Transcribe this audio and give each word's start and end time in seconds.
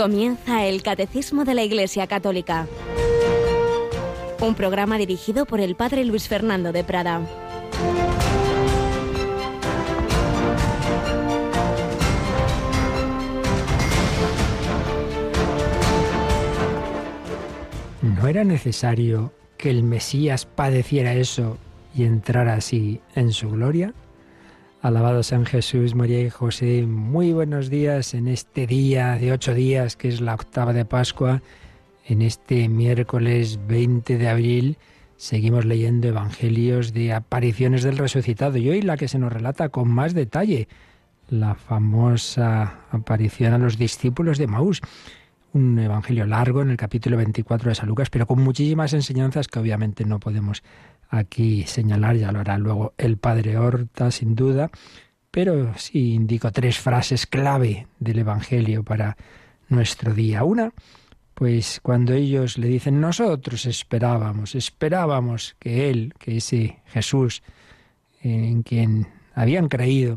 Comienza 0.00 0.64
el 0.64 0.82
Catecismo 0.82 1.44
de 1.44 1.52
la 1.52 1.62
Iglesia 1.62 2.06
Católica. 2.06 2.66
Un 4.40 4.54
programa 4.54 4.96
dirigido 4.96 5.44
por 5.44 5.60
el 5.60 5.74
Padre 5.74 6.06
Luis 6.06 6.26
Fernando 6.26 6.72
de 6.72 6.84
Prada. 6.84 7.20
¿No 18.00 18.26
era 18.26 18.42
necesario 18.44 19.34
que 19.58 19.68
el 19.68 19.82
Mesías 19.82 20.46
padeciera 20.46 21.12
eso 21.12 21.58
y 21.94 22.04
entrara 22.04 22.54
así 22.54 23.02
en 23.14 23.34
su 23.34 23.50
gloria? 23.50 23.92
Alabado 24.82 25.22
San 25.22 25.44
Jesús, 25.44 25.94
María 25.94 26.22
y 26.22 26.30
José, 26.30 26.86
muy 26.86 27.34
buenos 27.34 27.68
días 27.68 28.14
en 28.14 28.28
este 28.28 28.66
día 28.66 29.18
de 29.18 29.30
ocho 29.30 29.52
días 29.52 29.94
que 29.94 30.08
es 30.08 30.22
la 30.22 30.32
octava 30.32 30.72
de 30.72 30.86
Pascua. 30.86 31.42
En 32.06 32.22
este 32.22 32.66
miércoles 32.70 33.60
20 33.66 34.16
de 34.16 34.28
abril 34.30 34.78
seguimos 35.18 35.66
leyendo 35.66 36.08
evangelios 36.08 36.94
de 36.94 37.12
apariciones 37.12 37.82
del 37.82 37.98
resucitado 37.98 38.56
y 38.56 38.70
hoy 38.70 38.80
la 38.80 38.96
que 38.96 39.06
se 39.06 39.18
nos 39.18 39.30
relata 39.30 39.68
con 39.68 39.90
más 39.90 40.14
detalle, 40.14 40.66
la 41.28 41.56
famosa 41.56 42.86
aparición 42.90 43.52
a 43.52 43.58
los 43.58 43.76
discípulos 43.76 44.38
de 44.38 44.46
Maús. 44.46 44.80
Un 45.52 45.78
evangelio 45.78 46.24
largo 46.24 46.62
en 46.62 46.70
el 46.70 46.78
capítulo 46.78 47.18
24 47.18 47.68
de 47.68 47.74
San 47.74 47.88
Lucas, 47.88 48.08
pero 48.08 48.26
con 48.26 48.40
muchísimas 48.40 48.94
enseñanzas 48.94 49.46
que 49.46 49.58
obviamente 49.58 50.06
no 50.06 50.20
podemos 50.20 50.62
aquí 51.10 51.64
señalar, 51.64 52.16
ya 52.16 52.32
lo 52.32 52.40
hará 52.40 52.56
luego 52.56 52.94
el 52.96 53.18
padre 53.18 53.58
Horta, 53.58 54.10
sin 54.10 54.34
duda, 54.34 54.70
pero 55.30 55.74
sí 55.76 56.14
indico 56.14 56.50
tres 56.52 56.78
frases 56.78 57.26
clave 57.26 57.86
del 57.98 58.20
Evangelio 58.20 58.82
para 58.84 59.16
nuestro 59.68 60.14
día. 60.14 60.44
Una, 60.44 60.72
pues 61.34 61.80
cuando 61.82 62.12
ellos 62.14 62.58
le 62.58 62.68
dicen, 62.68 63.00
nosotros 63.00 63.66
esperábamos, 63.66 64.54
esperábamos 64.54 65.56
que 65.58 65.90
Él, 65.90 66.14
que 66.18 66.36
ese 66.38 66.78
Jesús 66.86 67.42
en 68.22 68.62
quien 68.62 69.08
habían 69.34 69.68
creído, 69.68 70.16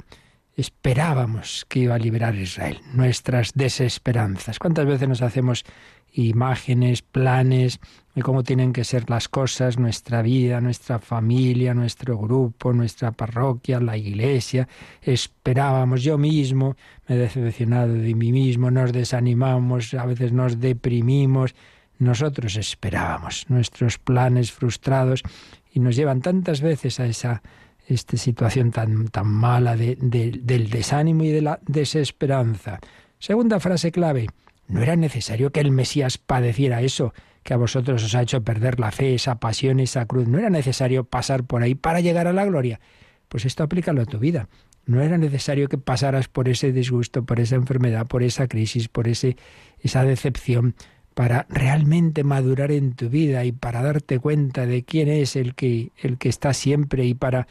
esperábamos 0.56 1.66
que 1.68 1.80
iba 1.80 1.96
a 1.96 2.00
liberar 2.00 2.36
Israel, 2.36 2.80
nuestras 2.94 3.54
desesperanzas. 3.54 4.60
¿Cuántas 4.60 4.86
veces 4.86 5.10
nos 5.10 5.22
hacemos 5.22 5.66
imágenes, 6.14 7.02
planes 7.02 7.80
de 8.16 8.22
cómo 8.22 8.44
tienen 8.44 8.74
que 8.74 8.84
ser 8.84 9.10
las 9.10 9.28
cosas, 9.28 9.80
nuestra 9.80 10.22
vida, 10.22 10.62
nuestra 10.62 11.00
familia, 11.00 11.74
nuestro 11.74 12.18
grupo, 12.18 12.72
nuestra 12.72 13.12
parroquia, 13.12 13.80
la 13.80 13.98
iglesia. 13.98 14.68
Esperábamos, 15.02 16.04
yo 16.04 16.18
mismo 16.18 16.76
me 17.08 17.16
he 17.16 17.18
decepcionado 17.18 17.94
de 17.94 18.14
mí 18.14 18.32
mismo, 18.32 18.70
nos 18.70 18.94
desanimamos, 18.94 19.94
a 19.96 20.06
veces 20.06 20.32
nos 20.32 20.60
deprimimos. 20.60 21.56
Nosotros 21.98 22.56
esperábamos 22.56 23.50
nuestros 23.50 23.98
planes 23.98 24.52
frustrados 24.52 25.24
y 25.72 25.80
nos 25.80 25.96
llevan 25.96 26.22
tantas 26.22 26.62
veces 26.62 27.00
a 27.00 27.08
esa 27.08 27.42
esta 27.88 28.18
situación 28.18 28.72
tan, 28.72 29.08
tan 29.08 29.28
mala 29.28 29.76
del 29.76 30.70
desánimo 30.70 31.24
y 31.24 31.30
de 31.30 31.42
la 31.42 31.60
desesperanza. 31.66 32.80
Segunda 33.20 33.60
frase 33.60 33.92
clave, 33.92 34.28
¿No 34.68 34.82
era 34.82 34.96
necesario 34.96 35.52
que 35.52 35.60
el 35.60 35.72
Mesías 35.72 36.18
padeciera 36.18 36.82
eso 36.82 37.14
que 37.44 37.54
a 37.54 37.58
vosotros 37.58 38.04
os 38.04 38.16
ha 38.16 38.22
hecho 38.22 38.44
perder 38.44 38.80
la 38.80 38.92
fe, 38.92 39.14
esa 39.14 39.40
pasión, 39.40 39.80
esa 39.80 40.06
cruz? 40.06 40.28
¿No 40.28 40.40
era 40.40 40.50
necesario 40.50 41.04
pasar 41.04 41.44
por 41.44 41.62
ahí 41.62 41.76
para 41.76 42.00
llegar 42.00 42.28
a 42.28 42.34
la 42.34 42.46
gloria? 42.46 42.80
Pues 43.28 43.46
esto 43.46 43.64
aplícalo 43.64 44.02
a 44.02 44.06
tu 44.06 44.20
vida. 44.20 44.48
No 44.86 45.02
era 45.02 45.18
necesario 45.18 45.70
que 45.70 45.78
pasaras 45.78 46.28
por 46.28 46.50
ese 46.50 46.72
disgusto, 46.72 47.26
por 47.26 47.40
esa 47.40 47.56
enfermedad, 47.56 48.08
por 48.08 48.24
esa 48.24 48.48
crisis, 48.48 48.88
por 48.88 49.08
ese, 49.08 49.38
esa 49.80 50.04
decepción, 50.04 50.76
para 51.14 51.46
realmente 51.50 52.24
madurar 52.24 52.72
en 52.72 52.94
tu 52.94 53.10
vida 53.10 53.46
y 53.46 53.52
para 53.52 53.82
darte 53.82 54.20
cuenta 54.20 54.66
de 54.66 54.84
quién 54.84 55.08
es 55.08 55.36
el 55.36 55.56
que, 55.56 55.92
el 55.98 56.18
que 56.18 56.30
está 56.30 56.54
siempre 56.54 57.06
y 57.06 57.14
para 57.14 57.48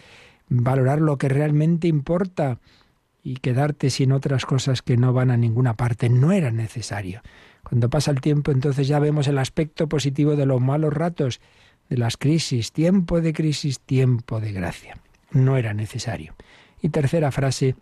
valorar 0.48 1.00
lo 1.00 1.16
que 1.18 1.28
realmente 1.28 1.88
importa 1.88 2.58
y 3.22 3.36
quedarte 3.36 3.90
sin 3.90 4.12
otras 4.12 4.44
cosas 4.44 4.82
que 4.82 4.96
no 4.96 5.12
van 5.12 5.30
a 5.30 5.36
ninguna 5.36 5.74
parte. 5.74 6.08
No 6.08 6.32
era 6.32 6.50
necesario. 6.50 7.22
Cuando 7.62 7.88
pasa 7.88 8.10
el 8.10 8.20
tiempo, 8.20 8.50
entonces 8.50 8.88
ya 8.88 8.98
vemos 8.98 9.28
el 9.28 9.38
aspecto 9.38 9.88
positivo 9.88 10.34
de 10.36 10.46
los 10.46 10.60
malos 10.60 10.92
ratos, 10.92 11.40
de 11.88 11.96
las 11.96 12.16
crisis. 12.16 12.72
Tiempo 12.72 13.20
de 13.20 13.32
crisis, 13.32 13.80
tiempo 13.80 14.40
de 14.40 14.52
gracia. 14.52 14.98
No 15.30 15.56
era 15.56 15.72
necesario. 15.72 16.34
Y 16.82 16.88
tercera 16.88 17.30
frase, 17.30 17.76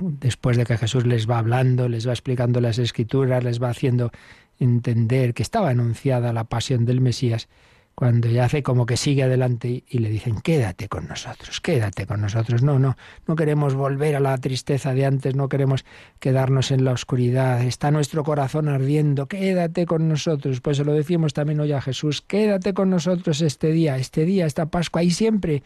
después 0.00 0.56
de 0.56 0.64
que 0.64 0.78
Jesús 0.78 1.04
les 1.04 1.28
va 1.28 1.38
hablando, 1.38 1.88
les 1.88 2.06
va 2.06 2.12
explicando 2.12 2.60
las 2.60 2.78
escrituras, 2.78 3.42
les 3.42 3.60
va 3.60 3.70
haciendo 3.70 4.12
entender 4.60 5.34
que 5.34 5.42
estaba 5.42 5.70
anunciada 5.70 6.32
la 6.32 6.44
pasión 6.44 6.84
del 6.84 7.00
Mesías, 7.00 7.48
cuando 8.00 8.28
ya 8.28 8.44
hace 8.44 8.62
como 8.62 8.86
que 8.86 8.96
sigue 8.96 9.24
adelante 9.24 9.84
y 9.86 9.98
le 9.98 10.08
dicen, 10.08 10.40
quédate 10.40 10.88
con 10.88 11.06
nosotros, 11.06 11.60
quédate 11.60 12.06
con 12.06 12.22
nosotros. 12.22 12.62
No, 12.62 12.78
no, 12.78 12.96
no 13.26 13.36
queremos 13.36 13.74
volver 13.74 14.16
a 14.16 14.20
la 14.20 14.38
tristeza 14.38 14.94
de 14.94 15.04
antes, 15.04 15.34
no 15.34 15.50
queremos 15.50 15.84
quedarnos 16.18 16.70
en 16.70 16.84
la 16.84 16.92
oscuridad, 16.92 17.62
está 17.62 17.90
nuestro 17.90 18.24
corazón 18.24 18.68
ardiendo, 18.68 19.26
quédate 19.26 19.84
con 19.84 20.08
nosotros. 20.08 20.62
Pues 20.62 20.78
se 20.78 20.84
lo 20.84 20.94
decimos 20.94 21.34
también 21.34 21.60
hoy 21.60 21.72
a 21.72 21.82
Jesús, 21.82 22.22
quédate 22.22 22.72
con 22.72 22.88
nosotros 22.88 23.42
este 23.42 23.70
día, 23.70 23.98
este 23.98 24.24
día, 24.24 24.46
esta 24.46 24.66
Pascua 24.66 25.02
y 25.02 25.10
siempre. 25.10 25.62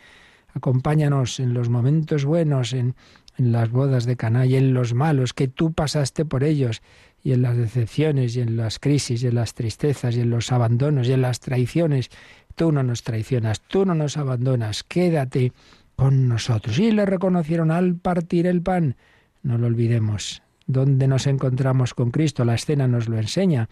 Acompáñanos 0.55 1.39
en 1.39 1.55
los 1.55 1.69
momentos 1.69 2.25
buenos, 2.25 2.73
en, 2.73 2.97
en 3.39 3.53
las 3.53 3.71
bodas 3.71 4.07
de 4.07 4.17
Caná 4.17 4.47
y 4.47 4.57
en 4.57 4.75
los 4.75 4.95
malos 4.95 5.35
que 5.35 5.49
tú 5.49 5.73
pasaste 5.73 6.25
por 6.25 6.45
ellos 6.45 6.83
y 7.25 7.33
en 7.33 7.43
las 7.43 7.57
decepciones 7.57 8.37
y 8.37 8.43
en 8.43 8.57
las 8.57 8.79
crisis 8.79 9.23
y 9.23 9.27
en 9.27 9.35
las 9.35 9.55
tristezas 9.55 10.15
y 10.15 10.21
en 10.21 10.31
los 10.31 10.53
abandonos 10.53 11.09
y 11.09 11.13
en 11.13 11.23
las 11.23 11.41
traiciones. 11.41 12.11
Tú 12.55 12.71
no 12.71 12.83
nos 12.83 13.03
traicionas, 13.03 13.63
tú 13.63 13.87
no 13.87 13.95
nos 13.95 14.19
abandonas, 14.19 14.85
quédate 14.85 15.53
con 15.97 16.29
nosotros. 16.29 16.79
Y 16.79 16.93
le 16.93 17.07
reconocieron 17.07 17.71
al 17.71 17.97
partir 17.97 18.47
el 18.47 18.63
pan. 18.63 18.97
No 19.43 19.57
lo 19.57 19.67
olvidemos. 19.67 20.43
¿Dónde 20.67 21.09
nos 21.09 21.27
encontramos 21.27 21.95
con 21.95 22.11
Cristo? 22.11 22.45
La 22.45 22.55
escena 22.55 22.87
nos 22.87 23.09
lo 23.09 23.19
enseña 23.19 23.69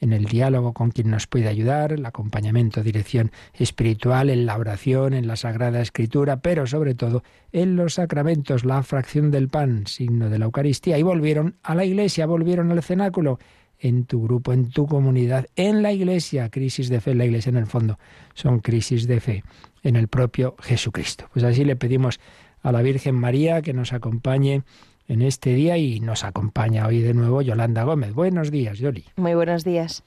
en 0.00 0.12
el 0.12 0.24
diálogo 0.24 0.72
con 0.72 0.90
quien 0.90 1.10
nos 1.10 1.26
puede 1.26 1.48
ayudar, 1.48 1.92
el 1.92 2.04
acompañamiento, 2.04 2.82
dirección 2.82 3.32
espiritual, 3.54 4.30
en 4.30 4.46
la 4.46 4.56
oración, 4.56 5.14
en 5.14 5.26
la 5.26 5.36
Sagrada 5.36 5.80
Escritura, 5.80 6.40
pero 6.40 6.66
sobre 6.66 6.94
todo 6.94 7.22
en 7.52 7.76
los 7.76 7.94
sacramentos, 7.94 8.64
la 8.64 8.82
fracción 8.82 9.30
del 9.30 9.48
pan, 9.48 9.86
signo 9.86 10.30
de 10.30 10.38
la 10.38 10.44
Eucaristía. 10.46 10.98
Y 10.98 11.02
volvieron 11.02 11.56
a 11.62 11.74
la 11.74 11.84
iglesia, 11.84 12.26
volvieron 12.26 12.70
al 12.70 12.82
cenáculo, 12.82 13.38
en 13.78 14.04
tu 14.04 14.22
grupo, 14.22 14.52
en 14.52 14.70
tu 14.70 14.86
comunidad, 14.86 15.46
en 15.54 15.82
la 15.82 15.92
iglesia, 15.92 16.48
crisis 16.50 16.88
de 16.88 17.00
fe, 17.00 17.10
en 17.12 17.18
la 17.18 17.26
iglesia 17.26 17.50
en 17.50 17.56
el 17.56 17.66
fondo 17.66 17.98
son 18.34 18.60
crisis 18.60 19.06
de 19.06 19.20
fe 19.20 19.44
en 19.82 19.96
el 19.96 20.08
propio 20.08 20.56
Jesucristo. 20.60 21.28
Pues 21.32 21.44
así 21.44 21.64
le 21.64 21.76
pedimos 21.76 22.20
a 22.62 22.72
la 22.72 22.82
Virgen 22.82 23.14
María 23.14 23.62
que 23.62 23.72
nos 23.72 23.92
acompañe 23.92 24.62
en 25.08 25.22
este 25.22 25.54
día 25.54 25.76
y 25.78 26.00
nos 26.00 26.24
acompaña 26.24 26.86
hoy 26.86 27.00
de 27.00 27.14
nuevo 27.14 27.42
Yolanda 27.42 27.84
Gómez. 27.84 28.12
Buenos 28.12 28.50
días, 28.50 28.78
Yoli. 28.78 29.04
Muy 29.16 29.34
buenos 29.34 29.64
días. 29.64 30.02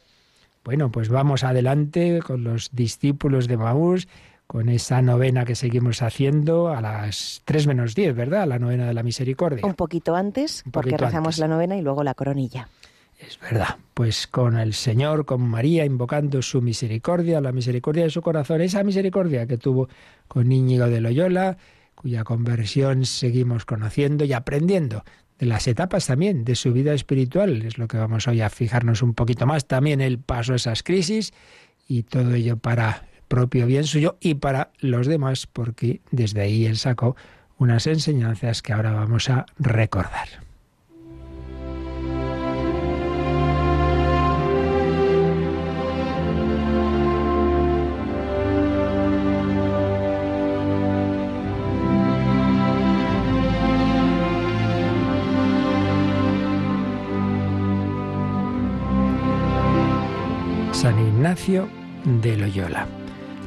Bueno, 0.64 0.92
pues 0.92 1.10
vamos 1.10 1.44
adelante 1.44 2.20
con 2.26 2.44
los 2.44 2.70
discípulos 2.72 3.48
de 3.48 3.58
Maús, 3.58 4.08
con 4.46 4.68
esa 4.68 5.02
novena 5.02 5.46
que 5.46 5.56
seguimos 5.56 6.02
haciendo 6.02 6.70
a 6.70 6.82
las 6.82 7.42
3 7.46 7.68
menos 7.68 7.96
10, 7.96 8.16
¿verdad? 8.16 8.48
La 8.48 8.60
novena 8.60 8.88
de 8.88 8.94
la 8.94 9.04
misericordia. 9.04 9.66
Un 9.66 9.76
poquito 9.76 10.16
antes, 10.16 10.64
porque 10.72 10.98
rezamos 10.98 11.38
la 11.38 11.48
novena 11.48 11.78
y 11.78 11.82
luego 11.82 12.04
la 12.04 12.14
coronilla. 12.14 12.68
Es 13.20 13.38
verdad, 13.40 13.78
pues 13.94 14.28
con 14.28 14.58
el 14.58 14.74
Señor, 14.74 15.26
con 15.26 15.42
María, 15.42 15.86
invocando 15.86 16.42
su 16.42 16.62
misericordia, 16.62 17.42
la 17.42 17.52
misericordia 17.52 18.04
de 18.04 18.10
su 18.10 18.22
corazón, 18.22 18.62
esa 18.62 18.84
misericordia 18.84 19.46
que 19.46 19.58
tuvo 19.58 19.90
con 20.28 20.52
Íñigo 20.52 20.88
de 20.88 21.02
Loyola, 21.02 21.58
cuya 22.00 22.24
conversión 22.24 23.04
seguimos 23.04 23.66
conociendo 23.66 24.24
y 24.24 24.32
aprendiendo 24.32 25.04
de 25.38 25.48
las 25.48 25.68
etapas 25.68 26.08
también 26.08 26.46
de 26.46 26.56
su 26.56 26.72
vida 26.72 26.94
espiritual. 26.94 27.62
Es 27.64 27.78
lo 27.78 27.90
que 27.90 27.98
vamos 27.98 28.26
hoy 28.30 28.40
a 28.40 28.50
fijarnos 28.50 29.02
un 29.02 29.14
poquito 29.14 29.46
más. 29.46 29.68
También 29.68 30.00
el 30.00 30.18
paso 30.18 30.54
a 30.54 30.56
esas 30.56 30.82
crisis 30.82 31.34
y 31.90 32.04
todo 32.04 32.36
ello 32.36 32.56
para 32.56 33.06
propio 33.28 33.66
bien 33.66 33.84
suyo 33.84 34.18
y 34.22 34.36
para 34.36 34.72
los 34.80 35.08
demás, 35.08 35.46
porque 35.46 36.00
desde 36.10 36.40
ahí 36.40 36.66
él 36.66 36.78
sacó 36.78 37.18
unas 37.58 37.86
enseñanzas 37.86 38.62
que 38.62 38.72
ahora 38.72 38.94
vamos 38.94 39.30
a 39.30 39.46
recordar. 39.58 40.49
San 60.80 60.98
Ignacio 60.98 61.68
de 62.22 62.38
Loyola. 62.38 62.88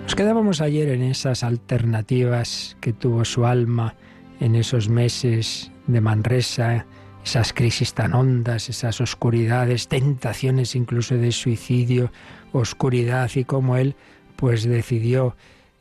Nos 0.02 0.14
quedábamos 0.14 0.60
ayer 0.60 0.90
en 0.90 1.02
esas 1.02 1.42
alternativas 1.42 2.76
que 2.82 2.92
tuvo 2.92 3.24
su 3.24 3.46
alma 3.46 3.94
en 4.38 4.54
esos 4.54 4.90
meses 4.90 5.72
de 5.86 6.02
Manresa, 6.02 6.84
esas 7.24 7.54
crisis 7.54 7.94
tan 7.94 8.12
hondas, 8.12 8.68
esas 8.68 9.00
oscuridades, 9.00 9.88
tentaciones 9.88 10.76
incluso 10.76 11.14
de 11.16 11.32
suicidio, 11.32 12.12
oscuridad 12.52 13.30
y 13.34 13.44
como 13.44 13.78
él 13.78 13.96
pues 14.36 14.64
decidió 14.64 15.34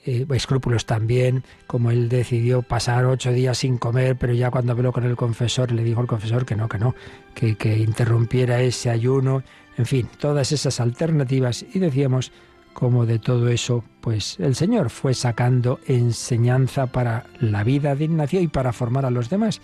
eh, 0.06 0.26
escrúpulos 0.34 0.86
también, 0.86 1.44
como 1.68 1.92
él 1.92 2.08
decidió 2.08 2.62
pasar 2.62 3.06
ocho 3.06 3.34
días 3.34 3.58
sin 3.58 3.78
comer, 3.78 4.16
pero 4.16 4.32
ya 4.32 4.52
cuando 4.52 4.72
habló 4.72 4.94
con 4.94 5.04
el 5.04 5.18
confesor 5.18 5.74
le 5.74 5.84
dijo 5.84 6.00
al 6.00 6.08
confesor 6.08 6.46
que 6.46 6.56
no, 6.56 6.70
que 6.70 6.80
no, 6.80 6.96
que, 7.36 7.58
que 7.58 7.78
interrumpiera 7.78 8.62
ese 8.62 8.90
ayuno, 8.90 9.44
en 9.78 9.86
fin, 9.86 10.08
todas 10.20 10.52
esas 10.52 10.80
alternativas 10.80 11.66
y 11.74 11.80
decíamos 11.80 12.32
como 12.74 13.06
de 13.06 13.20
todo 13.20 13.50
eso, 13.50 13.84
pues 14.00 14.40
el 14.40 14.56
Señor 14.56 14.90
fue 14.90 15.14
sacando 15.14 15.80
enseñanza 15.88 16.88
para 16.88 17.26
la 17.40 17.64
vida 17.64 17.96
de 17.96 18.06
Ignacio 18.06 18.42
y 18.42 18.48
para 18.48 18.74
formar 18.74 19.06
a 19.06 19.12
los 19.12 19.30
demás. 19.30 19.62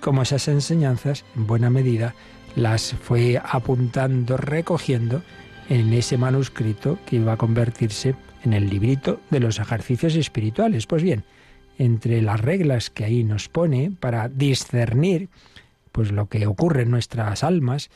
Como 0.00 0.22
esas 0.22 0.48
enseñanzas, 0.48 1.24
en 1.36 1.46
buena 1.46 1.70
medida, 1.70 2.14
las 2.56 2.94
fue 2.94 3.40
apuntando, 3.42 4.36
recogiendo 4.36 5.22
en 5.68 5.92
ese 5.92 6.18
manuscrito 6.18 6.98
que 7.06 7.16
iba 7.16 7.32
a 7.32 7.36
convertirse 7.36 8.14
en 8.42 8.52
el 8.52 8.68
librito 8.68 9.20
de 9.30 9.40
los 9.40 9.58
ejercicios 9.58 10.14
espirituales. 10.16 10.86
Pues 10.86 11.02
bien, 11.02 11.24
entre 11.78 12.22
las 12.22 12.40
reglas 12.40 12.90
que 12.90 13.04
ahí 13.04 13.24
nos 13.24 13.48
pone 13.48 13.92
para 13.98 14.28
discernir 14.28 15.28
pues 15.92 16.12
lo 16.12 16.26
que 16.26 16.46
ocurre 16.46 16.82
en 16.82 16.90
nuestras 16.90 17.42
almas, 17.42 17.90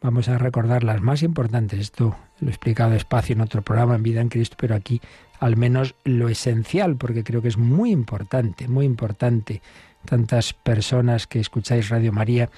vamos 0.00 0.28
a 0.28 0.38
recordar 0.38 0.84
las 0.84 1.00
más 1.00 1.22
importantes. 1.22 1.80
Esto 1.80 2.16
lo 2.40 2.48
he 2.48 2.50
explicado 2.50 2.90
despacio 2.90 3.34
en 3.34 3.40
otro 3.40 3.62
programa 3.62 3.96
en 3.96 4.02
Vida 4.02 4.20
en 4.20 4.28
Cristo, 4.28 4.56
pero 4.58 4.74
aquí 4.74 5.00
al 5.40 5.56
menos 5.56 5.94
lo 6.04 6.28
esencial, 6.28 6.96
porque 6.96 7.24
creo 7.24 7.42
que 7.42 7.48
es 7.48 7.58
muy 7.58 7.90
importante, 7.90 8.68
muy 8.68 8.86
importante. 8.86 9.62
Tantas 10.04 10.52
personas 10.52 11.26
que 11.26 11.40
escucháis 11.40 11.88
Radio 11.88 12.12
María 12.12 12.50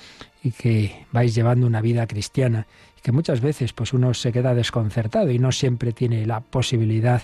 y 0.43 0.53
que 0.53 1.07
vais 1.11 1.35
llevando 1.35 1.67
una 1.67 1.81
vida 1.81 2.07
cristiana 2.07 2.67
que 3.03 3.13
muchas 3.13 3.41
veces 3.41 3.73
pues 3.73 3.93
uno 3.93 4.13
se 4.15 4.33
queda 4.33 4.55
desconcertado 4.55 5.31
y 5.31 5.39
no 5.39 5.53
siempre 5.53 5.93
tiene 5.93 6.27
la 6.27 6.41
posibilidad 6.41 7.23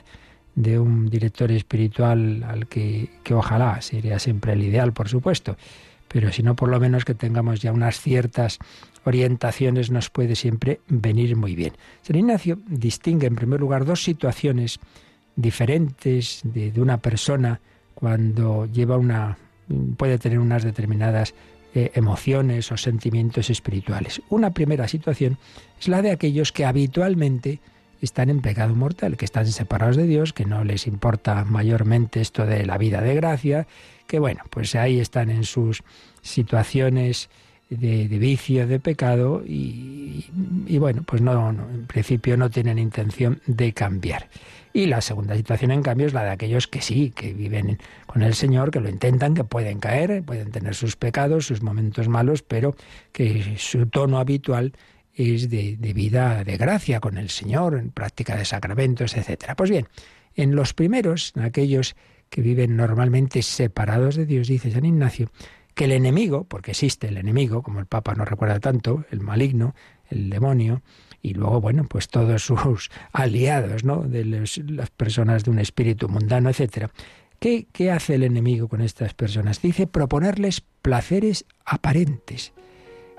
de 0.54 0.78
un 0.78 1.10
director 1.10 1.52
espiritual 1.52 2.42
al 2.44 2.66
que, 2.66 3.10
que 3.22 3.34
ojalá 3.34 3.80
sería 3.82 4.18
siempre 4.18 4.54
el 4.54 4.64
ideal, 4.64 4.94
por 4.94 5.08
supuesto, 5.08 5.56
pero 6.08 6.32
si 6.32 6.42
no 6.42 6.56
por 6.56 6.70
lo 6.70 6.80
menos 6.80 7.04
que 7.04 7.14
tengamos 7.14 7.60
ya 7.60 7.72
unas 7.72 8.00
ciertas 8.00 8.58
orientaciones 9.06 9.90
nos 9.90 10.10
puede 10.10 10.34
siempre 10.34 10.80
venir 10.88 11.36
muy 11.36 11.54
bien. 11.54 11.72
San 12.02 12.16
Ignacio 12.16 12.58
distingue 12.66 13.28
en 13.28 13.36
primer 13.36 13.60
lugar 13.60 13.84
dos 13.84 14.02
situaciones 14.02 14.80
diferentes 15.36 16.40
de, 16.42 16.72
una 16.80 16.98
persona 16.98 17.60
cuando 17.94 18.66
lleva 18.66 18.96
una 18.96 19.38
puede 19.96 20.18
tener 20.18 20.38
unas 20.38 20.62
determinadas 20.62 21.34
eh, 21.74 21.90
emociones 21.94 22.70
o 22.72 22.76
sentimientos 22.76 23.50
espirituales. 23.50 24.22
Una 24.28 24.50
primera 24.50 24.88
situación 24.88 25.38
es 25.80 25.88
la 25.88 26.02
de 26.02 26.10
aquellos 26.10 26.52
que 26.52 26.64
habitualmente 26.64 27.60
están 28.00 28.30
en 28.30 28.40
pecado 28.40 28.74
mortal, 28.74 29.16
que 29.16 29.24
están 29.24 29.46
separados 29.46 29.96
de 29.96 30.06
Dios, 30.06 30.32
que 30.32 30.44
no 30.44 30.64
les 30.64 30.86
importa 30.86 31.44
mayormente 31.44 32.20
esto 32.20 32.46
de 32.46 32.66
la 32.66 32.78
vida 32.78 33.00
de 33.00 33.14
gracia, 33.14 33.66
que 34.06 34.18
bueno, 34.18 34.42
pues 34.50 34.74
ahí 34.74 35.00
están 35.00 35.30
en 35.30 35.44
sus 35.44 35.82
situaciones 36.22 37.28
de, 37.68 38.18
vicio, 38.18 38.66
de 38.66 38.78
pecado 38.78 39.42
y, 39.44 40.24
bueno, 40.78 41.02
pues 41.04 41.20
no, 41.20 41.50
en 41.50 41.86
principio 41.86 42.36
no 42.36 42.50
tienen 42.50 42.78
intención 42.78 43.40
de 43.46 43.72
cambiar. 43.72 44.28
Y 44.72 44.86
la 44.86 45.00
segunda 45.00 45.34
situación, 45.34 45.70
en 45.70 45.82
cambio, 45.82 46.06
es 46.06 46.12
la 46.12 46.22
de 46.22 46.30
aquellos 46.30 46.66
que 46.66 46.82
sí, 46.82 47.10
que 47.10 47.32
viven 47.32 47.78
con 48.06 48.22
el 48.22 48.34
Señor, 48.34 48.70
que 48.70 48.80
lo 48.80 48.90
intentan, 48.90 49.34
que 49.34 49.42
pueden 49.42 49.80
caer, 49.80 50.22
pueden 50.22 50.50
tener 50.50 50.74
sus 50.74 50.96
pecados, 50.96 51.46
sus 51.46 51.62
momentos 51.62 52.08
malos, 52.08 52.42
pero 52.42 52.76
que 53.12 53.56
su 53.58 53.86
tono 53.86 54.18
habitual 54.18 54.74
es 55.14 55.48
de, 55.48 55.76
de 55.78 55.92
vida 55.94 56.44
de 56.44 56.58
gracia 56.58 57.00
con 57.00 57.16
el 57.16 57.30
Señor, 57.30 57.74
en 57.74 57.90
práctica 57.90 58.36
de 58.36 58.44
sacramentos, 58.44 59.16
etc. 59.16 59.54
Pues 59.56 59.70
bien, 59.70 59.88
en 60.34 60.54
los 60.54 60.74
primeros, 60.74 61.32
en 61.34 61.42
aquellos 61.42 61.96
que 62.28 62.42
viven 62.42 62.76
normalmente 62.76 63.42
separados 63.42 64.16
de 64.16 64.26
Dios, 64.26 64.48
dice 64.48 64.70
San 64.70 64.84
Ignacio, 64.84 65.30
que 65.76 65.84
el 65.84 65.92
enemigo, 65.92 66.44
porque 66.44 66.70
existe 66.70 67.08
el 67.08 67.18
enemigo, 67.18 67.62
como 67.62 67.80
el 67.80 67.86
Papa 67.86 68.14
no 68.14 68.24
recuerda 68.24 68.58
tanto, 68.58 69.04
el 69.10 69.20
maligno, 69.20 69.74
el 70.08 70.30
demonio, 70.30 70.80
y 71.20 71.34
luego, 71.34 71.60
bueno, 71.60 71.84
pues 71.86 72.08
todos 72.08 72.46
sus 72.46 72.90
aliados, 73.12 73.84
¿no? 73.84 73.98
De 74.02 74.24
las 74.24 74.90
personas 74.90 75.44
de 75.44 75.50
un 75.50 75.58
espíritu 75.58 76.08
mundano, 76.08 76.48
etcétera. 76.48 76.90
¿Qué, 77.38 77.66
¿Qué 77.70 77.90
hace 77.90 78.14
el 78.14 78.22
enemigo 78.22 78.68
con 78.68 78.80
estas 78.80 79.12
personas? 79.12 79.60
Dice 79.60 79.86
proponerles 79.86 80.62
placeres 80.80 81.44
aparentes, 81.66 82.54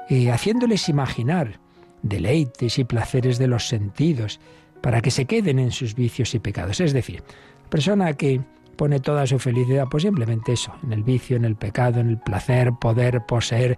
eh, 0.09 0.31
haciéndoles 0.31 0.89
imaginar 0.89 1.59
deleites 2.01 2.79
y 2.79 2.85
placeres 2.85 3.37
de 3.37 3.47
los 3.47 3.67
sentidos, 3.67 4.39
para 4.81 5.01
que 5.01 5.11
se 5.11 5.25
queden 5.25 5.59
en 5.59 5.69
sus 5.69 5.93
vicios 5.93 6.33
y 6.33 6.39
pecados. 6.39 6.79
Es 6.79 6.91
decir, 6.91 7.21
persona 7.69 8.13
que 8.13 8.41
pone 8.77 8.99
toda 8.99 9.27
su 9.27 9.39
felicidad, 9.39 9.87
pues 9.89 10.03
simplemente 10.03 10.53
eso, 10.53 10.73
en 10.83 10.93
el 10.93 11.03
vicio, 11.03 11.35
en 11.35 11.45
el 11.45 11.55
pecado, 11.55 11.99
en 11.99 12.09
el 12.09 12.17
placer, 12.17 12.71
poder, 12.79 13.25
poseer, 13.27 13.77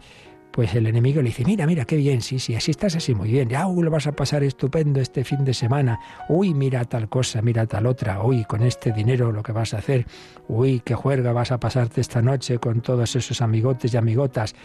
pues 0.52 0.74
el 0.76 0.88
enemigo 0.88 1.22
le 1.22 1.30
dice, 1.30 1.46
mira, 1.46 1.66
mira, 1.66 1.86
qué 1.86 1.96
bien, 1.96 2.22
sí, 2.22 2.40
sí, 2.40 2.56
así 2.56 2.72
estás 2.72 2.96
así 2.96 3.14
muy 3.16 3.32
bien, 3.32 3.50
ya, 3.50 3.66
lo 3.68 3.92
vas 3.92 4.08
a 4.08 4.12
pasar 4.12 4.44
estupendo 4.44 5.00
este 5.00 5.24
fin 5.24 5.46
de 5.46 5.54
semana, 5.54 6.00
uy, 6.28 6.54
mira 6.54 6.84
tal 6.86 7.08
cosa, 7.08 7.42
mira 7.42 7.66
tal 7.66 7.86
otra, 7.86 8.22
uy, 8.24 8.44
con 8.46 8.64
este 8.64 8.92
dinero 8.92 9.32
lo 9.32 9.44
que 9.44 9.52
vas 9.52 9.74
a 9.74 9.78
hacer, 9.78 10.06
uy, 10.48 10.82
qué 10.84 10.96
juerga 10.96 11.32
vas 11.32 11.52
a 11.52 11.60
pasarte 11.60 12.02
esta 12.02 12.22
noche 12.22 12.58
con 12.60 12.82
todos 12.82 13.16
esos 13.16 13.42
amigotes 13.42 13.94
y 13.94 13.98
amigotas. 13.98 14.56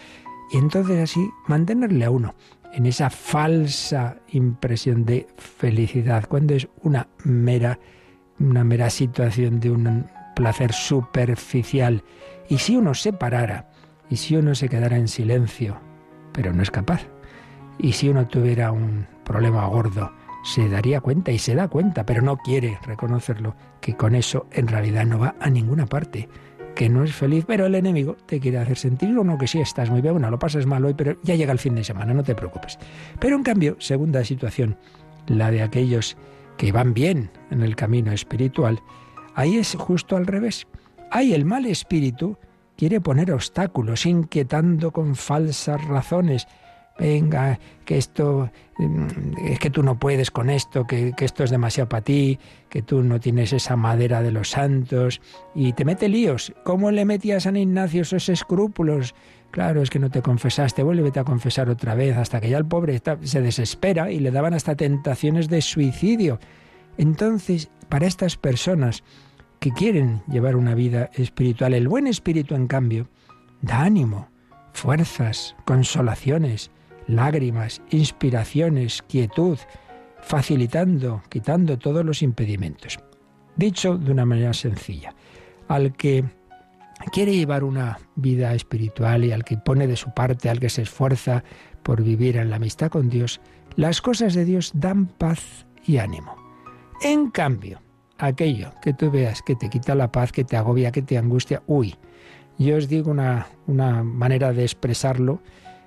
Y 0.52 0.58
entonces 0.58 1.10
así 1.10 1.26
mantenerle 1.46 2.04
a 2.04 2.10
uno 2.10 2.34
en 2.72 2.86
esa 2.86 3.08
falsa 3.08 4.16
impresión 4.32 5.04
de 5.04 5.28
felicidad, 5.36 6.24
cuando 6.28 6.54
es 6.54 6.66
una 6.82 7.06
mera, 7.24 7.78
una 8.40 8.64
mera 8.64 8.90
situación 8.90 9.60
de 9.60 9.70
un 9.70 10.06
placer 10.34 10.72
superficial. 10.72 12.02
Y 12.48 12.58
si 12.58 12.76
uno 12.76 12.94
se 12.94 13.12
parara, 13.12 13.70
y 14.10 14.16
si 14.16 14.36
uno 14.36 14.54
se 14.54 14.68
quedara 14.68 14.96
en 14.96 15.08
silencio, 15.08 15.80
pero 16.32 16.52
no 16.52 16.62
es 16.62 16.70
capaz. 16.70 17.06
Y 17.78 17.92
si 17.92 18.08
uno 18.08 18.26
tuviera 18.26 18.70
un 18.70 19.06
problema 19.24 19.66
gordo, 19.66 20.12
se 20.44 20.68
daría 20.68 21.00
cuenta 21.00 21.32
y 21.32 21.38
se 21.38 21.54
da 21.54 21.68
cuenta, 21.68 22.04
pero 22.04 22.22
no 22.22 22.36
quiere 22.36 22.78
reconocerlo, 22.84 23.56
que 23.80 23.96
con 23.96 24.14
eso 24.14 24.46
en 24.52 24.68
realidad 24.68 25.06
no 25.06 25.18
va 25.18 25.34
a 25.40 25.48
ninguna 25.48 25.86
parte, 25.86 26.28
que 26.74 26.88
no 26.88 27.02
es 27.02 27.14
feliz, 27.14 27.44
pero 27.46 27.66
el 27.66 27.74
enemigo 27.74 28.16
te 28.26 28.40
quiere 28.40 28.58
hacer 28.58 28.76
sentir 28.76 29.18
uno 29.18 29.38
que 29.38 29.46
sí 29.46 29.60
estás 29.60 29.90
muy 29.90 30.02
bien, 30.02 30.14
bueno, 30.14 30.30
lo 30.30 30.38
pasas 30.38 30.66
mal 30.66 30.84
hoy, 30.84 30.94
pero 30.94 31.16
ya 31.22 31.34
llega 31.34 31.52
el 31.52 31.58
fin 31.58 31.74
de 31.74 31.84
semana, 31.84 32.12
no 32.12 32.22
te 32.22 32.34
preocupes. 32.34 32.78
Pero 33.18 33.36
en 33.36 33.42
cambio, 33.42 33.76
segunda 33.78 34.24
situación, 34.24 34.76
la 35.26 35.50
de 35.50 35.62
aquellos 35.62 36.16
que 36.56 36.72
van 36.72 36.94
bien 36.94 37.30
en 37.50 37.62
el 37.62 37.74
camino 37.74 38.12
espiritual, 38.12 38.80
ahí 39.34 39.58
es 39.58 39.74
justo 39.74 40.16
al 40.16 40.26
revés. 40.26 40.66
Hay 41.10 41.34
el 41.34 41.44
mal 41.44 41.66
espíritu 41.66 42.36
quiere 42.76 43.00
poner 43.00 43.32
obstáculos, 43.32 44.06
inquietando 44.06 44.90
con 44.90 45.14
falsas 45.16 45.82
razones. 45.84 46.46
Venga, 46.96 47.58
que 47.84 47.98
esto 47.98 48.50
mm, 48.78 49.46
es 49.46 49.58
que 49.58 49.70
tú 49.70 49.82
no 49.82 49.98
puedes 49.98 50.30
con 50.30 50.48
esto, 50.48 50.86
que, 50.86 51.12
esto 51.18 51.42
es 51.42 51.50
demasiado 51.50 51.88
para 51.88 52.04
ti, 52.04 52.38
que 52.68 52.82
tú 52.82 53.02
no 53.02 53.18
tienes 53.18 53.52
esa 53.52 53.74
madera 53.74 54.22
de 54.22 54.30
los 54.30 54.50
santos, 54.50 55.20
y 55.56 55.72
te 55.72 55.84
mete 55.84 56.08
líos. 56.08 56.52
¿Cómo 56.62 56.92
le 56.92 57.04
metía 57.04 57.38
a 57.38 57.40
San 57.40 57.56
Ignacio 57.56 58.02
esos 58.02 58.28
escrúpulos? 58.28 59.14
Claro, 59.50 59.82
es 59.82 59.90
que 59.90 59.98
no 59.98 60.10
te 60.10 60.22
confesaste, 60.22 60.84
vuélvete 60.84 61.18
a 61.18 61.24
confesar 61.24 61.68
otra 61.68 61.94
vez, 61.96 62.16
hasta 62.16 62.40
que 62.40 62.50
ya 62.50 62.58
el 62.58 62.66
pobre 62.66 63.00
se 63.22 63.40
desespera 63.40 64.10
y 64.10 64.20
le 64.20 64.30
daban 64.30 64.54
hasta 64.54 64.76
tentaciones 64.76 65.48
de 65.48 65.62
suicidio. 65.62 66.38
Entonces, 66.98 67.70
para 67.88 68.06
estas 68.06 68.36
personas, 68.36 69.02
que 69.64 69.72
quieren 69.72 70.22
llevar 70.28 70.56
una 70.56 70.74
vida 70.74 71.08
espiritual. 71.14 71.72
El 71.72 71.88
buen 71.88 72.06
espíritu, 72.06 72.54
en 72.54 72.66
cambio, 72.66 73.08
da 73.62 73.80
ánimo, 73.80 74.28
fuerzas, 74.74 75.56
consolaciones, 75.64 76.70
lágrimas, 77.06 77.80
inspiraciones, 77.88 79.00
quietud, 79.08 79.56
facilitando, 80.20 81.22
quitando 81.30 81.78
todos 81.78 82.04
los 82.04 82.20
impedimentos. 82.20 82.98
Dicho 83.56 83.96
de 83.96 84.12
una 84.12 84.26
manera 84.26 84.52
sencilla, 84.52 85.14
al 85.68 85.94
que 85.94 86.24
quiere 87.10 87.34
llevar 87.34 87.64
una 87.64 88.00
vida 88.16 88.52
espiritual 88.52 89.24
y 89.24 89.32
al 89.32 89.44
que 89.44 89.56
pone 89.56 89.86
de 89.86 89.96
su 89.96 90.12
parte, 90.12 90.50
al 90.50 90.60
que 90.60 90.68
se 90.68 90.82
esfuerza 90.82 91.42
por 91.82 92.02
vivir 92.02 92.36
en 92.36 92.50
la 92.50 92.56
amistad 92.56 92.90
con 92.90 93.08
Dios, 93.08 93.40
las 93.76 94.02
cosas 94.02 94.34
de 94.34 94.44
Dios 94.44 94.72
dan 94.74 95.06
paz 95.06 95.64
y 95.86 95.96
ánimo. 95.96 96.43
En 97.04 97.30
cambio, 97.30 97.82
aquello 98.16 98.72
que 98.80 98.94
tú 98.94 99.10
veas 99.10 99.42
que 99.42 99.54
te 99.54 99.68
quita 99.68 99.94
la 99.94 100.10
paz, 100.10 100.32
que 100.32 100.42
te 100.42 100.56
agobia, 100.56 100.90
que 100.90 101.02
te 101.02 101.18
angustia, 101.18 101.62
uy, 101.66 101.96
yo 102.56 102.78
os 102.78 102.88
digo 102.88 103.10
una, 103.10 103.46
una 103.66 104.02
manera 104.02 104.54
de 104.54 104.62
expresarlo, 104.62 105.42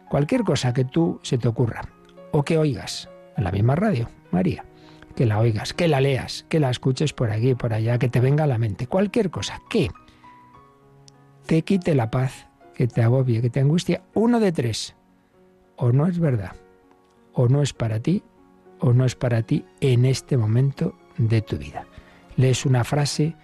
cualquier 0.09 0.43
cosa 0.43 0.73
que 0.73 0.85
tú 0.85 1.19
se 1.23 1.39
te 1.39 1.47
ocurra 1.47 1.89
o 2.31 2.43
que 2.43 2.59
oigas 2.59 3.09
en 3.35 3.45
la 3.45 3.51
misma 3.51 3.75
radio, 3.75 4.07
María, 4.29 4.63
que 5.15 5.25
la 5.25 5.39
oigas, 5.39 5.73
que 5.73 5.87
la 5.87 6.01
leas, 6.01 6.45
que 6.49 6.59
la 6.59 6.69
escuches 6.69 7.13
por 7.13 7.31
aquí, 7.31 7.55
por 7.55 7.73
allá, 7.73 7.97
que 7.97 8.09
te 8.09 8.19
venga 8.19 8.43
a 8.43 8.47
la 8.47 8.59
mente, 8.59 8.85
cualquier 8.85 9.31
cosa 9.31 9.59
que 9.71 9.89
te 11.47 11.63
quite 11.63 11.95
la 11.95 12.11
paz, 12.11 12.47
que 12.75 12.87
te 12.87 13.01
agobie, 13.01 13.41
que 13.41 13.49
te 13.49 13.59
angustia, 13.59 14.03
uno 14.13 14.39
de 14.39 14.51
tres, 14.51 14.95
o 15.77 15.91
no 15.91 16.05
es 16.05 16.19
verdad, 16.19 16.55
o 17.33 17.47
no 17.47 17.63
es 17.63 17.73
para 17.73 18.01
ti, 18.01 18.21
o 18.79 18.93
no 18.93 19.03
es 19.03 19.15
para 19.15 19.41
ti 19.41 19.65
en 19.81 20.05
este 20.05 20.37
momento 20.37 20.93
de 21.17 21.41
tu 21.41 21.57
vida. 21.57 21.85
Lees 22.35 22.65
una 22.65 22.83
frase 22.83 23.35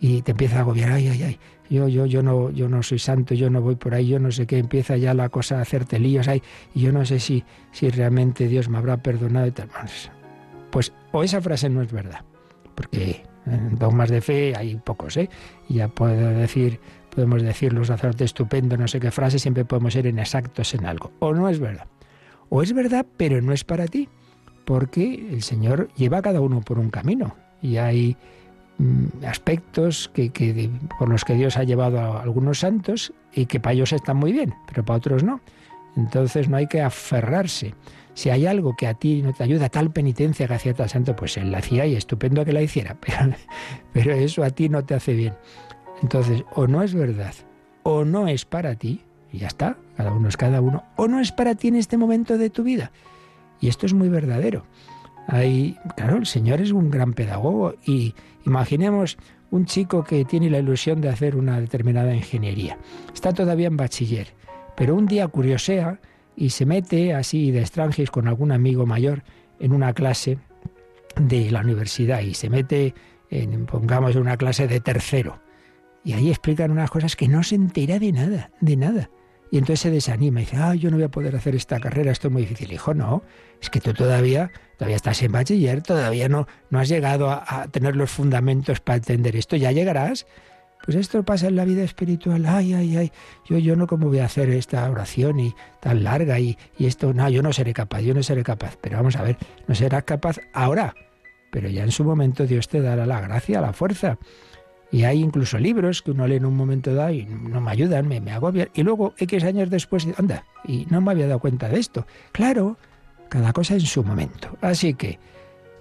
y 0.00 0.22
te 0.22 0.32
empieza 0.32 0.58
a 0.58 0.60
agobiar, 0.60 0.92
ay, 0.92 1.08
ay, 1.08 1.22
ay, 1.22 1.38
yo, 1.70 1.88
yo, 1.88 2.06
yo 2.06 2.22
no, 2.22 2.50
yo 2.50 2.68
no 2.68 2.82
soy 2.82 2.98
santo, 2.98 3.34
yo 3.34 3.48
no 3.48 3.62
voy 3.62 3.76
por 3.76 3.94
ahí, 3.94 4.08
yo 4.08 4.18
no 4.18 4.30
sé 4.32 4.46
qué, 4.46 4.58
empieza 4.58 4.96
ya 4.96 5.14
la 5.14 5.28
cosa 5.28 5.58
a 5.58 5.62
hacerte 5.62 5.98
líos, 5.98 6.28
ay, 6.28 6.42
y 6.74 6.80
yo 6.80 6.92
no 6.92 7.04
sé 7.04 7.20
si, 7.20 7.44
si 7.70 7.88
realmente 7.88 8.48
Dios 8.48 8.68
me 8.68 8.78
habrá 8.78 8.96
perdonado 8.98 9.46
y 9.46 9.52
tal. 9.52 9.68
Pues 10.70 10.92
o 11.12 11.22
esa 11.22 11.40
frase 11.40 11.68
no 11.68 11.80
es 11.80 11.92
verdad, 11.92 12.24
porque 12.74 13.22
en 13.46 13.78
dogmas 13.78 14.10
de 14.10 14.20
fe 14.20 14.54
hay 14.56 14.74
pocos, 14.76 15.16
¿eh? 15.16 15.30
Ya 15.68 15.88
puedo 15.88 16.30
decir, 16.30 16.80
podemos 17.14 17.42
decir 17.42 17.72
los 17.72 17.86
sacerdotes 17.88 18.26
estupendo, 18.26 18.76
no 18.76 18.88
sé 18.88 19.00
qué 19.00 19.10
frase, 19.10 19.38
siempre 19.38 19.64
podemos 19.64 19.92
ser 19.92 20.06
inexactos 20.06 20.74
en 20.74 20.84
algo. 20.84 21.12
O 21.20 21.32
no 21.32 21.48
es 21.48 21.58
verdad. 21.58 21.86
O 22.48 22.62
es 22.62 22.72
verdad, 22.72 23.06
pero 23.16 23.40
no 23.40 23.52
es 23.52 23.64
para 23.64 23.86
ti, 23.86 24.08
porque 24.64 25.26
el 25.30 25.42
Señor 25.42 25.88
lleva 25.96 26.18
a 26.18 26.22
cada 26.22 26.40
uno 26.40 26.60
por 26.60 26.78
un 26.78 26.90
camino. 26.90 27.34
Y 27.60 27.76
hay 27.76 28.16
mm, 28.78 29.24
aspectos 29.26 30.10
que, 30.14 30.70
por 30.98 31.08
los 31.08 31.24
que 31.24 31.34
Dios 31.34 31.56
ha 31.56 31.64
llevado 31.64 32.00
a 32.00 32.22
algunos 32.22 32.60
santos 32.60 33.12
y 33.32 33.46
que 33.46 33.60
para 33.60 33.74
ellos 33.74 33.92
están 33.92 34.16
muy 34.16 34.32
bien, 34.32 34.54
pero 34.66 34.84
para 34.84 34.98
otros 34.98 35.22
no. 35.24 35.40
Entonces 35.96 36.48
no 36.48 36.56
hay 36.56 36.66
que 36.66 36.80
aferrarse. 36.80 37.74
Si 38.14 38.30
hay 38.30 38.46
algo 38.46 38.76
que 38.76 38.86
a 38.86 38.94
ti 38.94 39.22
no 39.22 39.32
te 39.32 39.42
ayuda, 39.44 39.68
tal 39.68 39.90
penitencia 39.90 40.46
que 40.46 40.54
hacía 40.54 40.74
tal 40.74 40.88
santo, 40.88 41.16
pues 41.16 41.36
él 41.36 41.50
la 41.50 41.58
hacía 41.58 41.86
y 41.86 41.96
estupendo 41.96 42.44
que 42.44 42.52
la 42.52 42.62
hiciera, 42.62 42.96
pero, 43.00 43.34
pero 43.92 44.12
eso 44.12 44.42
a 44.42 44.50
ti 44.50 44.68
no 44.68 44.84
te 44.84 44.94
hace 44.94 45.14
bien. 45.14 45.34
Entonces, 46.02 46.44
o 46.54 46.66
no 46.66 46.82
es 46.82 46.94
verdad, 46.94 47.34
o 47.84 48.04
no 48.04 48.28
es 48.28 48.44
para 48.44 48.74
ti, 48.74 49.02
y 49.32 49.38
ya 49.38 49.46
está, 49.46 49.76
cada 49.96 50.12
uno 50.12 50.28
es 50.28 50.36
cada 50.36 50.60
uno, 50.60 50.84
o 50.96 51.08
no 51.08 51.20
es 51.20 51.32
para 51.32 51.54
ti 51.54 51.68
en 51.68 51.76
este 51.76 51.96
momento 51.96 52.36
de 52.36 52.50
tu 52.50 52.64
vida. 52.64 52.90
Y 53.62 53.68
esto 53.68 53.86
es 53.86 53.94
muy 53.94 54.10
verdadero. 54.10 54.66
Hay, 55.28 55.78
claro, 55.96 56.18
el 56.18 56.26
Señor 56.26 56.60
es 56.60 56.72
un 56.72 56.90
gran 56.90 57.14
pedagogo 57.14 57.76
y 57.86 58.14
imaginemos 58.44 59.16
un 59.50 59.64
chico 59.66 60.02
que 60.02 60.24
tiene 60.24 60.50
la 60.50 60.58
ilusión 60.58 61.00
de 61.00 61.08
hacer 61.08 61.36
una 61.36 61.60
determinada 61.60 62.14
ingeniería. 62.14 62.76
Está 63.14 63.32
todavía 63.32 63.68
en 63.68 63.76
bachiller, 63.76 64.34
pero 64.76 64.96
un 64.96 65.06
día 65.06 65.28
curiosea 65.28 66.00
y 66.36 66.50
se 66.50 66.66
mete 66.66 67.14
así 67.14 67.50
de 67.52 67.60
extranjis 67.60 68.10
con 68.10 68.26
algún 68.26 68.50
amigo 68.50 68.84
mayor 68.84 69.22
en 69.60 69.72
una 69.72 69.92
clase 69.92 70.38
de 71.20 71.50
la 71.50 71.60
universidad 71.60 72.20
y 72.20 72.34
se 72.34 72.50
mete, 72.50 72.94
en, 73.30 73.66
pongamos, 73.66 74.16
en 74.16 74.22
una 74.22 74.36
clase 74.36 74.66
de 74.66 74.80
tercero. 74.80 75.40
Y 76.02 76.14
ahí 76.14 76.30
explican 76.30 76.72
unas 76.72 76.90
cosas 76.90 77.14
que 77.14 77.28
no 77.28 77.44
se 77.44 77.54
entera 77.54 78.00
de 78.00 78.10
nada, 78.10 78.50
de 78.60 78.76
nada. 78.76 79.10
Y 79.52 79.58
entonces 79.58 79.80
se 79.80 79.90
desanima 79.90 80.40
y 80.40 80.44
dice, 80.46 80.56
ah, 80.56 80.74
yo 80.74 80.90
no 80.90 80.96
voy 80.96 81.04
a 81.04 81.10
poder 81.10 81.36
hacer 81.36 81.54
esta 81.54 81.78
carrera, 81.78 82.10
esto 82.10 82.28
es 82.28 82.32
muy 82.32 82.40
difícil. 82.40 82.72
Hijo, 82.72 82.94
no, 82.94 83.22
es 83.60 83.68
que 83.68 83.82
tú 83.82 83.92
todavía, 83.92 84.50
todavía 84.78 84.96
estás 84.96 85.22
en 85.22 85.30
bachiller, 85.30 85.82
todavía 85.82 86.26
no, 86.26 86.48
no 86.70 86.78
has 86.78 86.88
llegado 86.88 87.30
a, 87.30 87.68
tener 87.70 87.94
los 87.94 88.10
fundamentos 88.10 88.80
para 88.80 88.96
entender 88.96 89.36
esto, 89.36 89.56
ya 89.56 89.70
llegarás. 89.70 90.26
Pues 90.86 90.96
esto 90.96 91.22
pasa 91.22 91.48
en 91.48 91.56
la 91.56 91.66
vida 91.66 91.84
espiritual. 91.84 92.46
Ay, 92.46 92.72
ay, 92.72 92.96
ay, 92.96 93.12
yo, 93.44 93.58
yo 93.58 93.76
no 93.76 93.86
cómo 93.86 94.08
voy 94.08 94.20
a 94.20 94.24
hacer 94.24 94.48
esta 94.48 94.88
oración 94.90 95.38
y 95.38 95.54
tan 95.80 96.02
larga 96.02 96.40
y, 96.40 96.56
y 96.78 96.86
esto, 96.86 97.12
no, 97.12 97.28
yo 97.28 97.42
no 97.42 97.52
seré 97.52 97.74
capaz, 97.74 98.00
yo 98.00 98.14
no 98.14 98.22
seré 98.22 98.42
capaz. 98.42 98.78
Pero 98.80 98.96
vamos 98.96 99.16
a 99.16 99.22
ver, 99.22 99.36
no 99.68 99.74
serás 99.74 100.04
capaz 100.04 100.38
ahora, 100.54 100.94
pero 101.50 101.68
ya 101.68 101.84
en 101.84 101.92
su 101.92 102.04
momento 102.04 102.46
Dios 102.46 102.68
te 102.68 102.80
dará 102.80 103.04
la 103.04 103.20
gracia, 103.20 103.60
la 103.60 103.74
fuerza. 103.74 104.16
Y 104.92 105.04
hay 105.04 105.20
incluso 105.20 105.58
libros 105.58 106.02
que 106.02 106.10
uno 106.10 106.26
lee 106.26 106.36
en 106.36 106.44
un 106.44 106.54
momento 106.54 106.94
dado 106.94 107.12
y 107.12 107.24
no 107.24 107.62
me 107.62 107.70
ayudan, 107.70 108.06
me, 108.06 108.20
me 108.20 108.30
agobian. 108.30 108.68
Y 108.74 108.82
luego, 108.82 109.14
X 109.16 109.42
años 109.42 109.70
después, 109.70 110.06
anda, 110.18 110.44
y 110.64 110.86
no 110.90 111.00
me 111.00 111.12
había 111.12 111.26
dado 111.26 111.40
cuenta 111.40 111.70
de 111.70 111.80
esto. 111.80 112.06
Claro, 112.30 112.76
cada 113.30 113.54
cosa 113.54 113.74
en 113.74 113.80
su 113.80 114.04
momento. 114.04 114.58
Así 114.60 114.92
que 114.92 115.18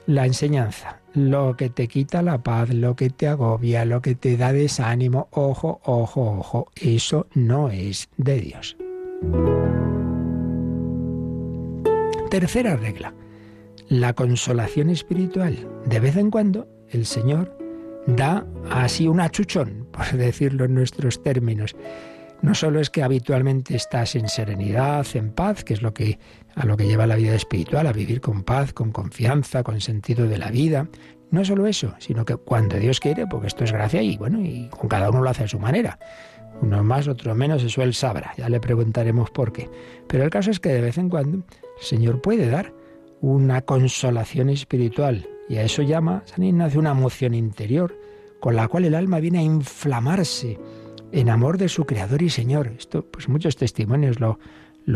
la 0.06 0.25
enseñanza, 0.25 1.01
lo 1.13 1.58
que 1.58 1.70
te 1.70 1.89
quita 1.89 2.22
la 2.22 2.41
paz, 2.41 2.70
lo 2.70 2.96
que 2.96 3.10
te 3.10 3.27
agobia, 3.27 3.84
lo 3.84 4.01
que 4.01 4.15
te 4.15 4.38
da 4.38 4.53
desánimo, 4.53 5.27
ojo, 5.32 5.82
ojo, 5.84 6.38
ojo, 6.39 6.72
eso 6.75 7.27
no 7.34 7.70
es 7.70 8.10
de 8.15 8.39
Dios. 8.39 8.77
Tercera 12.30 12.77
regla, 12.77 13.13
la 13.89 14.13
consolación 14.13 14.89
espiritual. 14.89 15.68
De 15.86 16.00
vez 16.00 16.15
en 16.15 16.32
cuando 16.32 16.68
el 16.89 17.06
Señor 17.06 17.61
da 18.08 18.46
así 18.70 19.08
un 19.08 19.20
achuchón, 19.20 19.88
por 19.91 20.12
decirlo 20.13 20.65
en 20.65 20.75
nuestros 20.75 21.22
términos. 21.22 21.75
No 22.41 22.55
solo 22.55 22.79
es 22.79 22.89
que 22.89 23.03
habitualmente 23.03 23.75
estás 23.75 24.15
en 24.15 24.27
serenidad, 24.27 25.05
en 25.13 25.31
paz, 25.31 25.63
que 25.63 25.74
es 25.74 25.84
lo 25.84 25.93
que 25.93 26.17
a 26.55 26.65
lo 26.65 26.75
que 26.75 26.88
lleva 26.88 27.08
la 27.08 27.15
vida 27.15 27.36
espiritual, 27.36 27.88
a 27.88 27.93
vivir 27.93 28.20
con 28.20 28.43
paz, 28.43 28.74
con 28.74 28.91
confianza, 28.91 29.63
con 29.63 29.79
sentido 29.79 30.27
de 30.27 30.38
la 30.38 30.50
vida. 30.50 30.88
No 31.29 31.46
solo 31.46 31.67
eso, 31.67 31.93
sino 32.00 32.25
que 32.25 32.36
cuando 32.36 32.77
Dios 32.77 33.00
quiere, 33.00 33.27
porque 33.27 33.48
esto 33.48 33.63
es 33.63 33.72
gracia 33.72 34.01
y 34.01 34.17
bueno, 34.17 34.41
y 34.41 34.67
con 34.70 34.89
cada 34.89 35.10
uno 35.10 35.22
lo 35.22 35.29
hace 35.29 35.46
a 35.46 35.48
su 35.48 35.60
manera. 35.60 35.98
Uno 36.62 36.84
más, 36.84 37.08
otro 37.08 37.34
menos, 37.36 37.63
eso 37.63 37.84
él 37.84 37.93
sabrá, 37.93 38.34
ya 38.38 38.50
le 38.50 38.60
preguntaremos 38.60 39.31
por 39.31 39.53
qué. 39.53 39.70
Pero 40.08 40.24
el 40.24 40.29
caso 40.29 40.51
es 40.51 40.60
que 40.60 40.70
de 40.70 40.81
vez 40.81 40.98
en 40.98 41.10
cuando 41.10 41.38
el 41.38 41.84
Señor 41.84 42.22
puede 42.22 42.50
dar 42.50 42.74
una 43.22 43.62
consolación 43.62 44.50
espiritual 44.50 45.27
y 45.51 45.58
a 45.58 45.63
eso 45.63 45.81
llama 45.81 46.24
San 46.27 46.46
Ignacio 46.46 46.79
una 46.79 46.91
emoción 46.91 47.34
interior 47.34 48.00
con 48.39 48.55
la 48.55 48.70
cual 48.70 48.86
el 48.86 48.96
alma 48.96 49.20
viene 49.20 49.39
a 49.39 49.43
inflamarse 49.43 50.58
en 51.12 51.29
amor 51.29 51.58
de 51.58 51.67
su 51.67 51.86
Creador 51.86 52.22
y 52.22 52.29
Señor. 52.29 52.72
Esto, 52.79 53.05
pues 53.05 53.27
muchos 53.27 53.58
testimonios 53.58 54.22
lo, 54.22 54.39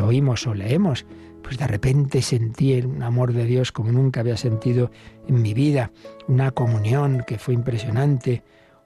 oímos 0.01 0.47
o 0.47 0.53
leemos. 0.53 1.05
Pues 1.43 1.57
de 1.57 1.67
repente 1.67 2.21
sentí 2.21 2.73
un 2.79 3.03
amor 3.03 3.33
de 3.33 3.43
Dios 3.43 3.73
como 3.73 3.91
nunca 3.91 4.21
había 4.21 4.37
sentido 4.37 4.91
en 5.27 5.41
mi 5.41 5.53
vida, 5.53 5.91
una 6.29 6.51
comunión 6.51 7.25
que 7.27 7.37
fue 7.37 7.53
impresionante, 7.53 8.41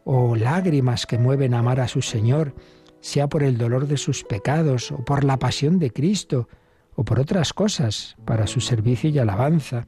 o 0.05 0.35
lágrimas 0.35 1.05
que 1.05 1.19
mueven 1.19 1.53
a 1.53 1.59
amar 1.59 1.81
a 1.81 1.87
su 1.87 2.01
Señor, 2.01 2.55
sea 2.99 3.29
por 3.29 3.43
el 3.43 3.59
dolor 3.59 3.85
de 3.85 3.97
sus 3.97 4.23
pecados, 4.23 4.91
o 4.91 5.05
por 5.05 5.23
la 5.23 5.37
pasión 5.37 5.77
de 5.77 5.91
Cristo, 5.91 6.49
o 6.95 7.05
por 7.05 7.19
otras 7.19 7.53
cosas, 7.53 8.17
para 8.25 8.47
su 8.47 8.59
servicio 8.59 9.11
y 9.11 9.19
alabanza, 9.19 9.87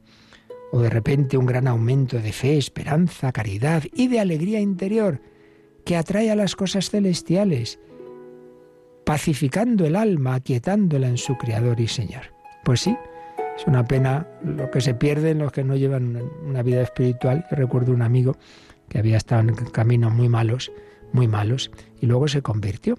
o 0.72 0.80
de 0.80 0.90
repente 0.90 1.36
un 1.36 1.46
gran 1.46 1.68
aumento 1.68 2.18
de 2.18 2.32
fe, 2.32 2.56
esperanza, 2.56 3.30
caridad 3.30 3.84
y 3.92 4.08
de 4.08 4.20
alegría 4.20 4.58
interior, 4.58 5.20
que 5.84 5.96
atrae 5.96 6.30
a 6.30 6.34
las 6.34 6.56
cosas 6.56 6.88
celestiales, 6.88 7.78
pacificando 9.04 9.84
el 9.84 9.96
alma, 9.96 10.34
aquietándola 10.34 11.08
en 11.08 11.18
su 11.18 11.36
Creador 11.36 11.78
y 11.78 11.88
Señor. 11.88 12.22
Pues 12.64 12.80
sí, 12.80 12.96
es 13.56 13.66
una 13.66 13.84
pena 13.84 14.26
lo 14.42 14.70
que 14.70 14.80
se 14.80 14.94
pierde 14.94 15.30
en 15.30 15.38
los 15.38 15.52
que 15.52 15.62
no 15.62 15.76
llevan 15.76 16.22
una 16.46 16.62
vida 16.62 16.80
espiritual. 16.80 17.44
Yo 17.50 17.56
recuerdo 17.56 17.92
un 17.92 18.00
amigo 18.00 18.36
que 18.88 18.98
había 18.98 19.18
estado 19.18 19.42
en 19.42 19.54
caminos 19.54 20.14
muy 20.14 20.30
malos, 20.30 20.72
muy 21.12 21.28
malos, 21.28 21.70
y 22.00 22.06
luego 22.06 22.28
se 22.28 22.40
convirtió. 22.40 22.96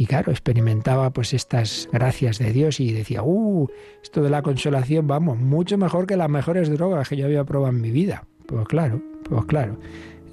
Y 0.00 0.06
claro, 0.06 0.30
experimentaba 0.30 1.10
pues 1.10 1.34
estas 1.34 1.88
gracias 1.92 2.38
de 2.38 2.52
Dios 2.52 2.78
y 2.78 2.92
decía, 2.92 3.24
uh, 3.24 3.66
esto 4.00 4.22
de 4.22 4.30
la 4.30 4.42
consolación, 4.42 5.08
vamos, 5.08 5.38
mucho 5.38 5.76
mejor 5.76 6.06
que 6.06 6.16
las 6.16 6.30
mejores 6.30 6.70
drogas 6.70 7.08
que 7.08 7.16
yo 7.16 7.26
había 7.26 7.42
probado 7.42 7.74
en 7.74 7.80
mi 7.80 7.90
vida. 7.90 8.24
Pues 8.46 8.68
claro, 8.68 9.02
pues 9.24 9.44
claro, 9.46 9.76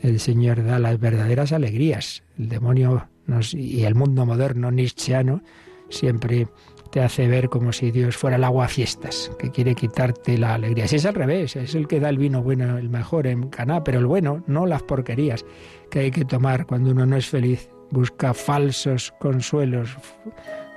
el 0.01 0.19
Señor 0.19 0.63
da 0.63 0.77
las 0.77 0.99
verdaderas 0.99 1.51
alegrías. 1.51 2.21
El 2.37 2.49
demonio 2.49 3.09
y 3.53 3.83
el 3.85 3.95
mundo 3.95 4.23
moderno 4.27 4.69
nietzscheano 4.69 5.41
siempre 5.89 6.47
te 6.91 7.01
hace 7.01 7.27
ver 7.27 7.49
como 7.49 7.73
si 7.73 7.89
Dios 7.89 8.15
fuera 8.15 8.35
el 8.35 8.43
agua 8.43 8.67
fiestas, 8.67 9.31
que 9.39 9.49
quiere 9.49 9.73
quitarte 9.73 10.37
la 10.37 10.53
alegría. 10.53 10.87
Si 10.87 10.97
es 10.97 11.07
al 11.07 11.15
revés, 11.15 11.55
es 11.55 11.73
el 11.73 11.87
que 11.87 11.99
da 11.99 12.09
el 12.09 12.19
vino 12.19 12.43
bueno, 12.43 12.77
el 12.77 12.89
mejor 12.89 13.25
en 13.25 13.49
Caná, 13.49 13.83
pero 13.83 13.97
el 13.97 14.05
bueno, 14.05 14.43
no 14.45 14.67
las 14.67 14.83
porquerías 14.83 15.43
que 15.89 16.01
hay 16.01 16.11
que 16.11 16.23
tomar 16.23 16.67
cuando 16.67 16.91
uno 16.91 17.07
no 17.07 17.17
es 17.17 17.27
feliz. 17.27 17.67
Busca 17.91 18.33
falsos 18.33 19.13
consuelos, 19.19 19.95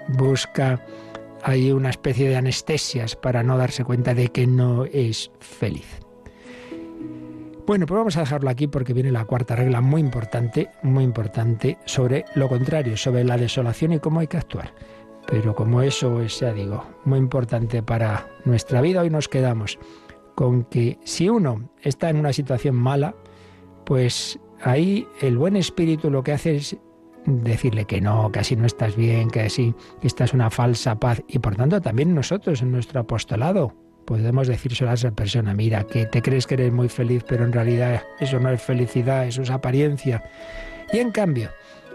busca 0.08 0.84
ahí 1.42 1.72
una 1.72 1.90
especie 1.90 2.28
de 2.28 2.36
anestesias 2.36 3.16
para 3.16 3.42
no 3.42 3.56
darse 3.56 3.84
cuenta 3.84 4.14
de 4.14 4.28
que 4.28 4.46
no 4.46 4.84
es 4.84 5.30
feliz. 5.40 6.00
Bueno, 7.66 7.84
pues 7.84 7.98
vamos 7.98 8.16
a 8.16 8.20
dejarlo 8.20 8.48
aquí 8.48 8.66
porque 8.66 8.94
viene 8.94 9.12
la 9.12 9.26
cuarta 9.26 9.54
regla 9.54 9.82
muy 9.82 10.00
importante, 10.00 10.70
muy 10.82 11.04
importante 11.04 11.76
sobre 11.84 12.24
lo 12.34 12.48
contrario, 12.48 12.96
sobre 12.96 13.24
la 13.24 13.36
desolación 13.36 13.92
y 13.92 13.98
cómo 13.98 14.20
hay 14.20 14.26
que 14.26 14.38
actuar. 14.38 14.72
Pero 15.26 15.54
como 15.54 15.82
eso 15.82 16.22
es, 16.22 16.40
ya 16.40 16.54
digo, 16.54 16.82
muy 17.04 17.18
importante 17.18 17.82
para 17.82 18.26
nuestra 18.46 18.80
vida, 18.80 19.02
hoy 19.02 19.10
nos 19.10 19.28
quedamos 19.28 19.78
con 20.34 20.64
que 20.64 20.98
si 21.04 21.28
uno 21.28 21.68
está 21.82 22.08
en 22.08 22.16
una 22.16 22.32
situación 22.32 22.74
mala, 22.74 23.14
pues 23.84 24.38
ahí 24.62 25.06
el 25.20 25.36
buen 25.36 25.54
espíritu 25.54 26.10
lo 26.10 26.22
que 26.22 26.32
hace 26.32 26.56
es 26.56 26.76
decirle 27.28 27.84
que 27.84 28.00
no, 28.00 28.32
que 28.32 28.40
así 28.40 28.56
no 28.56 28.66
estás 28.66 28.96
bien, 28.96 29.30
que 29.30 29.42
así 29.42 29.74
que 30.00 30.06
esta 30.06 30.24
es 30.24 30.32
una 30.32 30.50
falsa 30.50 30.98
paz. 30.98 31.22
Y 31.28 31.38
por 31.38 31.56
tanto 31.56 31.80
también 31.80 32.14
nosotros 32.14 32.62
en 32.62 32.72
nuestro 32.72 33.00
apostolado 33.00 33.74
podemos 34.04 34.48
decírselo 34.48 34.90
a 34.90 34.94
esa 34.94 35.10
persona, 35.10 35.52
mira, 35.52 35.84
que 35.84 36.06
te 36.06 36.22
crees 36.22 36.46
que 36.46 36.54
eres 36.54 36.72
muy 36.72 36.88
feliz, 36.88 37.24
pero 37.28 37.44
en 37.44 37.52
realidad 37.52 38.02
eso 38.20 38.40
no 38.40 38.48
es 38.48 38.62
felicidad, 38.62 39.26
eso 39.26 39.42
es 39.42 39.50
apariencia. 39.50 40.24
Y 40.92 40.98
en 40.98 41.10
cambio, 41.10 41.50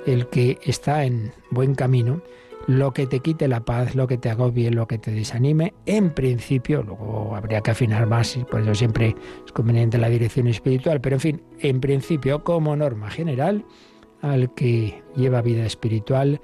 el 0.05 0.27
que 0.27 0.59
está 0.63 1.05
en 1.05 1.31
buen 1.49 1.73
camino, 1.73 2.21
lo 2.67 2.93
que 2.93 3.07
te 3.07 3.19
quite 3.19 3.47
la 3.47 3.65
paz, 3.65 3.95
lo 3.95 4.07
que 4.07 4.17
te 4.17 4.29
agobie, 4.29 4.69
lo 4.69 4.87
que 4.87 4.97
te 4.97 5.11
desanime, 5.11 5.73
en 5.85 6.11
principio, 6.11 6.83
luego 6.83 7.35
habría 7.35 7.61
que 7.61 7.71
afinar 7.71 8.05
más 8.05 8.37
y 8.37 8.43
por 8.43 8.61
eso 8.61 8.75
siempre 8.75 9.15
es 9.45 9.51
conveniente 9.51 9.97
la 9.97 10.09
dirección 10.09 10.47
espiritual, 10.47 11.01
pero 11.01 11.15
en 11.15 11.19
fin, 11.19 11.41
en 11.59 11.81
principio, 11.81 12.43
como 12.43 12.75
norma 12.75 13.09
general, 13.09 13.65
al 14.23 14.53
que 14.53 15.03
lleva 15.15 15.41
vida 15.41 15.65
espiritual, 15.65 16.41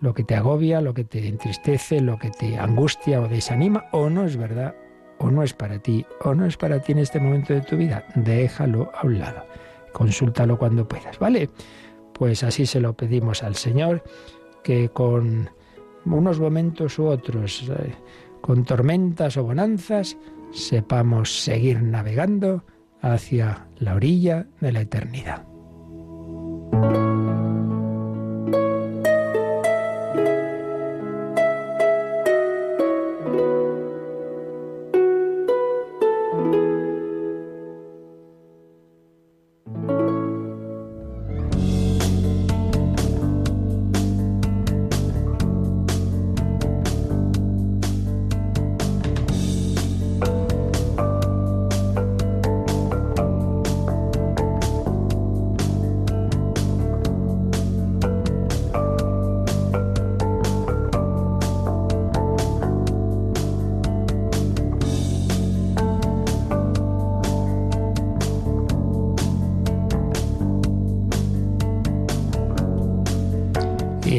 lo 0.00 0.14
que 0.14 0.24
te 0.24 0.34
agobia, 0.34 0.80
lo 0.80 0.94
que 0.94 1.04
te 1.04 1.28
entristece, 1.28 2.00
lo 2.00 2.18
que 2.18 2.30
te 2.30 2.58
angustia 2.58 3.20
o 3.20 3.28
desanima, 3.28 3.84
o 3.92 4.08
no 4.08 4.24
es 4.24 4.36
verdad, 4.36 4.74
o 5.18 5.30
no 5.30 5.42
es 5.42 5.52
para 5.52 5.78
ti, 5.78 6.06
o 6.22 6.34
no 6.34 6.46
es 6.46 6.56
para 6.56 6.80
ti 6.80 6.92
en 6.92 6.98
este 6.98 7.20
momento 7.20 7.52
de 7.52 7.60
tu 7.60 7.76
vida, 7.76 8.04
déjalo 8.14 8.90
a 8.94 9.06
un 9.06 9.18
lado. 9.18 9.44
Consúltalo 9.92 10.58
cuando 10.58 10.88
puedas, 10.88 11.18
¿vale? 11.18 11.50
Pues 12.14 12.42
así 12.42 12.64
se 12.64 12.80
lo 12.80 12.94
pedimos 12.94 13.42
al 13.42 13.56
Señor, 13.56 14.02
que 14.64 14.88
con 14.88 15.50
unos 16.06 16.40
momentos 16.40 16.98
u 16.98 17.06
otros, 17.06 17.68
eh, 17.68 17.92
con 18.40 18.64
tormentas 18.64 19.36
o 19.36 19.44
bonanzas, 19.44 20.16
sepamos 20.50 21.42
seguir 21.42 21.82
navegando 21.82 22.64
hacia 23.02 23.68
la 23.78 23.94
orilla 23.96 24.46
de 24.60 24.72
la 24.72 24.80
eternidad. 24.80 25.44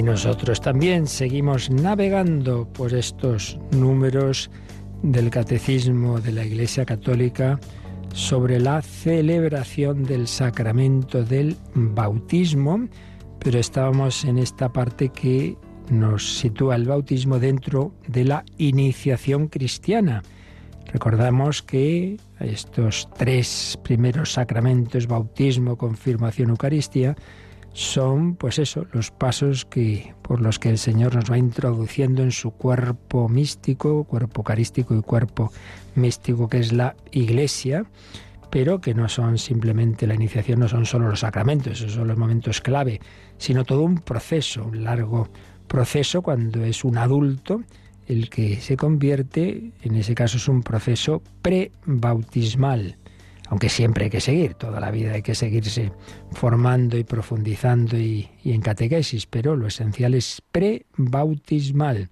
Nosotros 0.03 0.61
también 0.61 1.07
seguimos 1.07 1.69
navegando 1.71 2.67
por 2.73 2.93
estos 2.93 3.59
números 3.71 4.51
del 5.01 5.29
Catecismo 5.29 6.19
de 6.19 6.31
la 6.31 6.45
Iglesia 6.45 6.85
Católica 6.85 7.59
sobre 8.13 8.59
la 8.59 8.81
celebración 8.81 10.03
del 10.03 10.27
sacramento 10.27 11.23
del 11.23 11.57
bautismo, 11.73 12.87
pero 13.39 13.59
estábamos 13.59 14.23
en 14.25 14.37
esta 14.37 14.71
parte 14.71 15.09
que 15.09 15.57
nos 15.89 16.37
sitúa 16.37 16.75
el 16.75 16.85
bautismo 16.85 17.39
dentro 17.39 17.91
de 18.07 18.25
la 18.25 18.45
iniciación 18.57 19.47
cristiana. 19.47 20.21
Recordamos 20.93 21.63
que 21.63 22.17
estos 22.39 23.09
tres 23.17 23.77
primeros 23.83 24.33
sacramentos, 24.33 25.07
bautismo, 25.07 25.77
confirmación, 25.77 26.51
Eucaristía, 26.51 27.15
son, 27.79 28.35
pues 28.35 28.59
eso, 28.59 28.85
los 28.91 29.09
pasos 29.09 29.63
que, 29.63 30.13
por 30.21 30.41
los 30.41 30.59
que 30.59 30.69
el 30.69 30.77
Señor 30.77 31.15
nos 31.15 31.31
va 31.31 31.37
introduciendo 31.37 32.21
en 32.23 32.31
su 32.31 32.51
cuerpo 32.51 33.29
místico, 33.29 34.03
cuerpo 34.03 34.41
eucarístico 34.41 34.95
y 34.95 35.01
cuerpo 35.01 35.51
místico 35.95 36.49
que 36.49 36.59
es 36.59 36.73
la 36.73 36.97
Iglesia, 37.11 37.85
pero 38.49 38.81
que 38.81 38.93
no 38.93 39.07
son 39.07 39.37
simplemente 39.37 40.07
la 40.07 40.15
iniciación, 40.15 40.59
no 40.59 40.67
son 40.67 40.85
solo 40.85 41.07
los 41.07 41.21
sacramentos, 41.21 41.79
esos 41.79 41.93
son 41.93 42.09
los 42.09 42.17
momentos 42.17 42.59
clave, 42.59 42.99
sino 43.37 43.63
todo 43.63 43.83
un 43.83 43.99
proceso, 43.99 44.65
un 44.65 44.83
largo 44.83 45.29
proceso 45.67 46.21
cuando 46.21 46.65
es 46.65 46.83
un 46.83 46.97
adulto 46.97 47.63
el 48.07 48.29
que 48.29 48.59
se 48.59 48.75
convierte, 48.75 49.71
en 49.81 49.95
ese 49.95 50.15
caso 50.15 50.35
es 50.35 50.49
un 50.49 50.63
proceso 50.63 51.21
pre-bautismal 51.41 52.97
aunque 53.49 53.69
siempre 53.69 54.05
hay 54.05 54.09
que 54.11 54.21
seguir, 54.21 54.53
toda 54.53 54.79
la 54.79 54.91
vida 54.91 55.13
hay 55.13 55.23
que 55.23 55.33
seguirse 55.33 55.91
formando 56.31 56.97
y 56.97 57.03
profundizando 57.03 57.97
y, 57.97 58.29
en 58.45 58.61
catequesis, 58.61 59.25
pero 59.25 59.55
lo 59.55 59.67
esencial 59.67 60.13
es 60.13 60.41
pre-bautismal. 60.51 62.09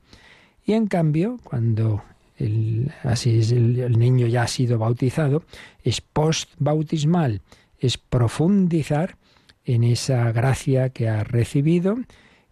Y 0.66 0.74
en 0.74 0.88
cambio, 0.88 1.38
cuando 1.44 2.04
el, 2.38 2.92
así 3.04 3.40
es 3.40 3.52
el, 3.52 3.98
niño 4.00 4.26
ya 4.26 4.44
ha 4.44 4.48
sido 4.48 4.80
bautizado, 4.80 5.44
es 5.84 6.02
post-bautismal, 6.02 7.42
es 7.80 8.00
profundizar 8.00 9.18
en 9.64 9.84
esa 9.84 10.32
gracia 10.32 10.90
que 10.90 11.08
ha 11.08 11.24
recibido 11.24 11.98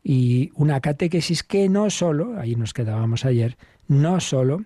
y 0.03 0.51
una 0.53 0.79
catequesis 0.79 1.41
que 1.41 1.69
no 1.69 1.89
solo, 1.89 2.39
ahí 2.39 2.55
nos 2.55 2.73
quedábamos 2.73 3.25
ayer, 3.25 3.57
no 3.87 4.19
solo 4.19 4.63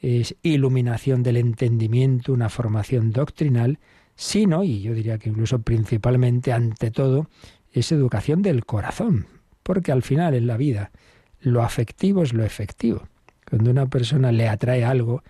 es 0.00 0.36
iluminación 0.42 1.22
del 1.22 1.36
entendimiento, 1.36 2.32
una 2.32 2.48
formación 2.48 3.10
doctrinal, 3.10 3.78
sino, 4.14 4.64
y 4.64 4.80
yo 4.80 4.94
diría 4.94 5.18
que 5.18 5.28
incluso 5.28 5.60
principalmente, 5.60 6.52
ante 6.52 6.90
todo, 6.90 7.28
es 7.72 7.92
educación 7.92 8.42
del 8.42 8.64
corazón, 8.64 9.26
porque 9.62 9.92
al 9.92 10.02
final 10.02 10.34
en 10.34 10.46
la 10.46 10.56
vida 10.56 10.90
lo 11.40 11.62
afectivo 11.62 12.22
es 12.22 12.32
lo 12.32 12.44
efectivo. 12.44 13.08
Cuando 13.48 13.70
una 13.70 13.86
persona 13.86 14.32
le 14.32 14.48
atrae 14.48 14.84
algo, 14.84 15.22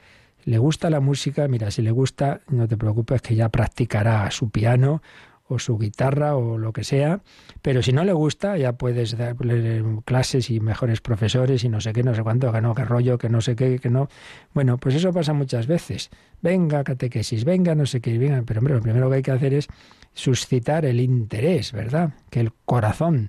le 0.45 0.59
gusta 0.59 0.91
la 0.91 1.01
música, 1.01 1.47
mira, 1.49 1.71
si 1.71 1.83
le 1.83 1.91
gusta, 1.91 2.41
no 2.49 2.67
te 2.67 2.77
preocupes 2.77 3.21
que 3.21 3.35
ya 3.35 3.49
practicará 3.51 4.31
su 4.31 4.51
piano 4.51 5.03
o 5.49 5.59
su 5.59 5.79
guitarra 5.79 6.37
o 6.37 6.59
lo 6.59 6.73
que 6.73 6.85
sea, 6.85 7.21
pero 7.63 7.83
si 7.83 7.93
no 7.93 8.05
le 8.05 8.13
gusta 8.13 8.57
ya 8.57 8.75
puedes 8.75 9.17
darle 9.17 9.83
clases 10.05 10.51
y 10.51 10.61
mejores 10.61 11.01
profesores 11.01 11.65
y 11.65 11.69
no 11.69 11.81
sé 11.81 11.93
qué, 11.93 12.03
no 12.03 12.15
sé 12.15 12.23
cuánto, 12.23 12.53
que 12.53 12.61
no, 12.61 12.75
qué 12.75 12.85
rollo, 12.85 13.19
que 13.19 13.29
no 13.29 13.41
sé 13.41 13.57
qué, 13.57 13.79
que 13.79 13.91
no. 13.91 14.09
Bueno, 14.53 14.79
pues 14.79 14.95
eso 14.95 15.13
pasa 15.13 15.33
muchas 15.33 15.67
veces. 15.67 16.11
Venga 16.43 16.85
catequesis, 16.85 17.45
venga 17.45 17.75
no 17.75 17.87
sé 17.87 18.01
qué, 18.01 18.19
venga, 18.19 18.43
pero 18.47 18.61
hombre, 18.61 18.75
lo 18.75 18.83
primero 18.83 19.09
que 19.09 19.17
hay 19.17 19.23
que 19.23 19.33
hacer 19.33 19.55
es 19.55 19.69
suscitar 20.13 20.85
el 20.85 21.01
interés, 21.01 21.73
¿verdad? 21.73 22.15
Que 22.31 22.41
el 22.41 22.53
corazón 22.65 23.29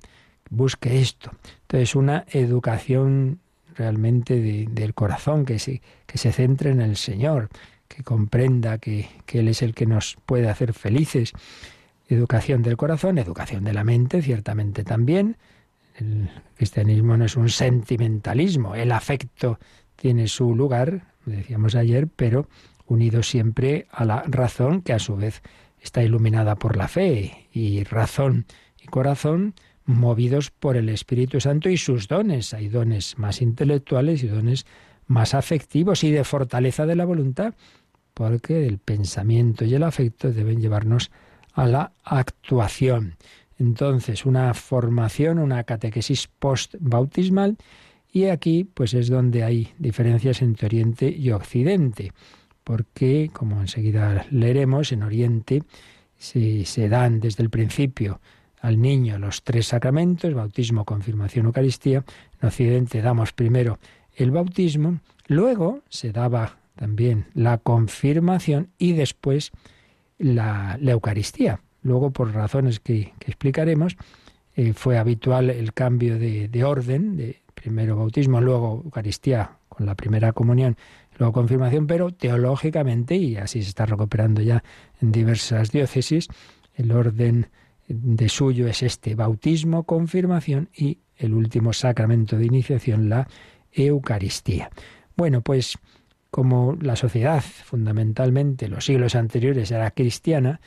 busque 0.50 1.00
esto. 1.00 1.32
Entonces, 1.62 1.96
una 1.96 2.26
educación 2.32 3.40
realmente 3.76 4.40
del 4.70 4.94
corazón, 4.94 5.46
que 5.46 5.58
se, 5.58 5.82
que 6.06 6.18
se 6.18 6.32
centre 6.34 6.72
en 6.72 6.82
el 6.82 6.98
Señor, 6.98 7.50
que 7.88 8.04
comprenda 8.04 8.78
que, 8.78 9.08
que 9.26 9.40
Él 9.40 9.48
es 9.48 9.62
el 9.62 9.74
que 9.74 9.86
nos 9.86 10.18
puede 10.26 10.50
hacer 10.50 10.74
felices 10.74 11.34
Educación 12.10 12.64
del 12.64 12.76
corazón, 12.76 13.20
educación 13.20 13.64
de 13.64 13.72
la 13.72 13.84
mente, 13.84 14.24
ciertamente 14.24 14.84
también. 14.84 15.38
El 15.96 16.28
cristianismo 16.56 17.16
no 17.16 17.26
es 17.26 17.36
un 17.36 17.50
sentimentalismo, 17.50 18.74
el 18.74 18.92
afecto 18.92 19.60
tiene 19.96 20.28
su 20.28 20.56
lugar, 20.56 21.14
decíamos 21.26 21.76
ayer, 21.76 22.08
pero 22.08 22.48
unido 22.88 23.22
siempre 23.22 23.86
a 23.92 24.06
la 24.06 24.24
razón, 24.26 24.82
que 24.82 24.94
a 24.94 25.00
su 25.00 25.18
vez 25.18 25.44
está 25.80 26.02
iluminada 26.02 26.56
por 26.56 26.78
la 26.78 26.88
fe, 26.88 27.48
y 27.54 27.84
razón 27.84 28.46
y 28.82 28.88
corazón 28.88 29.54
movidos 29.86 30.50
por 30.50 30.78
el 30.78 30.90
Espíritu 30.90 31.40
Santo 31.40 31.70
y 31.70 31.78
sus 31.78 32.08
dones. 32.08 32.56
Hay 32.56 32.70
dones 32.70 33.20
más 33.20 33.42
intelectuales 33.42 34.24
y 34.24 34.28
dones 34.28 34.66
más 35.06 35.36
afectivos 35.36 36.04
y 36.04 36.12
de 36.12 36.24
fortaleza 36.24 36.88
de 36.88 36.96
la 36.96 37.06
voluntad, 37.06 37.54
porque 38.16 38.66
el 38.66 38.80
pensamiento 38.80 39.64
y 39.64 39.76
el 39.76 39.84
afecto 39.84 40.32
deben 40.32 40.60
llevarnos 40.60 41.12
a 41.12 41.29
la 41.56 41.92
actuación. 42.04 43.16
Entonces, 43.58 44.26
una 44.26 44.54
formación, 44.54 45.40
una 45.40 45.64
catequesis 45.64 46.28
post-bautismal, 46.40 47.58
y 48.12 48.26
aquí 48.26 48.64
pues 48.64 48.94
es 48.94 49.10
donde 49.10 49.44
hay 49.44 49.74
diferencias 49.78 50.42
entre 50.42 50.68
Oriente 50.68 51.10
y 51.10 51.32
Occidente, 51.32 52.14
porque, 52.64 53.30
como 53.34 53.62
enseguida 53.62 54.26
leeremos, 54.32 54.92
en 54.92 55.04
Oriente 55.04 55.64
se 56.18 56.90
dan 56.90 57.20
desde 57.20 57.44
el 57.44 57.50
principio 57.50 58.20
al 58.62 58.82
niño 58.82 59.18
los 59.20 59.44
tres 59.44 59.68
sacramentos, 59.68 60.34
bautismo, 60.34 60.86
confirmación, 60.86 61.46
Eucaristía. 61.46 62.04
En 62.42 62.48
Occidente 62.48 63.02
damos 63.02 63.32
primero 63.32 63.80
el 64.16 64.32
bautismo, 64.32 65.00
luego 65.28 65.82
se 65.90 66.12
daba 66.12 66.58
también 66.76 67.28
la 67.34 67.58
confirmación 67.58 68.70
y 68.78 68.94
después 68.94 69.52
la, 70.20 70.78
Eucaristía. 70.82 71.62
Luego, 71.82 72.12
por 72.12 72.34
razones 72.34 72.80
que, 72.80 73.14
explicaremos, 73.26 73.98
eh, 74.56 74.74
fue 74.74 74.98
habitual 74.98 75.50
el 75.50 75.74
cambio 75.74 76.20
de, 76.20 76.64
orden, 76.64 77.18
de 77.18 77.42
primero 77.56 77.96
bautismo, 77.96 78.42
luego 78.42 78.82
Eucaristía 78.86 79.58
con 79.68 79.86
la 79.86 79.96
primera 79.96 80.34
comunión, 80.34 80.78
luego 81.18 81.34
confirmación, 81.34 81.88
pero 81.88 82.12
teológicamente, 82.12 83.16
y 83.16 83.38
así 83.38 83.64
se 83.64 83.70
está 83.70 83.86
recuperando 83.86 84.42
ya 84.42 84.64
en 85.02 85.12
diversas 85.12 85.72
diócesis, 85.72 86.28
el 86.76 86.92
orden 86.92 87.48
de 87.88 88.30
suyo 88.30 88.68
es 88.68 88.84
este 88.84 89.16
bautismo, 89.16 89.84
confirmación 89.84 90.70
y 90.76 91.00
el 91.18 91.34
último 91.34 91.74
sacramento 91.74 92.38
de 92.38 92.46
iniciación, 92.46 93.10
la 93.10 93.28
Eucaristía. 93.72 94.70
Bueno, 95.16 95.42
pues 95.42 95.78
como 96.32 96.78
la 96.80 96.96
sociedad 96.96 97.42
fundamentalmente 97.42 98.68
los 98.68 98.86
siglos 98.86 99.16
anteriores 99.16 99.72
era 99.72 99.92
cristiana, 99.92 100.62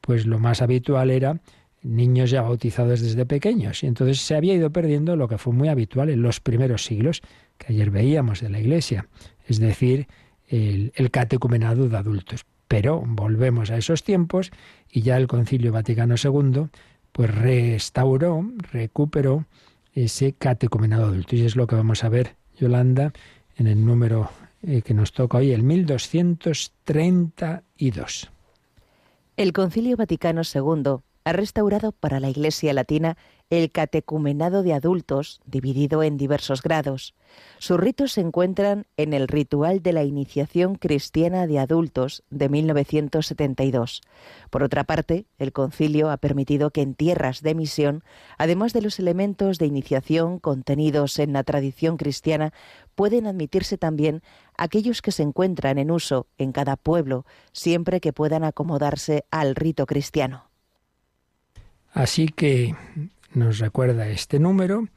pues 0.00 0.26
lo 0.26 0.38
más 0.38 0.60
habitual 0.62 1.10
era 1.10 1.40
niños 1.82 2.30
ya 2.30 2.42
bautizados 2.42 3.00
desde 3.00 3.26
pequeños. 3.26 3.82
Y 3.82 3.86
entonces 3.86 4.20
se 4.20 4.34
había 4.34 4.54
ido 4.54 4.70
perdiendo 4.70 5.16
lo 5.16 5.28
que 5.28 5.38
fue 5.38 5.52
muy 5.52 5.68
habitual 5.68 6.10
en 6.10 6.22
los 6.22 6.40
primeros 6.40 6.84
siglos, 6.84 7.22
que 7.58 7.72
ayer 7.72 7.90
veíamos 7.90 8.40
de 8.40 8.50
la 8.50 8.58
Iglesia, 8.58 9.08
es 9.46 9.60
decir, 9.60 10.08
el, 10.48 10.92
el 10.96 11.10
catecumenado 11.10 11.88
de 11.88 11.96
adultos. 11.96 12.44
Pero 12.66 13.02
volvemos 13.06 13.70
a 13.70 13.76
esos 13.76 14.02
tiempos 14.02 14.50
y 14.90 15.02
ya 15.02 15.16
el 15.16 15.26
Concilio 15.26 15.72
Vaticano 15.72 16.16
II 16.22 16.68
pues 17.12 17.32
restauró, 17.32 18.44
recuperó 18.72 19.46
ese 19.92 20.32
catecumenado 20.32 21.04
adulto. 21.04 21.36
Y 21.36 21.44
es 21.44 21.54
lo 21.54 21.68
que 21.68 21.76
vamos 21.76 22.02
a 22.02 22.08
ver, 22.08 22.34
Yolanda, 22.58 23.12
en 23.56 23.68
el 23.68 23.84
número 23.84 24.30
eh, 24.66 24.82
que 24.82 24.94
nos 24.94 25.12
toca 25.12 25.38
hoy, 25.38 25.52
el 25.52 25.62
1232. 25.62 28.30
El 29.36 29.52
Concilio 29.52 29.96
Vaticano 29.96 30.42
II 30.42 30.98
ha 31.24 31.32
restaurado 31.32 31.92
para 31.92 32.20
la 32.20 32.28
Iglesia 32.28 32.74
Latina 32.74 33.16
el 33.48 33.70
catecumenado 33.70 34.62
de 34.62 34.74
adultos, 34.74 35.40
dividido 35.46 36.02
en 36.02 36.18
diversos 36.18 36.62
grados. 36.62 37.14
Sus 37.58 37.80
ritos 37.80 38.12
se 38.12 38.20
encuentran 38.20 38.86
en 38.96 39.14
el 39.14 39.26
Ritual 39.26 39.82
de 39.82 39.92
la 39.92 40.04
Iniciación 40.04 40.74
Cristiana 40.74 41.46
de 41.46 41.58
Adultos 41.58 42.24
de 42.30 42.48
1972. 42.48 44.02
Por 44.50 44.62
otra 44.62 44.84
parte, 44.84 45.26
el 45.38 45.52
concilio 45.52 46.10
ha 46.10 46.18
permitido 46.18 46.70
que 46.70 46.82
en 46.82 46.94
tierras 46.94 47.42
de 47.42 47.54
misión, 47.54 48.04
además 48.36 48.72
de 48.72 48.82
los 48.82 48.98
elementos 48.98 49.58
de 49.58 49.66
iniciación 49.66 50.38
contenidos 50.38 51.18
en 51.18 51.32
la 51.32 51.42
tradición 51.42 51.96
cristiana, 51.96 52.52
pueden 52.94 53.26
admitirse 53.26 53.78
también 53.78 54.22
aquellos 54.58 55.00
que 55.00 55.12
se 55.12 55.22
encuentran 55.22 55.78
en 55.78 55.90
uso 55.90 56.26
en 56.36 56.52
cada 56.52 56.76
pueblo, 56.76 57.24
siempre 57.52 58.00
que 58.00 58.12
puedan 58.12 58.44
acomodarse 58.44 59.24
al 59.30 59.54
rito 59.54 59.86
cristiano. 59.86 60.53
Así 61.94 62.26
que 62.26 62.74
nos 63.34 63.60
recuerda 63.60 64.08
este 64.08 64.40
número 64.40 64.88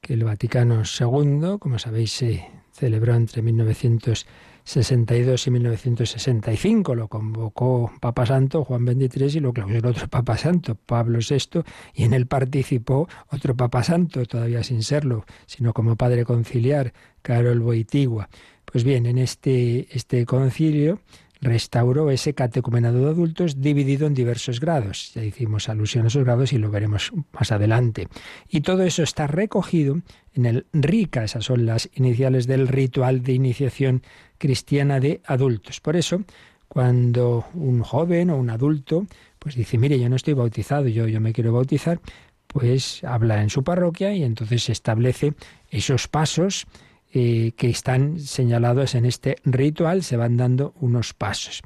que 0.00 0.14
el 0.14 0.24
Vaticano 0.24 0.84
II, 0.84 1.58
como 1.60 1.78
sabéis, 1.78 2.12
se 2.12 2.48
celebró 2.72 3.14
entre 3.14 3.42
1962 3.42 5.46
y 5.46 5.50
1965. 5.50 6.94
Lo 6.94 7.08
convocó 7.08 7.92
Papa 8.00 8.24
Santo 8.24 8.64
Juan 8.64 8.86
XXIII 8.86 9.36
y 9.36 9.40
lo 9.40 9.52
clausuró 9.52 9.90
otro 9.90 10.08
Papa 10.08 10.38
Santo, 10.38 10.76
Pablo 10.76 11.18
VI, 11.18 11.60
y 11.92 12.04
en 12.04 12.14
él 12.14 12.26
participó 12.26 13.06
otro 13.28 13.54
Papa 13.54 13.82
Santo, 13.82 14.24
todavía 14.24 14.64
sin 14.64 14.82
serlo, 14.82 15.26
sino 15.44 15.74
como 15.74 15.96
padre 15.96 16.24
conciliar, 16.24 16.94
Carol 17.20 17.60
Boitigua. 17.60 18.30
Pues 18.64 18.82
bien, 18.82 19.04
en 19.04 19.18
este, 19.18 19.94
este 19.94 20.24
concilio 20.24 21.00
restauró 21.40 22.10
ese 22.10 22.34
catecumenado 22.34 23.00
de 23.00 23.10
adultos 23.10 23.60
dividido 23.60 24.06
en 24.06 24.14
diversos 24.14 24.60
grados. 24.60 25.12
Ya 25.14 25.24
hicimos 25.24 25.68
alusión 25.68 26.04
a 26.04 26.08
esos 26.08 26.24
grados 26.24 26.52
y 26.52 26.58
lo 26.58 26.70
veremos 26.70 27.12
más 27.32 27.52
adelante. 27.52 28.08
Y 28.48 28.62
todo 28.62 28.82
eso 28.82 29.02
está 29.02 29.26
recogido 29.26 30.00
en 30.34 30.46
el 30.46 30.66
RICA, 30.72 31.24
esas 31.24 31.44
son 31.44 31.66
las 31.66 31.88
iniciales 31.94 32.46
del 32.46 32.68
ritual 32.68 33.22
de 33.22 33.32
iniciación 33.32 34.02
cristiana 34.38 35.00
de 35.00 35.20
adultos. 35.26 35.80
Por 35.80 35.96
eso, 35.96 36.22
cuando 36.68 37.46
un 37.54 37.82
joven 37.82 38.30
o 38.30 38.36
un 38.36 38.50
adulto 38.50 39.06
pues 39.46 39.54
dice, 39.54 39.78
mire, 39.78 40.00
yo 40.00 40.08
no 40.08 40.16
estoy 40.16 40.34
bautizado, 40.34 40.88
yo, 40.88 41.06
yo 41.06 41.20
me 41.20 41.32
quiero 41.32 41.52
bautizar, 41.52 42.00
pues 42.48 43.04
habla 43.04 43.42
en 43.42 43.48
su 43.48 43.62
parroquia 43.62 44.12
y 44.12 44.24
entonces 44.24 44.64
se 44.64 44.72
establece 44.72 45.34
esos 45.70 46.08
pasos 46.08 46.66
eh, 47.18 47.52
que 47.56 47.70
están 47.70 48.20
señalados 48.20 48.94
en 48.94 49.06
este 49.06 49.36
ritual, 49.42 50.02
se 50.02 50.18
van 50.18 50.36
dando 50.36 50.74
unos 50.80 51.14
pasos. 51.14 51.62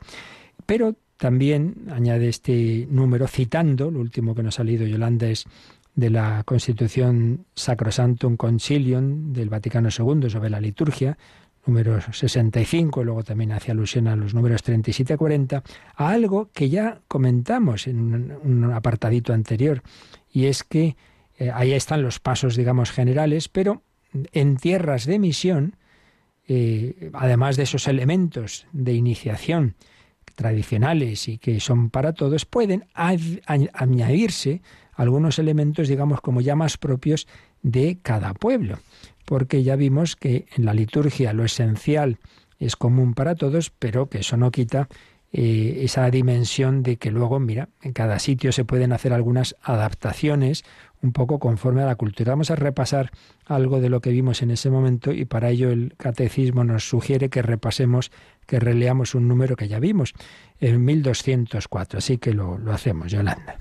Pero 0.65 0.95
también 1.17 1.89
añade 1.91 2.29
este 2.29 2.87
número 2.89 3.27
citando, 3.27 3.91
lo 3.91 3.99
último 3.99 4.37
que 4.37 4.45
nos 4.45 4.55
ha 4.55 4.57
salido 4.59 4.87
Yolanda 4.87 5.27
es 5.27 5.47
de 5.97 6.09
la 6.09 6.45
Constitución 6.45 7.47
Sacrosantum 7.57 8.37
Concilium 8.37 9.33
del 9.33 9.49
Vaticano 9.49 9.89
II 9.89 10.31
sobre 10.31 10.51
la 10.51 10.61
liturgia, 10.61 11.19
número 11.67 12.01
65, 12.01 13.03
luego 13.03 13.25
también 13.25 13.51
hace 13.51 13.73
alusión 13.73 14.07
a 14.07 14.15
los 14.15 14.35
números 14.35 14.63
37 14.63 15.15
y 15.15 15.17
40, 15.17 15.65
a 15.97 16.09
algo 16.11 16.51
que 16.53 16.69
ya 16.69 17.01
comentamos 17.09 17.89
en 17.89 17.99
un, 18.41 18.73
apartadito 18.73 19.33
anterior, 19.33 19.83
y 20.33 20.45
es 20.45 20.63
que 20.63 20.97
eh, 21.41 21.51
ahí 21.53 21.73
están 21.73 22.03
los 22.03 22.21
pasos, 22.21 22.55
digamos, 22.55 22.93
generales, 22.93 23.49
pero 23.49 23.83
en 24.33 24.57
tierras 24.57 25.07
de 25.07 25.19
misión, 25.19 25.77
eh, 26.49 27.11
además 27.13 27.57
de 27.57 27.65
esos 27.65 27.87
elementos 27.89 28.67
de 28.73 28.95
iniciación 28.95 29.77
tradicionales 30.35 31.29
y 31.29 31.39
que 31.39 31.61
son 31.61 31.91
para 31.91 32.13
todos, 32.15 32.47
pueden 32.47 32.87
añadirse 32.95 34.63
algunos 34.95 35.39
elementos, 35.39 35.89
digamos, 35.89 36.21
como 36.21 36.41
ya 36.41 36.57
más 36.57 36.79
propios 36.79 37.27
de 37.63 37.99
cada 38.03 38.33
pueblo. 38.35 38.79
Porque 39.27 39.63
ya 39.63 39.77
vimos 39.77 40.17
que 40.17 40.47
en 40.57 40.65
la 40.65 40.75
liturgia 40.75 41.33
lo 41.33 41.45
esencial 41.45 42.19
es 42.59 42.77
común 42.77 43.15
para 43.15 43.35
todos, 43.35 43.71
pero 43.71 44.09
que 44.09 44.19
eso 44.19 44.37
no 44.37 44.51
quita 44.51 44.89
eh, 45.33 45.83
esa 45.85 46.11
dimensión 46.11 46.83
de 46.83 46.97
que 46.97 47.11
luego, 47.11 47.39
mira, 47.39 47.69
en 47.83 47.93
cada 47.93 48.19
sitio 48.19 48.51
se 48.51 48.65
pueden 48.65 48.93
hacer 48.93 49.13
algunas 49.13 49.57
adaptaciones 49.63 50.65
un 51.03 51.13
poco 51.13 51.39
conforme 51.39 51.83
a 51.83 51.87
la 51.87 51.95
cultura. 51.97 52.33
Vamos 52.33 52.51
a 52.51 52.57
repasar 52.57 53.11
algo 53.47 53.81
de 53.81 53.89
lo 53.89 54.01
que 54.01 54.11
vimos 54.11 54.43
en 54.43 54.51
ese 54.51 54.71
momento 54.71 55.13
y 55.13 55.25
para 55.25 55.51
ello 55.51 55.71
el 55.71 55.95
catecismo 55.97 56.65
nos 56.65 56.89
sugiere 56.89 57.31
que 57.31 57.43
repasemos, 57.43 58.11
que 58.47 58.61
releamos 58.61 59.15
un 59.15 59.29
número 59.29 59.57
que 59.57 59.69
ya 59.69 59.79
vimos, 59.79 60.15
en 60.61 60.85
1204. 60.85 61.99
Así 61.99 62.19
que 62.19 62.35
lo, 62.35 62.59
lo 62.59 62.73
hacemos, 62.73 63.11
Yolanda. 63.11 63.59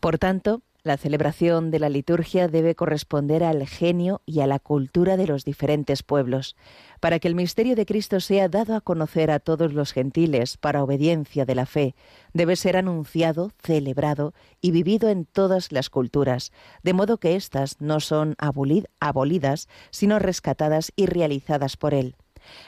Por 0.00 0.18
tanto, 0.18 0.62
la 0.84 0.96
celebración 0.96 1.70
de 1.70 1.80
la 1.80 1.88
liturgia 1.88 2.48
debe 2.48 2.74
corresponder 2.74 3.42
al 3.42 3.66
genio 3.66 4.22
y 4.26 4.40
a 4.40 4.46
la 4.46 4.58
cultura 4.58 5.16
de 5.16 5.26
los 5.26 5.44
diferentes 5.44 6.02
pueblos, 6.02 6.56
para 7.00 7.18
que 7.18 7.28
el 7.28 7.34
misterio 7.34 7.74
de 7.74 7.84
Cristo 7.84 8.20
sea 8.20 8.48
dado 8.48 8.74
a 8.74 8.80
conocer 8.80 9.30
a 9.30 9.40
todos 9.40 9.72
los 9.72 9.92
gentiles 9.92 10.56
para 10.56 10.82
obediencia 10.82 11.44
de 11.44 11.54
la 11.54 11.66
fe, 11.66 11.94
debe 12.32 12.56
ser 12.56 12.76
anunciado, 12.76 13.50
celebrado 13.62 14.34
y 14.60 14.70
vivido 14.70 15.08
en 15.08 15.24
todas 15.24 15.72
las 15.72 15.90
culturas, 15.90 16.52
de 16.82 16.92
modo 16.92 17.18
que 17.18 17.34
éstas 17.34 17.76
no 17.80 18.00
son 18.00 18.36
abolidas, 18.38 19.68
sino 19.90 20.18
rescatadas 20.18 20.92
y 20.94 21.06
realizadas 21.06 21.76
por 21.76 21.92
Él. 21.92 22.16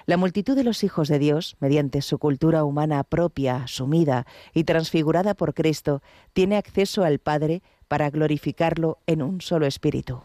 La 0.07 0.16
multitud 0.16 0.57
de 0.57 0.64
los 0.64 0.85
hijos 0.85 1.09
de 1.09 1.19
Dios, 1.19 1.57
mediante 1.61 2.03
su 2.03 2.19
cultura 2.19 2.64
humana 2.64 3.05
propia, 3.05 3.64
asumida 3.64 4.27
y 4.55 4.64
transfigurada 4.64 5.35
por 5.35 5.55
Cristo, 5.55 6.03
tiene 6.33 6.57
acceso 6.57 7.05
al 7.05 7.19
Padre 7.19 7.62
para 7.88 8.11
glorificarlo 8.11 8.99
en 9.07 9.23
un 9.23 9.40
solo 9.40 9.66
espíritu. 9.66 10.23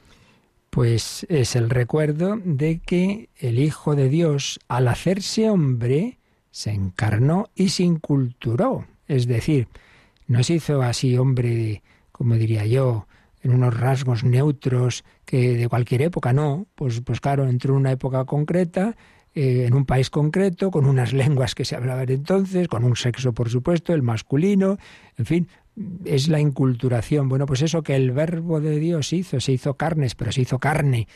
Pues 0.70 1.26
es 1.30 1.56
el 1.56 1.70
recuerdo 1.70 2.38
de 2.44 2.80
que 2.80 3.30
el 3.38 3.60
Hijo 3.60 3.96
de 3.96 4.10
Dios, 4.10 4.60
al 4.68 4.88
hacerse 4.88 5.50
hombre, 5.50 6.20
se 6.52 6.72
encarnó 6.72 7.50
y 7.56 7.70
se 7.70 7.84
inculturó. 7.84 8.86
Es 9.08 9.28
decir, 9.28 9.68
no 10.28 10.44
se 10.44 10.56
hizo 10.56 10.82
así 10.82 11.18
hombre, 11.18 11.82
como 12.12 12.36
diría 12.36 12.66
yo, 12.66 13.08
en 13.42 13.54
unos 13.54 13.80
rasgos 13.80 14.24
neutros 14.24 15.04
que 15.26 15.56
de 15.56 15.70
cualquier 15.70 16.02
época, 16.02 16.34
no. 16.34 16.66
Pues, 16.76 17.02
pues 17.02 17.22
claro, 17.22 17.48
entró 17.48 17.74
en 17.74 17.82
una 17.82 17.92
época 17.92 18.26
concreta, 18.26 18.96
eh, 19.36 19.66
en 19.68 19.74
un 19.74 19.86
país 19.86 20.10
concreto, 20.10 20.72
con 20.72 20.86
unas 20.86 21.12
lenguas 21.22 21.56
que 21.56 21.66
se 21.66 21.76
hablaban 21.76 22.10
entonces, 22.10 22.68
con 22.70 22.84
un 22.86 22.96
sexo, 22.96 23.34
por 23.34 23.50
supuesto, 23.50 23.94
el 23.94 24.02
masculino, 24.02 24.78
en 25.18 25.26
fin, 25.26 25.48
es 26.06 26.30
la 26.30 26.40
inculturación. 26.40 27.28
Bueno, 27.28 27.46
pues 27.46 27.62
eso 27.62 27.84
que 27.84 27.96
el 27.96 28.12
verbo 28.12 28.62
de 28.62 28.80
Dios 28.80 29.12
hizo, 29.12 29.40
se 29.42 29.52
hizo 29.52 29.74
carnes, 29.76 30.16
pero 30.16 30.32
se 30.32 30.42
hizo 30.42 30.58
carne 30.58 31.08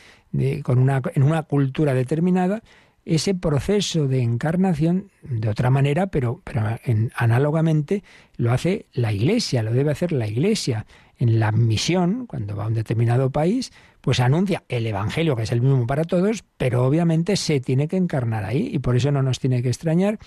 con 0.62 0.78
una, 0.78 1.00
en 1.14 1.22
una 1.22 1.44
cultura 1.44 1.94
determinada, 1.94 2.62
ese 3.06 3.34
proceso 3.34 4.06
de 4.06 4.20
encarnación, 4.20 5.10
de 5.22 5.48
otra 5.48 5.70
manera, 5.70 6.08
pero, 6.08 6.42
pero 6.44 6.62
análogamente, 7.16 8.04
lo 8.36 8.52
hace 8.52 8.86
la 8.92 9.12
Iglesia, 9.12 9.62
lo 9.62 9.72
debe 9.72 9.92
hacer 9.92 10.12
la 10.12 10.26
Iglesia. 10.26 10.86
En 11.18 11.40
la 11.40 11.52
misión, 11.52 12.26
cuando 12.26 12.56
va 12.56 12.64
a 12.64 12.68
un 12.68 12.74
determinado 12.74 13.30
país, 13.30 13.72
pues 14.00 14.20
anuncia 14.20 14.64
el 14.68 14.86
Evangelio, 14.86 15.36
que 15.36 15.42
es 15.42 15.52
el 15.52 15.60
mismo 15.60 15.86
para 15.86 16.04
todos, 16.04 16.44
pero 16.56 16.84
obviamente 16.84 17.36
se 17.36 17.60
tiene 17.60 17.88
que 17.88 17.96
encarnar 17.96 18.44
ahí, 18.44 18.70
y 18.72 18.78
por 18.78 18.96
eso 18.96 19.10
no 19.10 19.22
nos 19.22 19.38
tiene 19.38 19.62
que 19.62 19.68
extrañar 19.68 20.18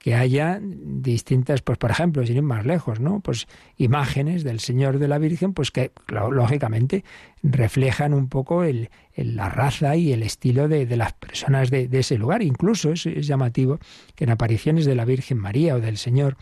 que 0.00 0.14
haya 0.14 0.58
distintas, 0.62 1.60
pues 1.60 1.76
por 1.76 1.90
ejemplo, 1.90 2.24
sin 2.24 2.36
ir 2.36 2.42
más 2.42 2.64
lejos, 2.64 3.00
¿no? 3.00 3.20
Pues 3.20 3.46
imágenes 3.76 4.44
del 4.44 4.58
Señor 4.58 4.98
de 4.98 5.08
la 5.08 5.18
Virgen, 5.18 5.52
pues 5.52 5.70
que 5.70 5.92
lógicamente 6.08 7.04
reflejan 7.42 8.14
un 8.14 8.30
poco 8.30 8.64
el, 8.64 8.88
la 9.14 9.50
raza 9.50 9.96
y 9.96 10.14
el 10.14 10.22
estilo 10.22 10.68
de, 10.68 10.86
las 10.96 11.12
personas 11.12 11.70
de, 11.70 11.86
ese 11.92 12.16
lugar. 12.16 12.42
Incluso 12.42 12.92
es, 12.92 13.04
es, 13.04 13.26
llamativo 13.26 13.78
que 14.14 14.24
en 14.24 14.30
apariciones 14.30 14.86
de 14.86 14.94
la 14.94 15.04
Virgen 15.04 15.36
María 15.36 15.74
o 15.74 15.80
del 15.80 15.98
Señor, 15.98 16.38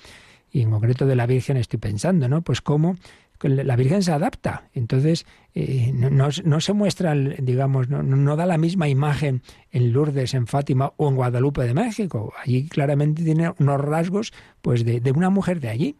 y 0.52 0.62
en 0.62 0.70
concreto 0.70 1.06
de 1.06 1.16
la 1.16 1.26
Virgen 1.26 1.56
estoy 1.56 1.80
pensando, 1.80 2.28
¿no? 2.28 2.42
Pues 2.42 2.60
cómo 2.60 2.96
la 3.42 3.76
Virgen 3.76 4.02
se 4.02 4.12
adapta. 4.12 4.68
Entonces, 4.74 5.26
eh, 5.54 5.92
no, 5.92 6.60
se 6.60 6.72
muestra, 6.72 7.14
digamos, 7.14 7.88
no, 7.88 8.36
da 8.36 8.46
la 8.46 8.58
misma 8.58 8.88
imagen 8.88 9.42
en 9.70 9.92
Lourdes, 9.92 10.34
en 10.34 10.46
Fátima 10.46 10.92
o 10.96 11.08
en 11.08 11.16
Guadalupe 11.16 11.62
de 11.62 11.74
México. 11.74 12.32
Allí 12.42 12.68
claramente 12.68 13.22
tiene 13.22 13.52
unos 13.58 13.80
rasgos 13.80 14.32
pues 14.60 14.84
de, 14.84 15.00
de 15.00 15.12
una 15.12 15.30
mujer 15.30 15.60
de 15.60 15.68
allí 15.68 15.96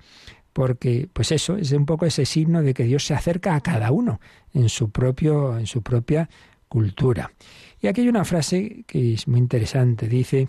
porque 0.53 1.09
pues 1.13 1.31
eso 1.31 1.57
es 1.57 1.71
un 1.71 1.87
poco 1.87 2.05
ese 2.05 2.27
signo 2.27 2.63
de 2.63 2.75
que 2.75 2.83
Dios 2.83 3.05
se 3.05 3.15
acerca 3.15 3.55
a 3.55 3.61
cada 3.61 3.93
uno 3.93 4.21
en 4.53 4.69
su 4.69 4.91
propio 4.91 5.57
en 5.57 5.67
su 5.67 5.83
propia 5.83 6.29
cultura. 6.69 7.31
Y 7.81 7.87
aquí 7.87 8.01
hay 8.01 8.09
una 8.09 8.25
frase 8.25 8.85
que 8.87 9.15
es 9.15 9.29
muy 9.29 9.39
interesante, 9.39 10.09
dice 10.09 10.49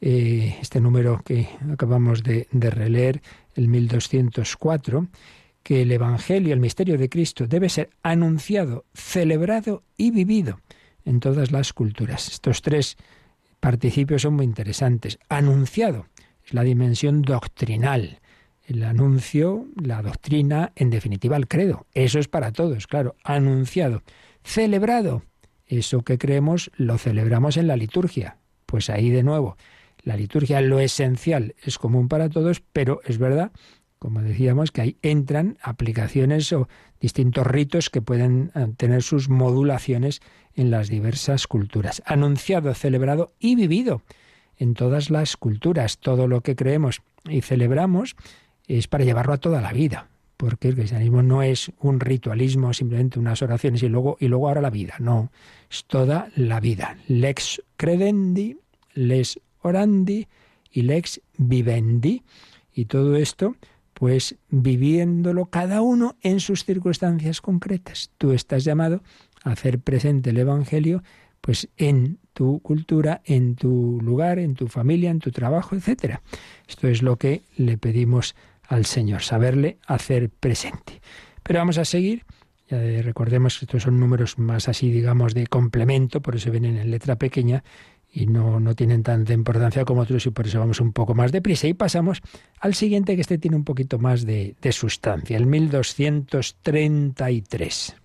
eh, 0.00 0.56
este 0.60 0.80
número 0.80 1.22
que 1.24 1.48
acabamos 1.70 2.22
de, 2.22 2.48
de 2.50 2.70
releer, 2.70 3.22
el 3.54 3.68
1204, 3.68 5.06
que 5.62 5.82
el 5.82 5.92
Evangelio, 5.92 6.52
el 6.52 6.60
misterio 6.60 6.98
de 6.98 7.08
Cristo, 7.08 7.46
debe 7.46 7.68
ser 7.68 7.90
anunciado, 8.02 8.84
celebrado 8.94 9.84
y 9.96 10.10
vivido 10.10 10.60
en 11.04 11.20
todas 11.20 11.52
las 11.52 11.72
culturas. 11.72 12.28
Estos 12.28 12.62
tres 12.62 12.96
participios 13.60 14.22
son 14.22 14.34
muy 14.34 14.44
interesantes. 14.44 15.18
Anunciado 15.28 16.06
es 16.44 16.54
la 16.54 16.62
dimensión 16.62 17.22
doctrinal, 17.22 18.20
el 18.64 18.82
anuncio, 18.84 19.66
la 19.80 20.02
doctrina, 20.02 20.72
en 20.76 20.90
definitiva 20.90 21.36
el 21.36 21.48
credo. 21.48 21.86
Eso 21.94 22.18
es 22.18 22.28
para 22.28 22.52
todos, 22.52 22.86
claro. 22.86 23.16
Anunciado. 23.24 24.02
Celebrado. 24.44 25.22
Eso 25.66 26.02
que 26.02 26.18
creemos 26.18 26.70
lo 26.76 26.98
celebramos 26.98 27.56
en 27.56 27.66
la 27.66 27.76
liturgia. 27.76 28.38
Pues 28.66 28.90
ahí 28.90 29.10
de 29.10 29.22
nuevo, 29.22 29.56
la 30.02 30.16
liturgia, 30.16 30.60
lo 30.60 30.80
esencial, 30.80 31.54
es 31.62 31.78
común 31.78 32.08
para 32.08 32.28
todos, 32.28 32.62
pero 32.72 33.00
es 33.04 33.18
verdad, 33.18 33.52
como 34.02 34.20
decíamos, 34.20 34.72
que 34.72 34.80
ahí 34.80 34.96
entran 35.02 35.58
aplicaciones 35.62 36.52
o 36.52 36.66
distintos 37.00 37.46
ritos 37.46 37.88
que 37.88 38.02
pueden 38.02 38.50
eh, 38.56 38.66
tener 38.76 39.04
sus 39.04 39.28
modulaciones 39.28 40.20
en 40.56 40.72
las 40.72 40.88
diversas 40.88 41.46
culturas. 41.46 42.02
Anunciado, 42.04 42.74
celebrado 42.74 43.32
y 43.38 43.54
vivido 43.54 44.02
en 44.56 44.74
todas 44.74 45.08
las 45.10 45.36
culturas. 45.36 45.98
Todo 45.98 46.26
lo 46.26 46.40
que 46.40 46.56
creemos 46.56 47.00
y 47.28 47.42
celebramos 47.42 48.16
es 48.66 48.88
para 48.88 49.04
llevarlo 49.04 49.34
a 49.34 49.38
toda 49.38 49.60
la 49.60 49.72
vida, 49.72 50.08
porque 50.36 50.66
el 50.66 50.74
cristianismo 50.74 51.22
no 51.22 51.44
es 51.44 51.70
un 51.78 52.00
ritualismo, 52.00 52.72
simplemente 52.72 53.20
unas 53.20 53.40
oraciones 53.40 53.84
y 53.84 53.88
luego, 53.88 54.16
y 54.18 54.26
luego 54.26 54.48
ahora 54.48 54.62
la 54.62 54.70
vida, 54.70 54.96
no, 54.98 55.30
es 55.70 55.84
toda 55.84 56.28
la 56.34 56.58
vida. 56.58 56.96
Lex 57.06 57.62
credendi, 57.76 58.58
les 58.94 59.38
orandi 59.60 60.26
y 60.72 60.82
lex 60.82 61.20
vivendi. 61.36 62.24
Y 62.74 62.86
todo 62.86 63.14
esto, 63.14 63.54
pues 64.02 64.34
viviéndolo 64.48 65.46
cada 65.46 65.80
uno 65.80 66.16
en 66.22 66.40
sus 66.40 66.64
circunstancias 66.64 67.40
concretas. 67.40 68.10
Tú 68.18 68.32
estás 68.32 68.64
llamado 68.64 69.00
a 69.44 69.52
hacer 69.52 69.78
presente 69.78 70.30
el 70.30 70.38
Evangelio 70.38 71.04
pues 71.40 71.68
en 71.76 72.18
tu 72.32 72.58
cultura, 72.62 73.22
en 73.24 73.54
tu 73.54 74.00
lugar, 74.02 74.40
en 74.40 74.56
tu 74.56 74.66
familia, 74.66 75.08
en 75.08 75.20
tu 75.20 75.30
trabajo, 75.30 75.76
etcétera. 75.76 76.20
Esto 76.66 76.88
es 76.88 77.00
lo 77.00 77.14
que 77.14 77.42
le 77.56 77.78
pedimos 77.78 78.34
al 78.66 78.86
Señor, 78.86 79.22
saberle 79.22 79.78
hacer 79.86 80.30
presente. 80.30 81.00
Pero 81.44 81.60
vamos 81.60 81.78
a 81.78 81.84
seguir. 81.84 82.24
Ya 82.68 82.78
recordemos 83.02 83.56
que 83.56 83.66
estos 83.66 83.84
son 83.84 84.00
números 84.00 84.36
más 84.36 84.68
así, 84.68 84.90
digamos, 84.90 85.32
de 85.32 85.46
complemento, 85.46 86.20
por 86.22 86.34
eso 86.34 86.50
vienen 86.50 86.76
en 86.76 86.90
letra 86.90 87.14
pequeña 87.14 87.62
y 88.12 88.26
no, 88.26 88.60
no 88.60 88.74
tienen 88.74 89.02
tanta 89.02 89.32
importancia 89.32 89.86
como 89.86 90.02
otros 90.02 90.26
y 90.26 90.30
por 90.30 90.46
eso 90.46 90.60
vamos 90.60 90.80
un 90.80 90.92
poco 90.92 91.14
más 91.14 91.32
deprisa. 91.32 91.66
Y 91.66 91.72
pasamos 91.74 92.20
al 92.60 92.74
siguiente, 92.74 93.14
que 93.14 93.22
este 93.22 93.38
tiene 93.38 93.56
un 93.56 93.64
poquito 93.64 93.98
más 93.98 94.26
de, 94.26 94.54
de 94.60 94.72
sustancia, 94.72 95.34
el 95.36 95.46
1233. 95.46 97.96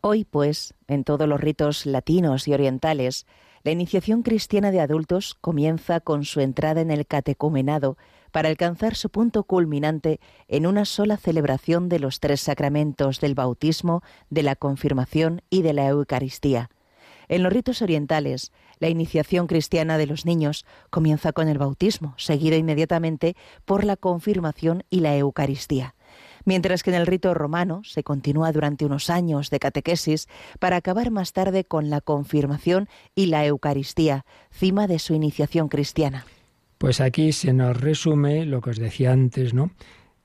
Hoy, 0.00 0.24
pues, 0.24 0.74
en 0.86 1.02
todos 1.02 1.28
los 1.28 1.40
ritos 1.40 1.86
latinos 1.86 2.46
y 2.46 2.54
orientales, 2.54 3.26
la 3.64 3.72
iniciación 3.72 4.22
cristiana 4.22 4.70
de 4.70 4.80
adultos 4.80 5.34
comienza 5.40 5.98
con 6.00 6.24
su 6.24 6.38
entrada 6.40 6.82
en 6.82 6.90
el 6.90 7.06
catecumenado 7.06 7.96
para 8.30 8.50
alcanzar 8.50 8.94
su 8.94 9.08
punto 9.10 9.44
culminante 9.44 10.20
en 10.48 10.66
una 10.66 10.84
sola 10.84 11.16
celebración 11.16 11.88
de 11.88 12.00
los 12.00 12.20
tres 12.20 12.42
sacramentos 12.42 13.20
del 13.20 13.34
bautismo, 13.34 14.02
de 14.28 14.42
la 14.42 14.54
confirmación 14.54 15.40
y 15.50 15.62
de 15.62 15.72
la 15.72 15.86
Eucaristía. 15.86 16.68
En 17.28 17.42
los 17.42 17.52
ritos 17.52 17.82
orientales, 17.82 18.52
la 18.78 18.88
iniciación 18.88 19.46
cristiana 19.46 19.98
de 19.98 20.06
los 20.06 20.26
niños 20.26 20.64
comienza 20.90 21.32
con 21.32 21.48
el 21.48 21.58
bautismo, 21.58 22.14
seguido 22.16 22.56
inmediatamente 22.56 23.36
por 23.64 23.84
la 23.84 23.96
confirmación 23.96 24.84
y 24.90 25.00
la 25.00 25.16
Eucaristía 25.16 25.94
mientras 26.44 26.82
que 26.82 26.90
en 26.90 26.96
el 26.96 27.06
rito 27.06 27.34
romano 27.34 27.82
se 27.84 28.02
continúa 28.02 28.52
durante 28.52 28.84
unos 28.84 29.10
años 29.10 29.50
de 29.50 29.58
catequesis 29.58 30.28
para 30.58 30.76
acabar 30.76 31.10
más 31.10 31.32
tarde 31.32 31.64
con 31.64 31.90
la 31.90 32.00
confirmación 32.00 32.88
y 33.14 33.26
la 33.26 33.44
Eucaristía, 33.46 34.24
cima 34.50 34.86
de 34.86 34.98
su 34.98 35.14
iniciación 35.14 35.68
cristiana. 35.68 36.26
Pues 36.78 37.00
aquí 37.00 37.32
se 37.32 37.52
nos 37.52 37.80
resume 37.80 38.44
lo 38.44 38.60
que 38.60 38.70
os 38.70 38.78
decía 38.78 39.12
antes, 39.12 39.54
¿no? 39.54 39.70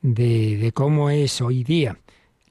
De, 0.01 0.71
cómo 0.73 1.09
es 1.09 1.41
hoy 1.41 1.63
día 1.63 1.97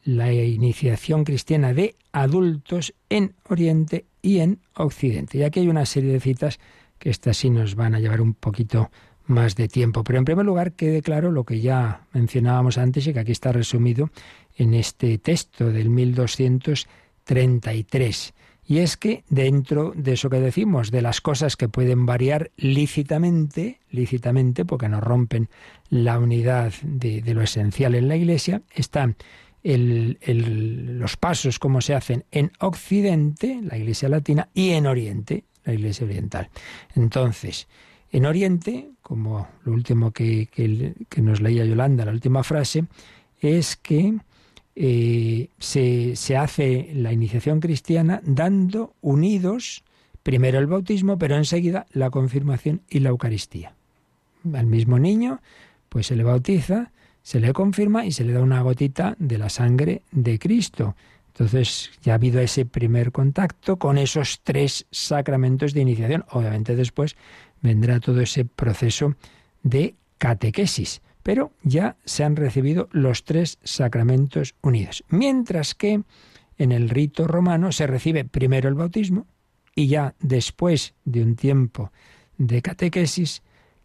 la 0.08 0.32
iniciación 0.32 1.22
cristiana 1.24 1.74
de 1.74 1.94
adultos 2.12 2.94
en 3.10 3.34
Oriente 3.46 4.06
y 4.22 4.38
en 4.38 4.60
Occidente. 4.74 5.36
Y 5.36 5.42
aquí 5.42 5.60
hay 5.60 5.68
una 5.68 5.84
serie 5.84 6.14
de 6.14 6.20
citas 6.20 6.58
que 6.98 7.10
estas 7.10 7.36
sí 7.36 7.50
nos 7.50 7.74
van 7.74 7.94
a 7.94 8.00
llevar 8.00 8.22
un 8.22 8.32
poquito 8.32 8.90
más 9.26 9.54
de 9.54 9.68
tiempo. 9.68 10.02
Pero 10.04 10.18
en 10.18 10.24
primer 10.24 10.46
lugar 10.46 10.72
quede 10.72 11.02
claro 11.02 11.30
lo 11.30 11.44
que 11.44 11.60
ya 11.60 12.06
mencionábamos 12.14 12.78
antes 12.78 13.06
y 13.06 13.12
que 13.12 13.20
aquí 13.20 13.32
está 13.32 13.52
resumido 13.52 14.08
en 14.56 14.72
este 14.72 15.18
texto 15.18 15.70
del 15.70 15.90
1233. 15.90 18.32
Y 18.64 18.78
es 18.78 18.96
que 18.96 19.24
dentro 19.28 19.92
de 19.94 20.14
eso 20.14 20.30
que 20.30 20.40
decimos, 20.40 20.90
de 20.90 21.02
las 21.02 21.20
cosas 21.20 21.56
que 21.56 21.68
pueden 21.68 22.06
variar 22.06 22.50
lícitamente, 22.56 23.80
lícitamente, 23.90 24.64
porque 24.64 24.88
no 24.88 25.02
rompen 25.02 25.50
la 25.90 26.18
unidad 26.18 26.72
de, 26.82 27.22
lo 27.34 27.42
esencial 27.42 27.94
en 27.94 28.08
la 28.08 28.16
Iglesia, 28.16 28.62
están 28.74 29.16
los 29.62 31.16
pasos 31.16 31.58
como 31.58 31.80
se 31.80 31.94
hacen 31.94 32.24
en 32.30 32.52
Occidente, 32.60 33.60
la 33.62 33.76
Iglesia 33.76 34.08
latina, 34.08 34.48
y 34.54 34.70
en 34.70 34.86
Oriente, 34.86 35.44
la 35.64 35.74
Iglesia 35.74 36.06
oriental. 36.06 36.50
Entonces, 36.94 37.68
en 38.10 38.24
Oriente, 38.24 38.90
como 39.02 39.48
lo 39.64 39.72
último 39.72 40.12
que, 40.12 40.48
nos 41.16 41.40
leía 41.40 41.64
Yolanda, 41.64 42.04
la 42.04 42.12
última 42.12 42.42
frase, 42.42 42.84
es 43.40 43.76
que 43.76 44.16
eh, 44.74 45.48
se, 45.58 46.36
hace 46.36 46.90
la 46.94 47.12
iniciación 47.12 47.60
cristiana 47.60 48.20
dando 48.24 48.94
unidos 49.00 49.84
primero 50.22 50.58
el 50.58 50.66
bautismo, 50.66 51.18
pero 51.18 51.36
enseguida 51.36 51.86
la 51.92 52.10
confirmación 52.10 52.82
y 52.88 53.00
la 53.00 53.10
Eucaristía. 53.10 53.74
Al 54.54 54.66
mismo 54.66 54.98
niño, 54.98 55.40
pues 55.88 56.06
se 56.06 56.16
le 56.16 56.22
bautiza, 56.22 56.92
se 57.28 57.40
le 57.40 57.52
confirma 57.52 58.06
y 58.06 58.12
se 58.12 58.24
le 58.24 58.32
da 58.32 58.40
una 58.40 58.62
gotita 58.62 59.14
de 59.18 59.36
la 59.36 59.50
sangre 59.50 60.00
de 60.12 60.38
Cristo. 60.38 60.96
Entonces 61.26 61.90
ya 62.02 62.12
ha 62.12 62.14
habido 62.14 62.40
ese 62.40 62.64
primer 62.64 63.12
contacto 63.12 63.76
con 63.76 63.98
esos 63.98 64.40
tres 64.42 64.86
sacramentos 64.90 65.74
de 65.74 65.82
iniciación. 65.82 66.24
Obviamente 66.30 66.74
después 66.74 67.16
vendrá 67.60 68.00
todo 68.00 68.22
ese 68.22 68.46
proceso 68.46 69.14
de 69.62 69.94
catequesis 70.16 71.02
pero 71.22 71.52
ya 71.62 71.96
se 72.06 72.24
han 72.24 72.34
recibido 72.34 72.88
los 72.92 73.26
tres 73.26 73.58
sacramentos 73.62 74.54
unidos. 74.62 75.04
Mientras 75.10 75.74
que 75.74 76.00
en 76.56 76.72
el 76.72 76.88
rito 76.88 77.26
romano 77.26 77.72
se 77.72 77.86
recibe 77.86 78.24
primero 78.24 78.70
el 78.70 78.74
bautismo 78.74 79.26
y 79.74 79.88
ya 79.88 80.14
después 80.20 80.94
de 81.04 81.22
un 81.22 81.36
tiempo 81.36 81.92
de 82.38 82.62
catequesis, 82.62 83.42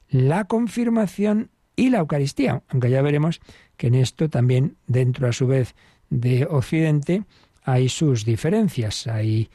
la 0.07 0.45
confirmación 0.45 1.49
y 1.75 1.89
la 1.89 1.99
Eucaristía, 1.99 2.61
aunque 2.69 2.89
ya 2.89 3.01
veremos 3.01 3.41
que 3.77 3.87
en 3.87 3.95
esto 3.95 4.29
también 4.29 4.75
dentro 4.87 5.27
a 5.27 5.33
su 5.33 5.47
vez 5.47 5.75
de 6.09 6.45
Occidente 6.45 7.23
hay 7.63 7.89
sus 7.89 8.25
diferencias, 8.25 9.07
hay 9.07 9.49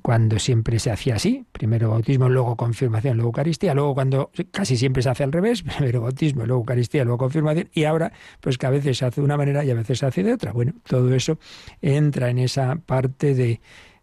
cuando 0.00 0.38
siempre 0.38 0.78
se 0.78 0.92
hacía 0.92 1.16
así, 1.16 1.44
primero 1.50 1.90
bautismo, 1.90 2.28
luego 2.28 2.56
confirmación, 2.56 3.16
luego 3.16 3.30
Eucaristía, 3.30 3.74
luego 3.74 3.94
cuando 3.94 4.30
casi 4.52 4.76
siempre 4.76 5.02
se 5.02 5.10
hace 5.10 5.24
al 5.24 5.32
revés, 5.32 5.62
primero 5.76 6.02
bautismo, 6.02 6.46
luego 6.46 6.60
Eucaristía, 6.60 7.02
luego 7.02 7.18
confirmación, 7.18 7.68
y 7.74 7.84
ahora 7.84 8.12
pues 8.40 8.58
que 8.58 8.66
a 8.66 8.70
veces 8.70 8.98
se 8.98 9.04
hace 9.04 9.20
de 9.20 9.24
una 9.24 9.36
manera 9.36 9.64
y 9.64 9.70
a 9.70 9.74
veces 9.74 9.98
se 9.98 10.06
hace 10.06 10.22
de 10.22 10.32
otra. 10.32 10.52
Bueno, 10.52 10.74
todo 10.86 11.12
eso 11.14 11.38
entra 11.80 12.30
en 12.30 12.38
esa 12.38 12.76
parte 12.76 13.34
de, 13.34 13.60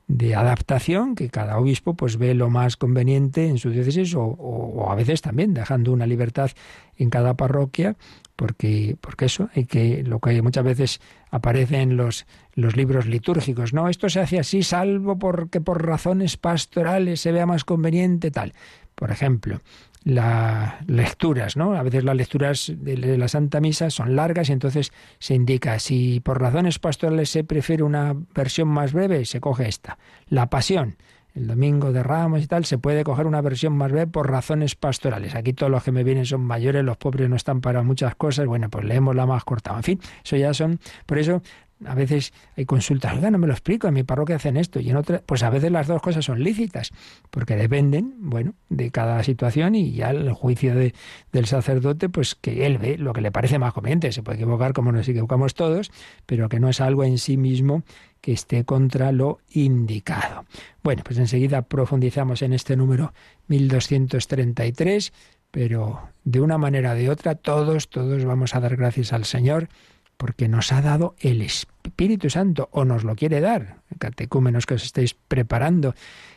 de 0.10 0.34
adaptación 0.34 1.14
que 1.14 1.30
cada 1.30 1.60
obispo 1.60 1.94
pues 1.94 2.18
ve 2.18 2.34
lo 2.34 2.50
más 2.50 2.78
conveniente 2.78 3.48
en 3.48 3.60
su 3.60 3.70
diócesis 3.70 4.16
o, 4.16 4.24
o, 4.24 4.92
a 4.92 4.96
veces 4.96 5.22
también 5.22 5.54
dejando 5.54 5.94
una 5.94 6.08
libertad 6.08 6.50
en 6.98 7.12
cada 7.12 7.36
parroquia 7.36 7.96
porque, 8.36 8.98
porque 9.02 9.26
eso, 9.26 9.50
hay 9.54 9.66
que, 9.66 10.02
lo 10.04 10.20
que 10.20 10.42
muchas 10.42 10.64
veces 10.64 11.02
aparece 11.30 11.82
en 11.82 11.96
los, 11.96 12.26
los 12.56 12.76
libros 12.76 13.06
litúrgicos, 13.06 13.72
no, 13.72 13.88
esto 13.88 14.10
se 14.10 14.20
hace 14.20 14.40
así, 14.40 14.64
salvo 14.64 15.20
porque 15.20 15.62
por 15.62 15.86
razones 15.86 16.38
pastorales 16.38 17.22
se 17.22 17.32
vea 17.32 17.46
más 17.46 17.64
conveniente, 17.64 18.32
tal. 18.32 18.54
Por 18.96 19.12
ejemplo, 19.12 19.62
las 20.04 20.76
lecturas, 20.88 21.58
¿no? 21.58 21.74
A 21.74 21.84
veces 21.84 22.04
las 22.04 22.16
lecturas 22.16 22.72
de 22.76 23.18
la 23.18 23.28
Santa 23.28 23.60
Misa 23.60 23.90
son 23.90 24.16
largas 24.16 24.50
y 24.50 24.54
entonces 24.54 24.92
se 25.20 25.36
indica 25.36 25.78
si 25.80 26.20
por 26.20 26.42
razones 26.42 26.80
pastorales 26.80 27.30
se 27.30 27.44
prefiere 27.44 27.84
una 27.84 28.16
versión 28.34 28.68
más 28.70 28.94
breve, 28.94 29.26
se 29.26 29.42
coge 29.42 29.68
esta. 29.68 29.98
La 30.28 30.50
Pasión, 30.50 30.96
el 31.36 31.48
domingo 31.48 31.92
de 31.92 32.02
Ramos 32.02 32.42
y 32.42 32.48
tal, 32.48 32.66
se 32.66 32.78
puede 32.78 33.04
coger 33.04 33.28
una 33.28 33.42
versión 33.42 33.74
más 33.74 33.92
breve 33.92 34.08
por 34.08 34.30
razones 34.30 34.76
pastorales. 34.76 35.36
Aquí 35.36 35.54
todos 35.54 35.72
los 35.72 35.84
que 35.84 35.92
me 35.92 36.04
vienen 36.04 36.26
son 36.26 36.42
mayores, 36.42 36.84
los 36.84 36.98
pobres 36.98 37.30
no 37.30 37.36
están 37.36 37.62
para 37.62 37.84
muchas 37.84 38.16
cosas, 38.16 38.46
bueno, 38.46 38.70
pues 38.70 38.86
leemos 38.86 39.16
la 39.16 39.26
más 39.26 39.44
corta. 39.44 39.76
En 39.76 39.84
fin, 39.84 40.00
eso 40.24 40.38
ya 40.38 40.54
son, 40.54 40.80
por 41.06 41.20
eso 41.20 41.42
a 41.86 41.96
veces 41.96 42.34
hay 42.58 42.66
consultas, 42.66 43.16
oiga, 43.16 43.32
no 43.32 43.38
me 43.38 43.48
lo 43.48 43.54
explico, 43.54 43.88
en 43.88 43.94
mi 43.94 44.04
parroquia 44.04 44.36
hacen 44.36 44.58
esto, 44.58 44.80
y 44.80 44.90
en 44.90 44.98
otra, 44.98 45.22
pues 45.26 45.44
a 45.44 45.50
veces 45.50 45.72
las 45.72 45.88
dos 45.88 46.02
cosas 46.02 46.26
son 46.26 46.44
lícitas, 46.44 46.92
porque 47.30 47.56
dependen, 47.56 48.16
bueno, 48.18 48.54
de 48.70 48.92
cada 48.92 49.24
situación 49.24 49.76
y 49.76 49.94
ya 49.94 50.12
el 50.12 50.32
juicio 50.34 50.76
de, 50.76 50.94
del 51.32 51.46
sacerdote, 51.46 52.10
pues 52.10 52.36
que 52.36 52.66
él 52.66 52.78
ve 52.78 52.98
lo 52.98 53.14
que 53.14 53.22
le 53.22 53.32
parece 53.32 53.60
más 53.60 53.74
conveniente, 53.74 54.12
se 54.12 54.24
puede 54.24 54.38
equivocar 54.38 54.74
como 54.74 54.92
nos 54.92 55.08
equivocamos 55.08 55.54
todos, 55.54 55.92
pero 56.26 56.50
que 56.50 56.60
no 56.60 56.70
es 56.70 56.82
algo 56.82 57.04
en 57.04 57.18
sí 57.18 57.38
mismo 57.38 57.84
que 58.22 58.34
esté 58.34 58.66
contra 58.66 59.12
lo 59.12 59.40
indicado. 59.50 60.46
Bueno, 60.84 61.04
pues 61.06 61.18
enseguida 61.20 61.62
profundizamos 61.62 62.42
en 62.42 62.54
este 62.54 62.76
número 62.76 63.14
1233, 63.48 65.14
pero 65.52 66.10
de 66.24 66.42
una 66.42 66.58
manera 66.58 66.92
o 66.92 66.96
de 66.96 67.10
otra, 67.10 67.36
todos, 67.36 67.90
todos 67.90 68.26
vamos 68.26 68.56
a 68.56 68.60
dar 68.60 68.76
gracias 68.76 69.14
al 69.14 69.26
Señor 69.26 69.70
porque 70.20 70.50
nos 70.50 70.74
ha 70.74 70.82
dado 70.82 71.16
el 71.22 71.42
Espíritu 71.42 72.30
Santo 72.30 72.68
o 72.74 72.84
nos 72.84 73.06
lo 73.06 73.16
quiere 73.16 73.40
dar. 73.40 73.78
Catecúmenos 74.00 74.66
que 74.66 74.74
os 74.74 74.84
estáis 74.84 75.14
preparando, 75.14 75.96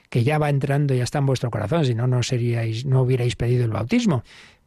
que 0.09 0.23
ya 0.23 0.39
va 0.39 0.51
entrando, 0.51 0.95
ya 0.95 1.03
está 1.03 1.19
en 1.19 1.27
vuestro 1.27 1.51
corazón, 1.51 1.85
si 1.85 1.97
no, 1.97 2.07
no 2.07 2.23
seríais, 2.23 2.87
no 2.87 3.03
hubierais 3.03 3.35
pedido 3.35 3.65
el 3.65 3.73
bautismo. 3.73 4.23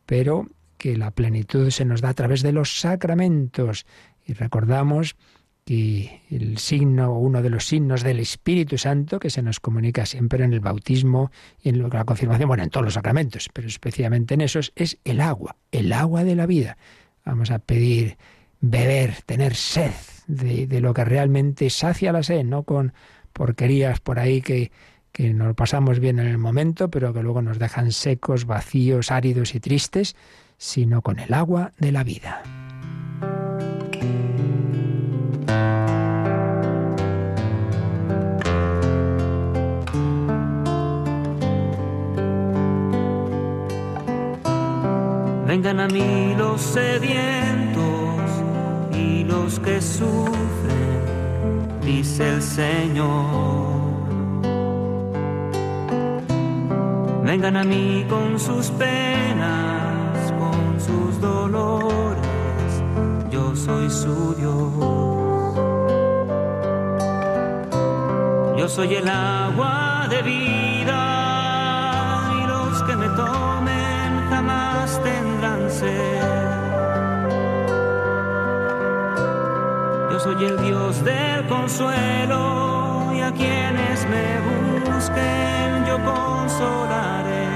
Pero 0.05 0.49
que 0.77 0.97
la 0.97 1.11
plenitud 1.11 1.69
se 1.69 1.85
nos 1.85 2.01
da 2.01 2.09
a 2.09 2.13
través 2.13 2.43
de 2.43 2.51
los 2.51 2.81
sacramentos. 2.81 3.85
Y 4.25 4.33
recordamos 4.33 5.15
que 5.63 6.21
el 6.29 6.57
signo, 6.57 7.17
uno 7.17 7.41
de 7.41 7.49
los 7.49 7.67
signos 7.67 8.03
del 8.03 8.19
Espíritu 8.19 8.77
Santo, 8.77 9.17
que 9.17 9.29
se 9.29 9.41
nos 9.41 9.61
comunica 9.61 10.05
siempre 10.05 10.43
en 10.43 10.51
el 10.51 10.59
bautismo 10.59 11.31
y 11.63 11.69
en 11.69 11.87
la 11.87 12.03
confirmación, 12.03 12.49
bueno, 12.49 12.63
en 12.63 12.69
todos 12.69 12.83
los 12.83 12.95
sacramentos, 12.95 13.49
pero 13.53 13.69
especialmente 13.69 14.33
en 14.33 14.41
esos, 14.41 14.73
es 14.75 14.97
el 15.05 15.21
agua, 15.21 15.55
el 15.71 15.93
agua 15.93 16.25
de 16.25 16.35
la 16.35 16.47
vida. 16.47 16.77
Vamos 17.23 17.49
a 17.49 17.59
pedir 17.59 18.17
beber, 18.69 19.21
tener 19.25 19.55
sed 19.55 19.91
de, 20.27 20.81
lo 20.81 20.93
que 20.93 21.05
realmente 21.05 21.69
sacia 21.69 22.11
la 22.11 22.23
sed, 22.23 22.43
no 22.43 22.63
con 22.63 22.93
porquerías 23.33 23.99
por 23.99 24.19
ahí 24.19 24.41
que, 24.41 24.71
que 25.11 25.33
nos 25.33 25.55
pasamos 25.55 25.99
bien 25.99 26.19
en 26.19 26.27
el 26.27 26.37
momento, 26.37 26.89
pero 26.89 27.13
que 27.13 27.21
luego 27.21 27.41
nos 27.41 27.59
dejan 27.59 27.91
secos, 27.91 28.45
vacíos, 28.45 29.11
áridos 29.11 29.55
y 29.55 29.59
tristes, 29.59 30.15
sino 30.57 31.01
con 31.01 31.19
el 31.19 31.33
agua 31.33 31.71
de 31.77 31.91
la 31.91 32.03
vida. 32.03 32.41
Vengan 45.47 45.79
a 45.79 45.87
mí 45.87 46.33
los 46.35 46.59
sedientos 46.61 47.64
los 49.45 49.59
que 49.59 49.79
sufren, 49.79 51.01
dice 51.81 52.33
el 52.33 52.41
Señor. 52.41 53.75
Vengan 57.23 57.57
a 57.57 57.63
mí 57.63 58.05
con 58.09 58.39
sus 58.39 58.71
penas, 58.71 60.33
con 60.41 60.79
sus 60.87 61.21
dolores, 61.21 62.71
yo 63.29 63.55
soy 63.55 63.89
su 63.89 64.33
Dios. 64.35 64.73
Yo 68.57 68.67
soy 68.67 68.95
el 68.95 69.07
agua 69.07 70.07
de 70.09 70.21
vida 70.23 71.01
y 72.35 72.47
los 72.47 72.83
que 72.83 72.95
me 72.95 73.09
tomen 73.09 74.09
jamás 74.29 74.99
tendrán 75.03 75.69
sed. 75.69 76.14
Soy 80.19 80.45
el 80.45 80.61
Dios 80.61 81.03
del 81.03 81.45
consuelo 81.47 83.11
y 83.13 83.21
a 83.21 83.31
quienes 83.31 84.07
me 84.07 84.39
busquen 84.89 85.85
yo 85.85 85.97
consolaré. 86.03 87.54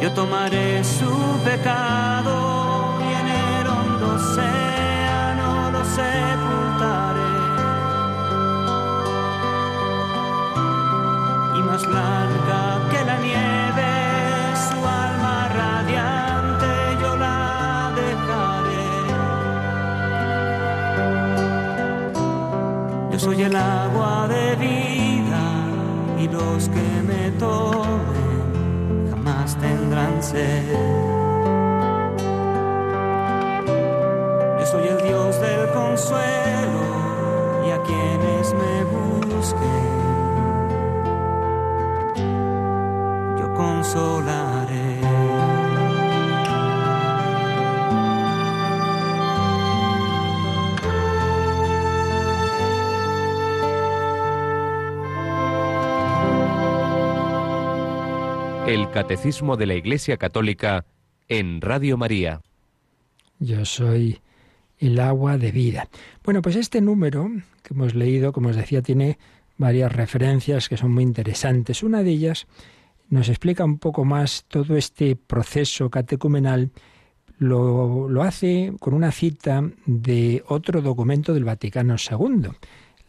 Yo 0.00 0.12
tomaré 0.12 0.84
su 0.84 1.10
pecado 1.44 2.94
y 3.00 3.12
en 3.20 3.26
el 3.26 3.66
hondo 3.66 4.14
océano 4.14 5.70
lo 5.72 5.84
sepultaré. 5.84 7.28
blanca 11.86 12.80
que 12.90 13.04
la 13.04 13.18
nieve, 13.18 13.90
su 14.68 14.78
alma 14.86 15.48
radiante 15.62 16.70
yo 17.02 17.16
la 17.16 17.92
dejaré. 18.00 18.88
Yo 23.12 23.18
soy 23.18 23.42
el 23.42 23.56
agua 23.56 24.28
de 24.28 24.56
vida 24.56 25.44
y 26.18 26.28
los 26.28 26.68
que 26.68 27.02
me 27.06 27.30
tomen 27.32 28.17
Yo 34.58 34.66
soy 34.66 34.86
el 34.88 35.02
Dios 35.02 35.40
del 35.40 35.70
consuelo 35.70 36.82
y 37.66 37.70
a 37.70 37.82
quienes 37.82 38.54
me 38.54 38.84
busquen 38.84 39.98
consolaré. 43.58 44.47
Catecismo 58.98 59.56
de 59.56 59.66
la 59.66 59.74
Iglesia 59.76 60.16
Católica 60.16 60.84
en 61.28 61.60
Radio 61.60 61.96
María. 61.96 62.40
Yo 63.38 63.64
soy 63.64 64.18
el 64.76 64.98
agua 64.98 65.38
de 65.38 65.52
vida. 65.52 65.88
Bueno, 66.24 66.42
pues 66.42 66.56
este 66.56 66.80
número 66.80 67.30
que 67.62 67.74
hemos 67.74 67.94
leído, 67.94 68.32
como 68.32 68.48
os 68.48 68.56
decía, 68.56 68.82
tiene 68.82 69.16
varias 69.56 69.92
referencias 69.92 70.68
que 70.68 70.76
son 70.76 70.90
muy 70.94 71.04
interesantes. 71.04 71.84
Una 71.84 72.02
de 72.02 72.10
ellas 72.10 72.48
nos 73.08 73.28
explica 73.28 73.64
un 73.64 73.78
poco 73.78 74.04
más 74.04 74.46
todo 74.48 74.76
este 74.76 75.14
proceso 75.14 75.90
catecumenal. 75.90 76.72
Lo, 77.38 78.08
lo 78.08 78.24
hace 78.24 78.72
con 78.80 78.94
una 78.94 79.12
cita 79.12 79.62
de 79.86 80.42
otro 80.48 80.82
documento 80.82 81.34
del 81.34 81.44
Vaticano 81.44 81.94
II, 81.94 82.48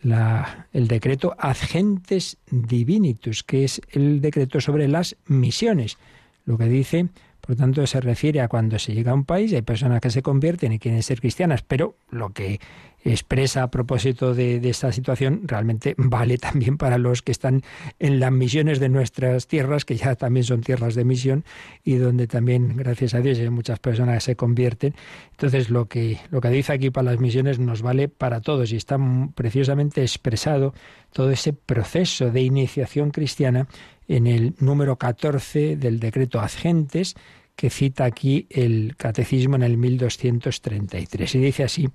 la, 0.02 0.68
el 0.74 0.88
decreto 0.88 1.36
Ad 1.38 1.58
Gentes 1.58 2.38
Divinitus, 2.50 3.43
que 3.43 3.64
es 3.64 3.82
el 3.91 4.22
decreto 4.22 4.62
sobre 4.62 4.88
las 4.88 5.16
misiones. 5.26 5.97
Lo 6.45 6.58
que 6.58 6.66
dice, 6.66 7.08
por 7.41 7.56
tanto, 7.56 7.86
se 7.88 8.02
refiere 8.02 8.41
a 8.41 8.47
cuando 8.47 8.80
se 8.80 8.93
llega 8.93 9.12
a 9.12 9.16
un 9.16 9.26
país, 9.26 9.54
hay 9.54 9.62
personas 9.62 10.02
que 10.02 10.10
se 10.10 10.22
convierten 10.22 10.72
y 10.72 10.80
quieren 10.80 11.04
ser 11.04 11.20
cristianas, 11.20 11.64
pero 11.64 11.95
lo 12.10 12.32
que 12.32 12.60
expresa 13.04 13.64
a 13.64 13.72
propósito 13.72 14.34
de, 14.34 14.58
esta 14.70 14.91
situación 14.91 15.41
realmente 15.45 15.95
vale 15.97 16.38
también 16.38 16.78
para 16.78 16.97
los 16.97 17.22
que 17.22 17.32
están 17.32 17.62
en 18.00 18.20
las 18.20 18.32
misiones 18.32 18.80
de 18.80 18.89
nuestras 18.89 19.47
tierras, 19.47 19.86
que 19.86 19.95
ya 19.95 20.16
también 20.16 20.43
son 20.43 20.62
tierras 20.62 20.95
de 20.95 21.06
misión 21.06 21.43
y 21.84 21.95
donde 21.95 22.28
también, 22.28 22.76
gracias 22.76 23.14
a 23.14 23.22
Dios, 23.22 23.39
hay 23.39 23.50
muchas 23.50 23.80
personas 23.80 24.16
que 24.16 24.32
se 24.32 24.36
convierten. 24.36 24.95
Entonces, 25.32 25.70
lo 25.70 25.88
que, 25.88 26.20
lo 26.30 26.41
que 26.41 26.50
dice 26.50 26.74
aquí 26.74 26.89
para 26.89 27.12
las 27.12 27.20
misiones 27.20 27.60
nos 27.60 27.82
vale 27.82 28.10
para 28.10 28.41
todos 28.41 28.72
y 28.72 28.76
está 28.76 28.97
preciosamente 29.36 30.02
expresado 30.02 30.74
todo 31.14 31.32
ese 31.32 31.54
proceso 31.54 32.30
de 32.32 32.41
iniciación 32.41 33.12
cristiana 33.12 33.68
en 34.08 34.28
el 34.28 34.56
número 34.60 34.97
14 34.97 35.78
del 35.78 36.00
decreto 36.00 36.39
Agentes, 36.39 37.16
que 37.60 37.70
cita 37.70 38.05
aquí 38.05 38.47
el 38.49 38.95
catecismo 38.95 39.57
en 39.57 39.64
el 39.64 39.76
1233. 39.76 41.36
Y 41.36 41.39
dice 41.39 41.66
así 41.66 41.89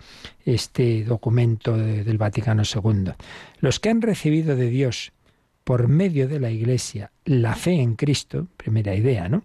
este 0.45 1.05
documento 1.05 1.75
del 1.75 2.19
Vaticano 2.19 2.65
II. 2.65 3.13
Los 3.61 3.81
que 3.81 3.89
han 3.89 4.03
recibido 4.03 4.57
de 4.57 4.69
Dios 4.69 5.13
por 5.65 5.89
medio 5.89 6.29
de 6.29 6.39
la 6.39 6.51
Iglesia 6.51 7.13
la 7.25 7.55
fe 7.55 7.81
en 7.81 7.95
Cristo, 7.95 8.47
primera 8.59 8.95
idea, 8.95 9.31
¿no? 9.31 9.45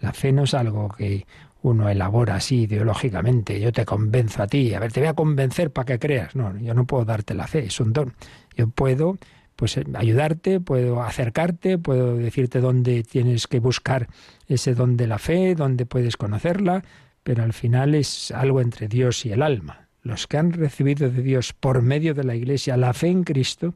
La 0.00 0.12
fe 0.12 0.30
no 0.30 0.44
es 0.44 0.54
algo 0.54 0.88
que 0.96 1.26
uno 1.62 1.88
elabora 1.88 2.36
así 2.36 2.62
ideológicamente, 2.62 3.58
yo 3.58 3.72
te 3.72 3.84
convenzo 3.84 4.44
a 4.44 4.46
ti, 4.46 4.72
a 4.72 4.78
ver, 4.78 4.92
te 4.92 5.00
voy 5.00 5.08
a 5.08 5.14
convencer 5.14 5.72
para 5.72 5.86
que 5.86 5.98
creas. 5.98 6.36
No, 6.36 6.56
yo 6.58 6.74
no 6.74 6.86
puedo 6.86 7.04
darte 7.04 7.34
la 7.34 7.48
fe, 7.48 7.64
es 7.64 7.80
un 7.80 7.92
don. 7.92 8.14
Yo 8.56 8.68
puedo 8.68 9.18
pues 9.56 9.80
ayudarte, 9.94 10.60
puedo 10.60 11.02
acercarte, 11.02 11.78
puedo 11.78 12.14
decirte 12.14 12.60
dónde 12.60 13.02
tienes 13.02 13.48
que 13.48 13.58
buscar 13.58 14.06
ese 14.48 14.74
don 14.74 14.96
de 14.96 15.06
la 15.06 15.18
fe, 15.18 15.54
dónde 15.54 15.86
puedes 15.86 16.16
conocerla, 16.16 16.84
pero 17.22 17.42
al 17.42 17.52
final 17.52 17.94
es 17.94 18.30
algo 18.30 18.60
entre 18.60 18.88
Dios 18.88 19.26
y 19.26 19.32
el 19.32 19.42
alma. 19.42 19.88
Los 20.02 20.26
que 20.26 20.38
han 20.38 20.52
recibido 20.52 21.10
de 21.10 21.22
Dios 21.22 21.52
por 21.52 21.82
medio 21.82 22.14
de 22.14 22.24
la 22.24 22.36
Iglesia 22.36 22.76
la 22.76 22.92
fe 22.92 23.08
en 23.08 23.24
Cristo, 23.24 23.74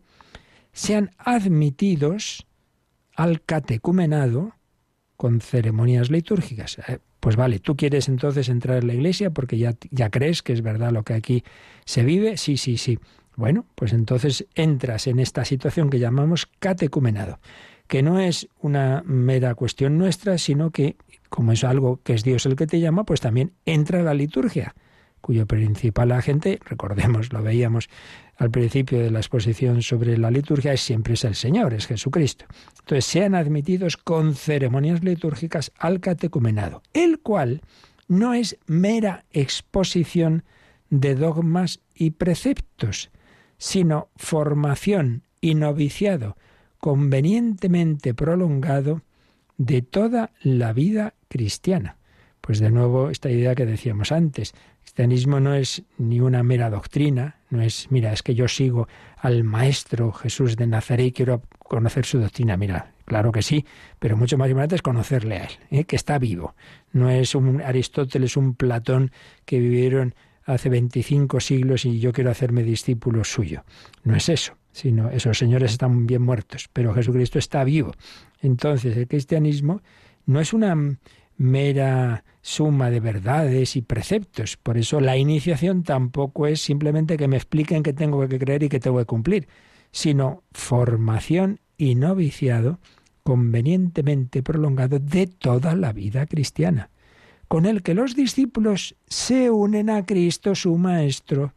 sean 0.72 1.10
admitidos 1.18 2.46
al 3.16 3.42
catecumenado 3.42 4.54
con 5.16 5.40
ceremonias 5.40 6.10
litúrgicas. 6.10 6.78
Eh, 6.88 6.98
pues 7.20 7.36
vale, 7.36 7.58
tú 7.58 7.76
quieres 7.76 8.08
entonces 8.08 8.48
entrar 8.48 8.78
en 8.78 8.86
la 8.86 8.94
iglesia 8.94 9.30
porque 9.30 9.58
ya, 9.58 9.74
ya 9.90 10.08
crees 10.08 10.42
que 10.42 10.54
es 10.54 10.62
verdad 10.62 10.90
lo 10.90 11.02
que 11.02 11.12
aquí 11.12 11.44
se 11.84 12.02
vive. 12.02 12.38
Sí, 12.38 12.56
sí, 12.56 12.78
sí. 12.78 12.98
Bueno, 13.36 13.66
pues 13.74 13.92
entonces 13.92 14.46
entras 14.54 15.06
en 15.06 15.18
esta 15.18 15.44
situación 15.44 15.90
que 15.90 15.98
llamamos 15.98 16.46
catecumenado, 16.58 17.38
que 17.90 18.04
no 18.04 18.20
es 18.20 18.48
una 18.60 19.02
mera 19.04 19.56
cuestión 19.56 19.98
nuestra, 19.98 20.38
sino 20.38 20.70
que, 20.70 20.94
como 21.28 21.50
es 21.50 21.64
algo 21.64 21.98
que 22.04 22.14
es 22.14 22.22
Dios 22.22 22.46
el 22.46 22.54
que 22.54 22.68
te 22.68 22.78
llama, 22.78 23.02
pues 23.02 23.20
también 23.20 23.54
entra 23.66 24.00
la 24.04 24.14
liturgia, 24.14 24.76
cuyo 25.20 25.44
principal 25.44 26.12
agente, 26.12 26.60
recordemos, 26.64 27.32
lo 27.32 27.42
veíamos 27.42 27.88
al 28.36 28.52
principio 28.52 29.00
de 29.00 29.10
la 29.10 29.18
exposición 29.18 29.82
sobre 29.82 30.16
la 30.18 30.30
liturgia, 30.30 30.72
es 30.72 30.82
siempre 30.82 31.14
es 31.14 31.24
el 31.24 31.34
Señor, 31.34 31.74
es 31.74 31.88
Jesucristo. 31.88 32.44
Entonces 32.78 33.06
sean 33.06 33.34
admitidos 33.34 33.96
con 33.96 34.36
ceremonias 34.36 35.02
litúrgicas 35.02 35.72
al 35.76 35.98
catecumenado, 35.98 36.82
el 36.92 37.18
cual 37.18 37.60
no 38.06 38.34
es 38.34 38.56
mera 38.66 39.24
exposición 39.32 40.44
de 40.90 41.16
dogmas 41.16 41.80
y 41.92 42.12
preceptos, 42.12 43.10
sino 43.58 44.10
formación 44.14 45.24
y 45.40 45.56
noviciado 45.56 46.36
convenientemente 46.80 48.14
prolongado 48.14 49.02
de 49.58 49.82
toda 49.82 50.32
la 50.42 50.72
vida 50.72 51.14
cristiana. 51.28 51.96
Pues 52.40 52.58
de 52.58 52.70
nuevo 52.70 53.10
esta 53.10 53.30
idea 53.30 53.54
que 53.54 53.66
decíamos 53.66 54.10
antes, 54.12 54.54
el 54.54 54.82
cristianismo 54.82 55.40
no 55.40 55.54
es 55.54 55.82
ni 55.98 56.20
una 56.20 56.42
mera 56.42 56.70
doctrina, 56.70 57.36
no 57.50 57.60
es, 57.60 57.90
mira, 57.90 58.12
es 58.12 58.22
que 58.22 58.34
yo 58.34 58.48
sigo 58.48 58.88
al 59.18 59.44
Maestro 59.44 60.12
Jesús 60.12 60.56
de 60.56 60.66
Nazaret 60.66 61.06
y 61.06 61.12
quiero 61.12 61.42
conocer 61.58 62.06
su 62.06 62.18
doctrina. 62.18 62.56
Mira, 62.56 62.94
claro 63.04 63.30
que 63.30 63.42
sí, 63.42 63.66
pero 63.98 64.16
mucho 64.16 64.38
más 64.38 64.48
importante 64.48 64.76
es 64.76 64.82
conocerle 64.82 65.36
a 65.36 65.44
Él, 65.44 65.52
¿eh? 65.70 65.84
que 65.84 65.96
está 65.96 66.18
vivo. 66.18 66.54
No 66.92 67.10
es 67.10 67.34
un 67.34 67.60
Aristóteles, 67.60 68.38
un 68.38 68.54
Platón 68.54 69.12
que 69.44 69.58
vivieron 69.58 70.14
hace 70.46 70.70
25 70.70 71.40
siglos 71.40 71.84
y 71.84 72.00
yo 72.00 72.12
quiero 72.12 72.30
hacerme 72.30 72.62
discípulo 72.62 73.22
suyo. 73.24 73.64
No 74.02 74.16
es 74.16 74.30
eso, 74.30 74.56
sino 74.72 75.10
esos 75.10 75.38
señores 75.38 75.72
están 75.72 76.06
bien 76.06 76.22
muertos, 76.22 76.68
pero 76.72 76.94
Jesucristo 76.94 77.38
está 77.38 77.64
vivo. 77.64 77.92
Entonces 78.40 78.96
el 78.96 79.08
cristianismo 79.08 79.82
no 80.26 80.40
es 80.40 80.52
una 80.52 80.76
mera 81.36 82.24
suma 82.42 82.90
de 82.90 83.00
verdades 83.00 83.76
y 83.76 83.82
preceptos. 83.82 84.56
Por 84.56 84.78
eso 84.78 85.00
la 85.00 85.16
iniciación 85.16 85.82
tampoco 85.82 86.46
es 86.46 86.60
simplemente 86.60 87.16
que 87.16 87.28
me 87.28 87.36
expliquen 87.36 87.82
qué 87.82 87.92
tengo 87.92 88.26
que 88.28 88.38
creer 88.38 88.62
y 88.62 88.68
qué 88.68 88.80
tengo 88.80 88.98
que 88.98 89.06
cumplir, 89.06 89.48
sino 89.90 90.42
formación 90.52 91.60
y 91.76 91.94
noviciado 91.94 92.78
convenientemente 93.22 94.42
prolongado 94.42 94.98
de 94.98 95.26
toda 95.26 95.74
la 95.74 95.92
vida 95.92 96.26
cristiana 96.26 96.90
con 97.50 97.66
el 97.66 97.82
que 97.82 97.94
los 97.94 98.14
discípulos 98.14 98.94
se 99.08 99.50
unen 99.50 99.90
a 99.90 100.06
Cristo 100.06 100.54
su 100.54 100.78
Maestro. 100.78 101.52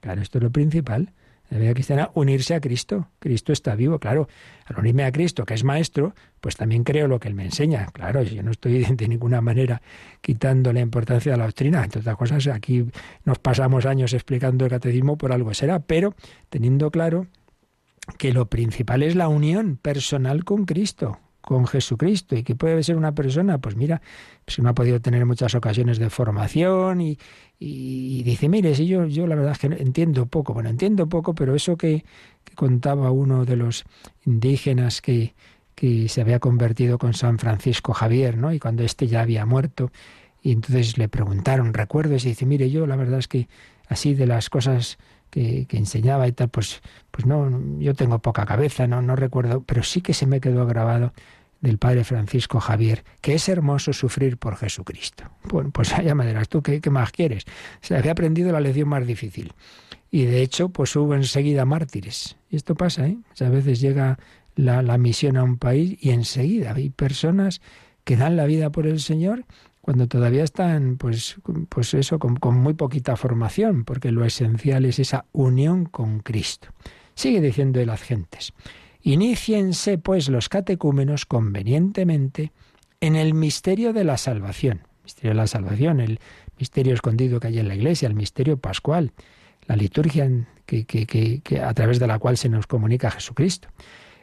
Claro, 0.00 0.20
esto 0.20 0.36
es 0.36 0.44
lo 0.44 0.50
principal. 0.50 1.14
La 1.50 1.58
vida 1.58 1.74
cristiana, 1.74 2.10
unirse 2.14 2.54
a 2.54 2.60
Cristo. 2.60 3.08
Cristo 3.18 3.52
está 3.52 3.74
vivo, 3.74 3.98
claro. 3.98 4.28
Al 4.66 4.78
unirme 4.78 5.04
a 5.04 5.10
Cristo, 5.10 5.44
que 5.44 5.54
es 5.54 5.64
Maestro, 5.64 6.14
pues 6.40 6.56
también 6.56 6.84
creo 6.84 7.08
lo 7.08 7.18
que 7.18 7.26
Él 7.26 7.34
me 7.34 7.44
enseña. 7.44 7.86
Claro, 7.86 8.22
yo 8.22 8.42
no 8.44 8.52
estoy 8.52 8.84
de 8.90 9.08
ninguna 9.08 9.40
manera 9.40 9.82
quitando 10.20 10.72
la 10.72 10.80
importancia 10.80 11.32
de 11.32 11.38
la 11.38 11.44
doctrina. 11.44 11.82
Entre 11.82 12.00
otras 12.00 12.16
cosas, 12.16 12.46
aquí 12.46 12.86
nos 13.24 13.40
pasamos 13.40 13.84
años 13.84 14.12
explicando 14.12 14.64
el 14.64 14.70
catecismo, 14.70 15.18
por 15.18 15.32
algo 15.32 15.52
será, 15.52 15.80
pero 15.80 16.14
teniendo 16.50 16.92
claro 16.92 17.26
que 18.16 18.32
lo 18.32 18.46
principal 18.46 19.02
es 19.02 19.16
la 19.16 19.28
unión 19.28 19.76
personal 19.76 20.44
con 20.44 20.66
Cristo, 20.66 21.18
con 21.40 21.66
Jesucristo 21.66 22.36
y 22.36 22.42
que 22.42 22.54
puede 22.54 22.82
ser 22.82 22.96
una 22.96 23.12
persona, 23.12 23.58
pues 23.58 23.76
mira, 23.76 24.00
si 24.46 24.60
uno 24.60 24.70
ha 24.70 24.74
podido 24.74 25.00
tener 25.00 25.24
muchas 25.26 25.54
ocasiones 25.54 25.98
de 25.98 26.10
formación 26.10 27.00
y, 27.00 27.18
dice, 28.22 28.48
mire, 28.48 28.74
si 28.74 28.86
yo, 28.86 29.06
yo 29.06 29.26
la 29.26 29.34
verdad 29.34 29.52
es 29.52 29.58
que 29.58 29.66
entiendo 29.66 30.26
poco, 30.26 30.54
bueno, 30.54 30.68
entiendo 30.68 31.08
poco, 31.08 31.34
pero 31.34 31.54
eso 31.54 31.76
que, 31.76 32.04
contaba 32.54 33.10
uno 33.10 33.44
de 33.44 33.56
los 33.56 33.84
indígenas 34.26 35.00
que, 35.00 35.34
que 35.74 36.08
se 36.08 36.20
había 36.20 36.40
convertido 36.40 36.98
con 36.98 37.14
San 37.14 37.38
Francisco 37.38 37.94
Javier, 37.94 38.36
¿no? 38.36 38.52
Y 38.52 38.58
cuando 38.58 38.82
éste 38.82 39.06
ya 39.06 39.22
había 39.22 39.46
muerto, 39.46 39.90
y 40.42 40.52
entonces 40.52 40.98
le 40.98 41.08
preguntaron 41.08 41.72
recuerdos 41.74 42.24
y 42.24 42.30
dice, 42.30 42.46
mire, 42.46 42.70
yo 42.70 42.86
la 42.86 42.96
verdad 42.96 43.18
es 43.18 43.28
que 43.28 43.48
así 43.88 44.14
de 44.14 44.26
las 44.26 44.50
cosas 44.50 44.98
que, 45.30 45.66
enseñaba 45.70 46.28
y 46.28 46.32
tal, 46.32 46.48
pues, 46.48 46.82
pues 47.10 47.26
no, 47.26 47.48
yo 47.78 47.94
tengo 47.94 48.18
poca 48.18 48.44
cabeza, 48.44 48.86
no, 48.86 49.00
no 49.00 49.16
recuerdo, 49.16 49.62
pero 49.62 49.82
sí 49.82 50.00
que 50.00 50.14
se 50.14 50.26
me 50.26 50.40
quedó 50.40 50.66
grabado 50.66 51.12
del 51.60 51.78
padre 51.78 52.04
Francisco 52.04 52.58
Javier, 52.58 53.04
que 53.20 53.34
es 53.34 53.48
hermoso 53.48 53.92
sufrir 53.92 54.38
por 54.38 54.56
Jesucristo. 54.56 55.24
Bueno, 55.44 55.70
pues 55.70 55.92
allá 55.98 56.14
me 56.14 56.26
dirás 56.26 56.48
tú, 56.48 56.62
¿qué, 56.62 56.80
más 56.90 57.12
quieres? 57.12 57.44
Se 57.80 57.96
había 57.96 58.12
aprendido 58.12 58.52
la 58.52 58.60
lección 58.60 58.88
más 58.88 59.06
difícil. 59.06 59.52
Y 60.10 60.24
de 60.24 60.42
hecho, 60.42 60.70
pues 60.70 60.94
hubo 60.96 61.14
enseguida 61.14 61.64
mártires. 61.64 62.36
Y 62.50 62.56
esto 62.56 62.74
pasa, 62.74 63.06
¿eh? 63.06 63.16
a 63.40 63.48
veces 63.48 63.80
llega 63.80 64.18
la, 64.56 64.82
la 64.82 64.98
misión 64.98 65.36
a 65.36 65.44
un 65.44 65.56
país 65.56 65.96
y 66.00 66.10
enseguida 66.10 66.74
hay 66.74 66.90
personas 66.90 67.60
que 68.04 68.16
dan 68.16 68.36
la 68.36 68.46
vida 68.46 68.70
por 68.70 68.86
el 68.86 68.98
Señor 68.98 69.44
cuando 69.80 70.06
todavía 70.08 70.44
están, 70.44 70.96
pues, 70.96 71.36
pues 71.68 71.94
eso, 71.94 72.18
con, 72.18 72.38
muy 72.58 72.74
poquita 72.74 73.16
formación, 73.16 73.84
porque 73.84 74.12
lo 74.12 74.24
esencial 74.24 74.84
es 74.84 74.98
esa 74.98 75.24
unión 75.32 75.86
con 75.86 76.20
Cristo. 76.20 76.68
Sigue 77.14 77.40
diciendo 77.40 77.80
de 77.80 77.86
las 77.86 78.02
gentes. 78.02 78.52
Iniciense, 79.02 79.98
pues, 79.98 80.28
los 80.28 80.48
catecúmenos 80.48 81.24
convenientemente 81.24 82.52
en 83.00 83.16
el 83.16 83.32
misterio 83.34 83.92
de 83.92 84.04
la 84.04 84.18
salvación. 84.18 84.82
Misterio 85.04 85.30
de 85.30 85.36
la 85.36 85.46
salvación, 85.46 86.00
el 86.00 86.20
misterio 86.58 86.92
escondido 86.92 87.40
que 87.40 87.48
hay 87.48 87.58
en 87.58 87.68
la 87.68 87.74
iglesia, 87.74 88.06
el 88.06 88.14
misterio 88.14 88.58
pascual, 88.58 89.12
la 89.66 89.76
liturgia 89.76 90.28
que, 90.66 91.60
a 91.64 91.74
través 91.74 91.98
de 91.98 92.06
la 92.06 92.18
cual 92.18 92.36
se 92.36 92.48
nos 92.48 92.66
comunica 92.66 93.10
Jesucristo. 93.10 93.68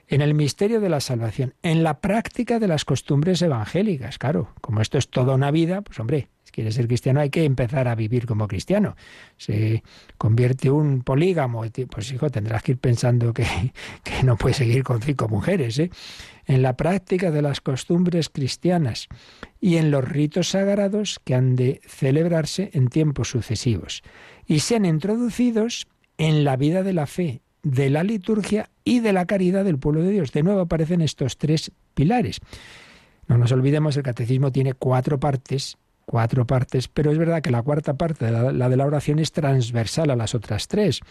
En 0.07 0.21
el 0.21 0.33
misterio 0.33 0.79
de 0.79 0.89
la 0.89 1.01
salvación, 1.01 1.53
en 1.63 1.83
la 1.83 1.99
práctica 1.99 2.59
de 2.59 2.67
las 2.67 2.85
costumbres 2.85 3.41
evangélicas, 3.41 4.17
claro, 4.17 4.53
como 4.61 4.81
esto 4.81 4.97
es 4.97 5.09
toda 5.09 5.35
una 5.35 5.51
vida, 5.51 5.81
pues 5.81 5.99
hombre, 5.99 6.29
quiere 6.57 6.71
ser 6.71 6.87
cristiano 6.87 7.19
hay 7.19 7.29
que 7.29 7.43
empezar 7.43 7.87
a 7.87 7.93
vivir 7.93 8.25
como 8.25 8.47
cristiano. 8.47 8.95
Se 9.37 9.83
convierte 10.17 10.71
un 10.71 11.03
polígamo, 11.03 11.63
pues 11.87 12.11
hijo, 12.11 12.31
tendrás 12.31 12.63
que 12.63 12.71
ir 12.71 12.79
pensando 12.79 13.31
que, 13.31 13.45
no 14.23 14.37
puede 14.37 14.55
seguir 14.55 14.83
con 14.83 14.99
cinco 14.99 15.27
mujeres. 15.27 15.77
¿eh? 15.77 15.91
En 16.47 16.63
la 16.63 16.75
práctica 16.75 17.29
de 17.29 17.43
las 17.43 17.61
costumbres 17.61 18.29
cristianas 18.29 19.07
y 19.61 19.75
en 19.75 19.91
los 19.91 20.03
ritos 20.03 20.49
sagrados 20.49 21.19
que 21.23 21.35
han 21.35 21.55
de 21.55 21.79
celebrarse 21.85 22.71
en 22.73 22.87
tiempos 22.87 23.29
sucesivos. 23.29 24.01
Y 24.47 24.61
sean 24.61 24.85
introducidos 24.85 25.85
en 26.17 26.43
la 26.43 26.55
vida 26.55 26.81
de 26.81 26.93
la 26.93 27.05
fe, 27.05 27.41
de 27.71 27.89
la 27.89 28.03
liturgia 28.03 28.69
y 28.83 28.99
de 28.99 29.13
la 29.13 29.25
caridad 29.25 29.65
del 29.65 29.77
pueblo 29.77 30.01
de 30.01 30.11
Dios. 30.11 30.31
De 30.31 30.43
nuevo 30.43 30.61
aparecen 30.61 31.01
estos 31.01 31.37
tres 31.37 31.71
pilares. 31.93 32.39
No 33.27 33.37
nos 33.37 33.51
olvidemos, 33.51 33.97
el 33.97 34.03
catecismo 34.03 34.51
tiene 34.51 34.73
cuatro 34.73 35.19
partes 35.19 35.77
cuatro 36.07 36.47
partes, 36.47 36.87
pero 36.87 37.11
es 37.11 37.17
verdad 37.17 37.41
que 37.41 37.51
la 37.51 37.61
cuarta 37.61 37.95
parte, 37.95 38.31
la, 38.31 38.69
de 38.69 38.77
la 38.77 38.85
oración, 38.85 39.19
es 39.19 39.33
transversal 39.33 40.09
a 40.09 40.15
las 40.15 40.33
otras 40.33 40.69
tres, 40.69 41.01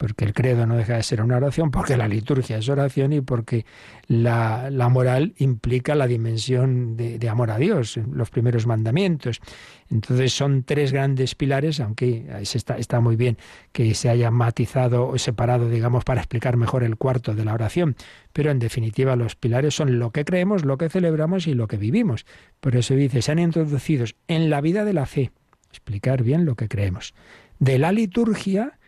porque 0.00 0.24
el 0.24 0.32
credo 0.32 0.64
no 0.64 0.78
deja 0.78 0.96
de 0.96 1.02
ser 1.02 1.20
una 1.20 1.36
oración, 1.36 1.70
porque 1.70 1.94
la 1.94 2.08
liturgia 2.08 2.56
es 2.56 2.70
oración 2.70 3.12
y 3.12 3.20
porque 3.20 3.66
la, 4.06 4.70
moral 4.90 5.34
implica 5.36 5.94
la 5.94 6.06
dimensión 6.06 6.96
de, 6.96 7.28
amor 7.28 7.50
a 7.50 7.58
Dios, 7.58 8.00
los 8.10 8.30
primeros 8.30 8.66
mandamientos. 8.66 9.42
Entonces 9.90 10.32
son 10.32 10.62
tres 10.62 10.92
grandes 10.92 11.34
pilares, 11.34 11.80
aunque 11.80 12.26
está, 12.40 12.78
está 12.78 13.00
muy 13.00 13.16
bien 13.16 13.36
que 13.72 13.94
se 13.94 14.08
haya 14.08 14.30
matizado 14.30 15.06
o 15.06 15.18
separado, 15.18 15.68
digamos, 15.68 16.02
para 16.04 16.22
explicar 16.22 16.56
mejor 16.56 16.82
el 16.82 16.96
cuarto 16.96 17.34
de 17.34 17.44
la 17.44 17.52
oración, 17.52 17.94
pero 18.32 18.50
en 18.50 18.58
definitiva 18.58 19.16
los 19.16 19.36
pilares 19.36 19.74
son 19.74 19.98
lo 19.98 20.12
que 20.12 20.24
creemos, 20.24 20.64
lo 20.64 20.78
que 20.78 20.88
celebramos 20.88 21.46
y 21.46 21.52
lo 21.52 21.68
que 21.68 21.76
vivimos. 21.76 22.24
Por 22.60 22.74
eso 22.74 22.94
dice, 22.94 23.20
se 23.20 23.32
han 23.32 23.38
introducido 23.38 24.06
en 24.28 24.48
la 24.48 24.62
vida 24.62 24.86
de 24.86 24.94
la 24.94 25.04
fe, 25.04 25.30
explicar 25.68 26.22
bien 26.22 26.46
lo 26.46 26.54
que 26.54 26.68
creemos. 26.68 27.12
De 27.58 27.78
la 27.78 27.92
liturgia, 27.92 28.78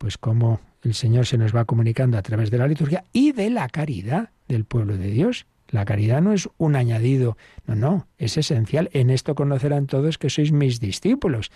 pues 0.00 0.16
como 0.16 0.60
el 0.82 0.94
Señor 0.94 1.26
se 1.26 1.36
nos 1.36 1.54
va 1.54 1.66
comunicando 1.66 2.16
a 2.16 2.22
través 2.22 2.50
de 2.50 2.56
la 2.56 2.66
liturgia, 2.66 3.04
y 3.12 3.32
de 3.32 3.50
la 3.50 3.68
caridad 3.68 4.30
del 4.48 4.64
pueblo 4.64 4.96
de 4.96 5.10
Dios. 5.10 5.46
La 5.68 5.84
caridad 5.84 6.22
no 6.22 6.32
es 6.32 6.48
un 6.56 6.74
añadido, 6.74 7.36
no, 7.66 7.74
no, 7.74 8.08
es 8.16 8.38
esencial. 8.38 8.88
En 8.94 9.10
esto 9.10 9.34
conocerán 9.34 9.86
todos 9.86 10.16
que 10.16 10.30
sois 10.30 10.52
mis 10.52 10.80
discípulos 10.80 11.52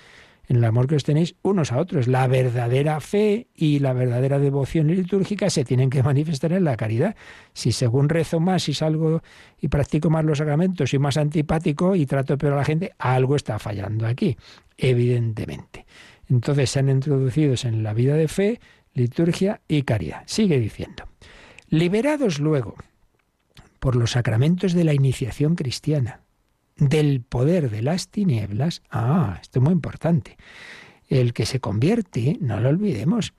en 0.46 0.56
el 0.56 0.64
amor 0.64 0.86
que 0.86 0.96
os 0.96 1.04
tenéis 1.04 1.36
unos 1.40 1.72
a 1.72 1.78
otros. 1.78 2.06
La 2.06 2.26
verdadera 2.26 3.00
fe 3.00 3.48
y 3.54 3.78
la 3.78 3.94
verdadera 3.94 4.38
devoción 4.38 4.88
litúrgica 4.88 5.48
se 5.48 5.64
tienen 5.64 5.88
que 5.88 6.02
manifestar 6.02 6.52
en 6.52 6.64
la 6.64 6.76
caridad. 6.76 7.16
Si 7.54 7.72
según 7.72 8.10
rezo 8.10 8.40
más 8.40 8.68
y 8.68 8.74
salgo 8.74 9.22
y 9.58 9.68
practico 9.68 10.10
más 10.10 10.22
los 10.22 10.36
sacramentos 10.36 10.92
y 10.92 10.98
más 10.98 11.16
antipático 11.16 11.96
y 11.96 12.04
trato 12.04 12.36
peor 12.36 12.52
a 12.52 12.56
la 12.56 12.64
gente, 12.64 12.92
algo 12.98 13.36
está 13.36 13.58
fallando 13.58 14.06
aquí, 14.06 14.36
evidentemente. 14.76 15.86
Entonces 16.28 16.70
se 16.70 16.78
han 16.78 16.88
introducido 16.88 17.54
en 17.64 17.82
la 17.82 17.94
vida 17.94 18.14
de 18.14 18.28
fe, 18.28 18.60
liturgia 18.94 19.60
y 19.68 19.82
caridad. 19.82 20.22
Sigue 20.26 20.58
diciendo. 20.58 21.04
Liberados 21.68 22.38
luego 22.38 22.76
por 23.78 23.96
los 23.96 24.12
sacramentos 24.12 24.72
de 24.72 24.84
la 24.84 24.94
iniciación 24.94 25.56
cristiana, 25.56 26.20
del 26.76 27.20
poder 27.20 27.70
de 27.70 27.82
las 27.82 28.08
tinieblas, 28.08 28.82
ah, 28.90 29.38
esto 29.42 29.58
es 29.58 29.62
muy 29.62 29.72
importante. 29.72 30.36
El 31.08 31.32
que 31.34 31.44
se 31.44 31.60
convierte, 31.60 32.38
no 32.40 32.60
lo 32.60 32.70
olvidemos, 32.70 33.34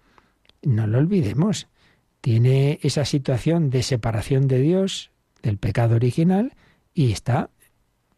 no 0.62 0.86
lo 0.88 1.00
olvidemos, 1.00 1.68
tiene 2.22 2.80
esa 2.84 3.06
situación 3.06 3.70
de 3.70 3.84
separación 3.84 4.48
de 4.48 4.60
Dios, 4.60 5.12
del 5.42 5.58
pecado 5.58 5.96
original, 5.96 6.54
y 6.94 7.12
está, 7.12 7.50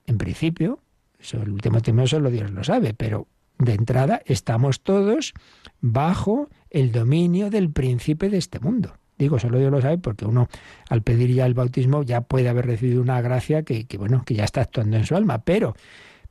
en 0.06 0.18
principio, 0.18 0.80
eso 1.20 1.42
el 1.42 1.52
último 1.52 1.82
tema 1.82 2.08
solo 2.08 2.30
Dios 2.30 2.52
lo 2.52 2.64
sabe, 2.64 2.94
pero 2.94 3.28
de 3.58 3.74
entrada 3.74 4.22
estamos 4.26 4.82
todos 4.82 5.34
bajo 5.82 6.50
el 6.70 6.92
dominio 6.92 7.50
del 7.50 7.72
príncipe 7.72 8.30
de 8.30 8.38
este 8.38 8.60
mundo. 8.60 8.94
Digo, 9.18 9.40
solo 9.40 9.58
Dios 9.58 9.72
lo 9.72 9.82
sabe 9.82 9.98
porque 9.98 10.26
uno 10.26 10.48
al 10.90 11.02
pedir 11.02 11.34
ya 11.34 11.46
el 11.46 11.56
bautismo 11.56 12.04
ya 12.04 12.22
puede 12.22 12.50
haber 12.50 12.68
recibido 12.68 13.02
una 13.02 13.20
gracia 13.22 13.64
que, 13.64 13.86
bueno, 13.98 14.24
que 14.26 14.36
ya 14.36 14.44
está 14.44 14.62
actuando 14.62 14.98
en 14.98 15.06
su 15.06 15.16
alma, 15.16 15.40
pero 15.40 15.76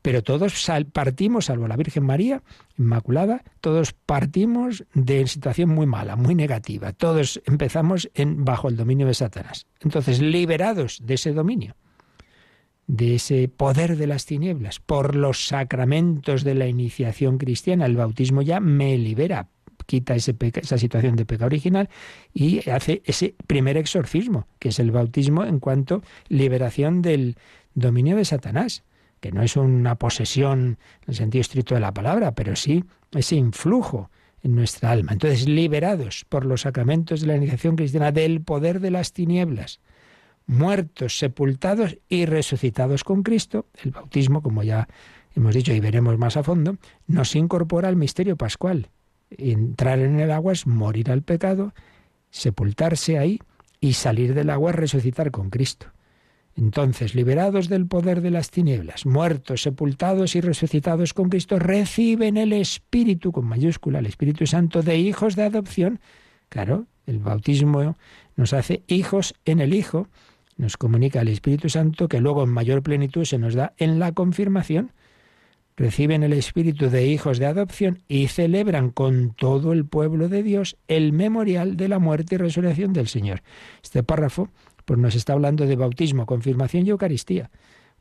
pero 0.01 0.23
todos 0.23 0.69
partimos, 0.93 1.45
salvo 1.45 1.67
la 1.67 1.75
Virgen 1.75 2.05
María 2.05 2.41
Inmaculada, 2.77 3.43
todos 3.59 3.91
partimos 3.91 4.85
de 4.93 5.27
situación 5.27 5.69
muy 5.71 5.85
mala, 5.85 6.15
muy 6.15 6.33
negativa. 6.33 6.93
Todos 6.93 7.41
empezamos 7.45 8.09
en, 8.13 8.45
bajo 8.45 8.69
el 8.69 8.77
dominio 8.77 9.07
de 9.07 9.15
Satanás. 9.15 9.65
Entonces, 9.81 10.21
liberados 10.21 10.99
de 11.03 11.15
ese 11.15 11.33
dominio, 11.33 11.75
de 12.87 13.15
ese 13.15 13.49
poder 13.49 13.97
de 13.97 14.07
las 14.07 14.25
tinieblas, 14.25 14.79
por 14.79 15.15
los 15.15 15.47
sacramentos 15.47 16.43
de 16.43 16.55
la 16.55 16.67
iniciación 16.67 17.37
cristiana, 17.37 17.85
el 17.85 17.97
bautismo 17.97 18.41
ya 18.41 18.61
me 18.61 18.97
libera, 18.97 19.49
quita 19.85 20.15
ese 20.15 20.35
esa 20.39 20.77
situación 20.77 21.15
de 21.15 21.25
pecado 21.25 21.47
original 21.47 21.89
y 22.33 22.69
hace 22.69 23.01
ese 23.05 23.35
primer 23.45 23.77
exorcismo, 23.77 24.47
que 24.59 24.69
es 24.69 24.79
el 24.79 24.91
bautismo 24.91 25.43
en 25.43 25.59
cuanto 25.59 26.01
liberación 26.29 27.01
del 27.01 27.35
dominio 27.73 28.15
de 28.15 28.25
Satanás, 28.25 28.83
que 29.19 29.31
no 29.31 29.41
es 29.41 29.57
una 29.57 29.95
posesión 29.95 30.77
en 31.01 31.07
el 31.07 31.15
sentido 31.15 31.41
estricto 31.41 31.75
de 31.75 31.81
la 31.81 31.93
palabra, 31.93 32.35
pero 32.35 32.55
sí 32.55 32.85
ese 33.11 33.35
influjo 33.35 34.09
en 34.43 34.55
nuestra 34.55 34.91
alma. 34.91 35.13
Entonces, 35.13 35.47
liberados 35.47 36.25
por 36.29 36.45
los 36.45 36.61
sacramentos 36.61 37.21
de 37.21 37.27
la 37.27 37.35
iniciación 37.35 37.75
cristiana 37.75 38.11
del 38.11 38.41
poder 38.41 38.79
de 38.79 38.91
las 38.91 39.11
tinieblas, 39.11 39.79
muertos, 40.47 41.19
sepultados 41.19 41.97
y 42.09 42.25
resucitados 42.25 43.03
con 43.03 43.21
Cristo, 43.21 43.67
el 43.83 43.91
bautismo, 43.91 44.41
como 44.41 44.63
ya 44.63 44.87
hemos 45.35 45.53
dicho 45.53 45.73
y 45.73 45.79
veremos 45.79 46.17
más 46.17 46.35
a 46.37 46.43
fondo, 46.43 46.77
nos 47.05 47.35
incorpora 47.35 47.89
al 47.89 47.95
misterio 47.95 48.35
pascual 48.37 48.89
entrar 49.29 49.99
en 49.99 50.19
el 50.19 50.31
agua 50.31 50.53
es 50.53 50.67
morir 50.67 51.11
al 51.11 51.21
pecado, 51.21 51.73
sepultarse 52.29 53.17
ahí 53.17 53.39
y 53.79 53.93
salir 53.93 54.33
del 54.33 54.49
agua 54.49 54.71
es 54.71 54.77
resucitar 54.77 55.31
con 55.31 55.49
Cristo. 55.49 55.87
Entonces, 56.55 57.13
liberados 57.13 57.69
del 57.69 57.85
poder 57.85 58.21
de 58.21 58.31
las 58.31 58.49
tinieblas, 58.49 59.05
muertos, 59.05 59.61
sepultados 59.61 60.35
y 60.35 60.41
resucitados 60.41 61.13
con 61.13 61.29
Cristo, 61.29 61.59
reciben 61.59 62.35
el 62.35 62.51
Espíritu, 62.51 63.31
con 63.31 63.45
mayúscula, 63.45 63.99
el 63.99 64.07
Espíritu 64.07 64.47
Santo, 64.47 64.81
de 64.81 64.97
hijos 64.97 65.35
de 65.35 65.43
adopción. 65.43 65.99
Claro, 66.49 66.87
el 67.05 67.19
bautismo 67.19 67.95
nos 68.35 68.53
hace 68.53 68.81
hijos 68.87 69.35
en 69.45 69.59
el 69.59 69.75
Hijo, 69.75 70.07
nos 70.57 70.77
comunica 70.77 71.21
el 71.21 71.27
Espíritu 71.27 71.69
Santo, 71.69 72.07
que 72.07 72.19
luego 72.19 72.43
en 72.43 72.49
mayor 72.49 72.83
plenitud 72.83 73.25
se 73.25 73.37
nos 73.37 73.53
da 73.53 73.73
en 73.77 73.99
la 73.99 74.11
confirmación 74.11 74.91
reciben 75.77 76.23
el 76.23 76.33
espíritu 76.33 76.89
de 76.89 77.05
hijos 77.05 77.37
de 77.37 77.45
adopción 77.45 77.99
y 78.07 78.27
celebran 78.27 78.89
con 78.89 79.33
todo 79.35 79.73
el 79.73 79.85
pueblo 79.85 80.27
de 80.27 80.41
Dios 80.41 80.75
el 80.87 81.13
memorial 81.13 81.77
de 81.77 81.87
la 81.87 81.99
muerte 81.99 82.35
y 82.35 82.37
resurrección 82.39 82.93
del 82.93 83.07
Señor. 83.07 83.43
Este 83.83 84.01
párrafo 84.01 84.49
pues 84.85 84.99
nos 84.99 85.15
está 85.15 85.33
hablando 85.33 85.65
de 85.65 85.75
bautismo, 85.75 86.25
confirmación 86.25 86.87
y 86.87 86.89
Eucaristía. 86.89 87.51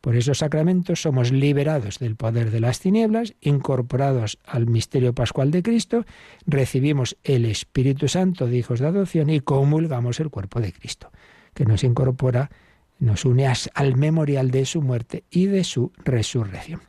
Por 0.00 0.16
esos 0.16 0.38
sacramentos 0.38 1.02
somos 1.02 1.32
liberados 1.32 1.98
del 1.98 2.16
poder 2.16 2.50
de 2.50 2.60
las 2.60 2.80
tinieblas, 2.80 3.34
incorporados 3.40 4.38
al 4.46 4.66
misterio 4.66 5.12
pascual 5.14 5.50
de 5.50 5.62
Cristo, 5.62 6.06
recibimos 6.46 7.16
el 7.24 7.44
Espíritu 7.44 8.08
Santo 8.08 8.46
de 8.46 8.56
hijos 8.56 8.80
de 8.80 8.86
adopción 8.86 9.30
y 9.30 9.40
comulgamos 9.40 10.20
el 10.20 10.30
cuerpo 10.30 10.60
de 10.60 10.72
Cristo, 10.72 11.10
que 11.56 11.64
nos 11.64 11.82
incorpora 11.82 12.50
nos 12.98 13.24
une 13.24 13.46
al 13.46 13.96
memorial 13.96 14.50
de 14.50 14.64
su 14.64 14.82
muerte 14.82 15.24
y 15.30 15.46
de 15.46 15.64
su 15.64 15.92
resurrección. 16.04 16.80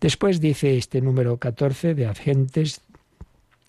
Después 0.00 0.40
dice 0.40 0.76
este 0.76 1.00
número 1.00 1.38
14 1.38 1.94
de 1.94 2.06
Agentes 2.06 2.82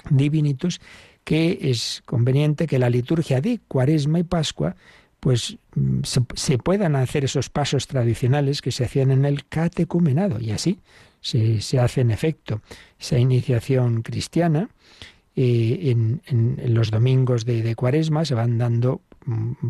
Divinitus 0.09 0.81
que 1.23 1.59
es 1.61 2.01
conveniente 2.05 2.65
que 2.65 2.79
la 2.79 2.89
liturgia 2.89 3.41
de 3.41 3.59
Cuaresma 3.67 4.19
y 4.19 4.23
Pascua 4.23 4.75
pues 5.19 5.57
mm, 5.75 5.99
se, 6.03 6.57
puedan 6.57 6.95
hacer 6.95 7.25
esos 7.25 7.49
pasos 7.49 7.87
tradicionales 7.87 8.61
que 8.61 8.71
se 8.71 8.85
hacían 8.85 9.11
en 9.11 9.25
el 9.25 9.45
catecumenado 9.47 10.39
y 10.39 10.51
así 10.51 10.79
se, 11.21 11.59
hace 11.79 12.01
en 12.01 12.11
efecto 12.11 12.61
esa 12.99 13.19
iniciación 13.19 14.01
cristiana 14.01 14.69
eh, 15.35 15.95
en, 16.27 16.73
los 16.73 16.89
domingos 16.89 17.45
de, 17.45 17.61
de 17.61 17.75
Cuaresma 17.75 18.25
se 18.25 18.33
van 18.33 18.57
dando 18.57 19.01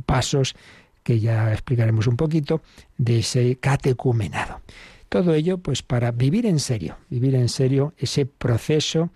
pasos 0.05 0.55
que 1.03 1.19
ya 1.19 1.51
explicaremos 1.51 2.07
un 2.07 2.17
poquito, 2.17 2.61
de 2.97 3.19
ese 3.19 3.55
catecumenado. 3.55 4.61
Todo 5.09 5.33
ello, 5.33 5.57
pues 5.57 5.81
para 5.81 6.11
vivir 6.11 6.45
en 6.45 6.59
serio, 6.59 6.97
vivir 7.09 7.35
en 7.35 7.49
serio 7.49 7.93
ese 7.97 8.25
proceso 8.25 9.09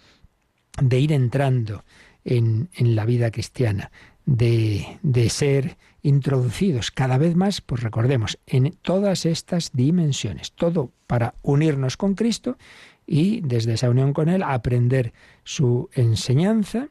de 0.82 1.00
ir 1.00 1.12
entrando 1.12 1.84
en, 2.26 2.70
la 2.78 3.06
vida 3.06 3.30
cristiana, 3.30 3.92
de, 4.26 4.98
de, 5.04 5.30
ser 5.30 5.78
introducidos 6.02 6.90
cada 6.90 7.18
vez 7.18 7.36
más, 7.36 7.62
pues 7.62 7.84
recordemos, 7.84 8.40
en 8.48 8.72
todas 8.82 9.26
estas 9.28 9.72
dimensiones, 9.74 10.54
todo 10.54 10.92
para 11.06 11.36
unirnos 11.44 11.98
con 11.98 12.16
Cristo 12.16 12.58
y 13.06 13.42
desde 13.42 13.74
esa 13.74 13.90
unión 13.90 14.14
con 14.14 14.30
Él 14.30 14.42
aprender 14.42 15.14
su 15.44 15.90
enseñanza, 15.94 16.88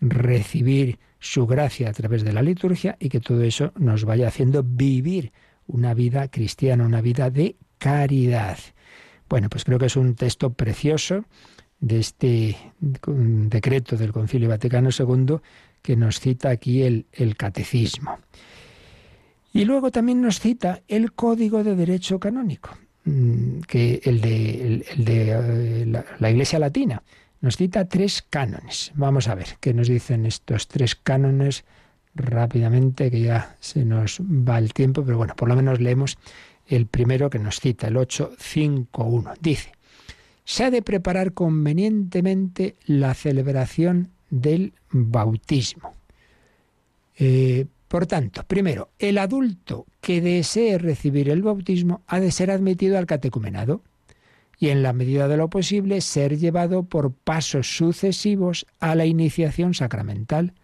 recibir 0.00 0.98
su 1.18 1.46
gracia 1.46 1.88
a 1.88 1.92
través 1.92 2.24
de 2.24 2.32
la 2.32 2.42
liturgia 2.42 2.96
y 3.00 3.08
que 3.08 3.20
todo 3.20 3.42
eso 3.42 3.72
nos 3.76 4.04
vaya 4.04 4.28
haciendo 4.28 4.62
vivir 4.62 5.32
una 5.66 5.94
vida 5.94 6.28
cristiana, 6.28 6.84
una 6.84 7.00
vida 7.00 7.30
de 7.30 7.56
caridad. 7.78 8.58
Bueno, 9.28 9.48
pues 9.48 9.64
creo 9.64 9.78
que 9.78 9.86
es 9.86 9.96
un 9.96 10.14
texto 10.14 10.52
precioso 10.52 11.24
de 11.80 11.98
este 11.98 12.56
decreto 12.80 13.96
del 13.96 14.12
Concilio 14.12 14.48
Vaticano 14.48 14.90
II 14.96 15.36
que 15.82 15.96
nos 15.96 16.20
cita 16.20 16.50
aquí 16.50 16.82
el, 16.82 17.06
catecismo. 17.36 18.18
Y 19.52 19.64
luego 19.64 19.90
también 19.90 20.20
nos 20.20 20.40
cita 20.40 20.82
el 20.88 21.12
Código 21.12 21.64
de 21.64 21.76
Derecho 21.76 22.18
Canónico, 22.18 22.70
mm, 23.04 23.60
que 23.60 24.00
el 24.04 24.20
de, 24.20 24.84
de 24.96 25.82
eh, 25.82 26.04
la 26.18 26.30
Iglesia 26.30 26.58
Latina, 26.58 27.02
nos 27.46 27.56
cita 27.56 27.84
tres 27.84 28.24
cánones. 28.28 28.90
Vamos 28.96 29.28
a 29.28 29.36
ver 29.36 29.46
qué 29.60 29.72
nos 29.72 29.86
dicen 29.86 30.26
estos 30.26 30.66
tres 30.66 30.96
cánones 30.96 31.64
rápidamente, 32.12 33.08
que 33.08 33.20
ya 33.20 33.56
se 33.60 33.84
nos 33.84 34.20
va 34.20 34.58
el 34.58 34.72
tiempo, 34.72 35.04
pero 35.04 35.16
bueno, 35.16 35.36
por 35.36 35.48
lo 35.48 35.54
menos 35.54 35.80
leemos 35.80 36.18
el 36.66 36.86
primero 36.86 37.30
que 37.30 37.38
nos 37.38 37.60
cita, 37.60 37.86
el 37.86 37.98
851. 37.98 39.34
Dice, 39.40 39.70
se 40.44 40.64
ha 40.64 40.72
de 40.72 40.82
preparar 40.82 41.34
convenientemente 41.34 42.74
la 42.84 43.14
celebración 43.14 44.10
del 44.28 44.72
bautismo. 44.90 45.94
Eh, 47.16 47.66
por 47.86 48.08
tanto, 48.08 48.42
primero, 48.42 48.88
el 48.98 49.18
adulto 49.18 49.86
que 50.00 50.20
desee 50.20 50.78
recibir 50.78 51.30
el 51.30 51.42
bautismo 51.42 52.02
ha 52.08 52.18
de 52.18 52.32
ser 52.32 52.50
admitido 52.50 52.98
al 52.98 53.06
catecumenado 53.06 53.82
y 54.58 54.68
en 54.68 54.82
la 54.82 54.92
medida 54.92 55.28
de 55.28 55.36
lo 55.36 55.50
posible 55.50 56.00
ser 56.00 56.38
llevado 56.38 56.84
por 56.84 57.12
pasos 57.12 57.76
sucesivos 57.76 58.66
a 58.80 58.94
la 58.94 59.04
iniciación 59.04 59.74
sacramental, 59.74 60.54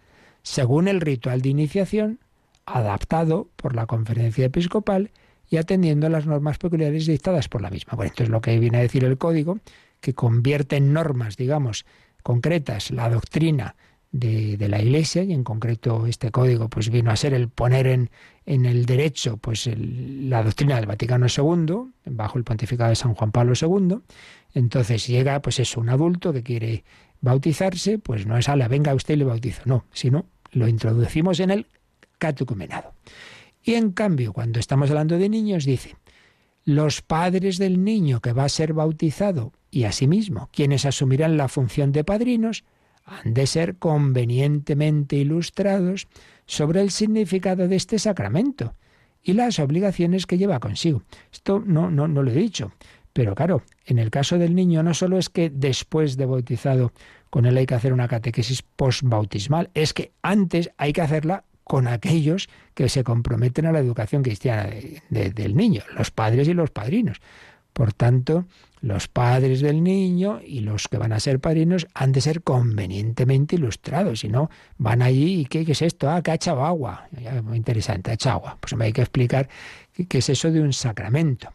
según 0.42 0.88
el 0.88 1.00
ritual 1.00 1.42
de 1.42 1.50
iniciación 1.50 2.20
adaptado 2.64 3.48
por 3.56 3.74
la 3.74 3.86
conferencia 3.86 4.46
episcopal 4.46 5.10
y 5.50 5.56
atendiendo 5.56 6.06
a 6.06 6.10
las 6.10 6.26
normas 6.26 6.58
peculiares 6.58 7.06
dictadas 7.06 7.48
por 7.48 7.60
la 7.60 7.70
misma. 7.70 7.94
Bueno, 7.94 8.10
entonces 8.10 8.30
lo 8.30 8.40
que 8.40 8.58
viene 8.58 8.78
a 8.78 8.82
decir 8.82 9.04
el 9.04 9.18
código, 9.18 9.58
que 10.00 10.14
convierte 10.14 10.76
en 10.76 10.92
normas, 10.92 11.36
digamos, 11.36 11.84
concretas 12.22 12.90
la 12.90 13.10
doctrina 13.10 13.76
de, 14.12 14.56
la 14.68 14.80
Iglesia 14.80 15.22
y 15.24 15.32
en 15.32 15.44
concreto 15.44 16.06
este 16.06 16.30
código 16.30 16.68
pues 16.68 16.90
vino 16.90 17.10
a 17.10 17.16
ser 17.16 17.34
el 17.34 17.48
poner 17.48 17.86
en, 17.86 18.10
en 18.46 18.66
el 18.66 18.86
derecho 18.86 19.36
pues 19.36 19.68
la 19.76 20.42
doctrina 20.42 20.76
del 20.76 20.86
Vaticano 20.86 21.26
II 21.26 21.92
bajo 22.06 22.38
el 22.38 22.44
pontificado 22.44 22.90
de 22.90 22.96
San 22.96 23.14
Juan 23.14 23.32
Pablo 23.32 23.54
II 23.60 23.98
entonces 24.54 25.06
llega 25.06 25.40
pues 25.40 25.58
eso 25.60 25.80
un 25.80 25.88
adulto 25.88 26.32
que 26.32 26.42
quiere 26.42 26.84
bautizarse 27.20 27.98
pues 27.98 28.26
no 28.26 28.36
es 28.36 28.48
ala 28.48 28.68
venga 28.68 28.94
usted 28.94 29.14
y 29.14 29.18
le 29.18 29.24
bautizo 29.24 29.62
no 29.66 29.84
sino 29.92 30.26
lo 30.52 30.68
introducimos 30.68 31.40
en 31.40 31.50
el 31.50 31.66
catecumenado. 32.18 32.94
Y 33.62 33.74
en 33.74 33.92
cambio 33.92 34.32
cuando 34.32 34.60
estamos 34.60 34.90
hablando 34.90 35.18
de 35.18 35.28
niños 35.28 35.64
dice 35.64 35.96
los 36.64 37.02
padres 37.02 37.58
del 37.58 37.82
niño 37.82 38.20
que 38.20 38.32
va 38.32 38.44
a 38.44 38.48
ser 38.48 38.72
bautizado 38.72 39.52
y 39.70 39.84
asimismo 39.84 40.48
quienes 40.52 40.84
asumirán 40.84 41.36
la 41.36 41.48
función 41.48 41.90
de 41.90 42.04
padrinos 42.04 42.64
han 43.04 43.34
de 43.34 43.46
ser 43.46 43.78
convenientemente 43.78 45.16
ilustrados 45.16 46.06
sobre 46.46 46.80
el 46.80 46.90
significado 46.90 47.68
de 47.68 47.76
este 47.76 47.98
sacramento 47.98 48.74
y 49.22 49.34
las 49.34 49.58
obligaciones 49.58 50.26
que 50.26 50.38
lleva 50.38 50.60
consigo. 50.60 51.02
Esto 51.32 51.62
no, 51.64 51.90
no, 51.90 52.08
no 52.08 52.22
lo 52.22 52.30
he 52.30 52.34
dicho, 52.34 52.72
pero 53.12 53.34
claro, 53.34 53.62
en 53.86 53.98
el 53.98 54.10
caso 54.10 54.38
del 54.38 54.54
niño 54.54 54.82
no 54.82 54.94
solo 54.94 55.18
es 55.18 55.28
que 55.28 55.50
después 55.50 56.16
de 56.16 56.26
bautizado 56.26 56.92
con 57.30 57.46
él 57.46 57.56
hay 57.56 57.66
que 57.66 57.74
hacer 57.74 57.92
una 57.92 58.08
catequesis 58.08 58.62
postbautismal, 58.62 59.70
es 59.74 59.92
que 59.92 60.12
antes 60.22 60.70
hay 60.76 60.92
que 60.92 61.02
hacerla 61.02 61.44
con 61.64 61.86
aquellos 61.86 62.48
que 62.74 62.88
se 62.88 63.04
comprometen 63.04 63.66
a 63.66 63.72
la 63.72 63.78
educación 63.78 64.22
cristiana 64.22 64.68
del 65.10 65.56
niño, 65.56 65.82
los 65.96 66.10
padres 66.10 66.48
y 66.48 66.54
los 66.54 66.70
padrinos. 66.70 67.20
Por 67.72 67.92
tanto, 67.92 68.46
los 68.80 69.08
padres 69.08 69.60
del 69.60 69.82
niño 69.82 70.40
y 70.44 70.60
los 70.60 70.88
que 70.88 70.98
van 70.98 71.12
a 71.12 71.20
ser 71.20 71.40
padrinos 71.40 71.86
han 71.94 72.12
de 72.12 72.20
ser 72.20 72.42
convenientemente 72.42 73.56
ilustrados, 73.56 74.20
si 74.20 74.28
no 74.28 74.50
van 74.76 75.02
allí 75.02 75.40
y 75.40 75.44
¿qué, 75.46 75.64
es 75.66 75.82
esto? 75.82 76.10
Ah, 76.10 76.22
que 76.22 76.32
ha 76.32 76.34
echado 76.34 76.64
agua. 76.64 77.08
muy 77.42 77.56
interesante, 77.56 78.10
ha 78.10 78.14
echado 78.14 78.36
agua. 78.36 78.58
Pues 78.60 78.74
me 78.74 78.86
hay 78.86 78.92
que 78.92 79.02
explicar 79.02 79.48
qué 80.08 80.18
es 80.18 80.28
eso 80.28 80.50
de 80.50 80.60
un 80.60 80.72
sacramento. 80.72 81.48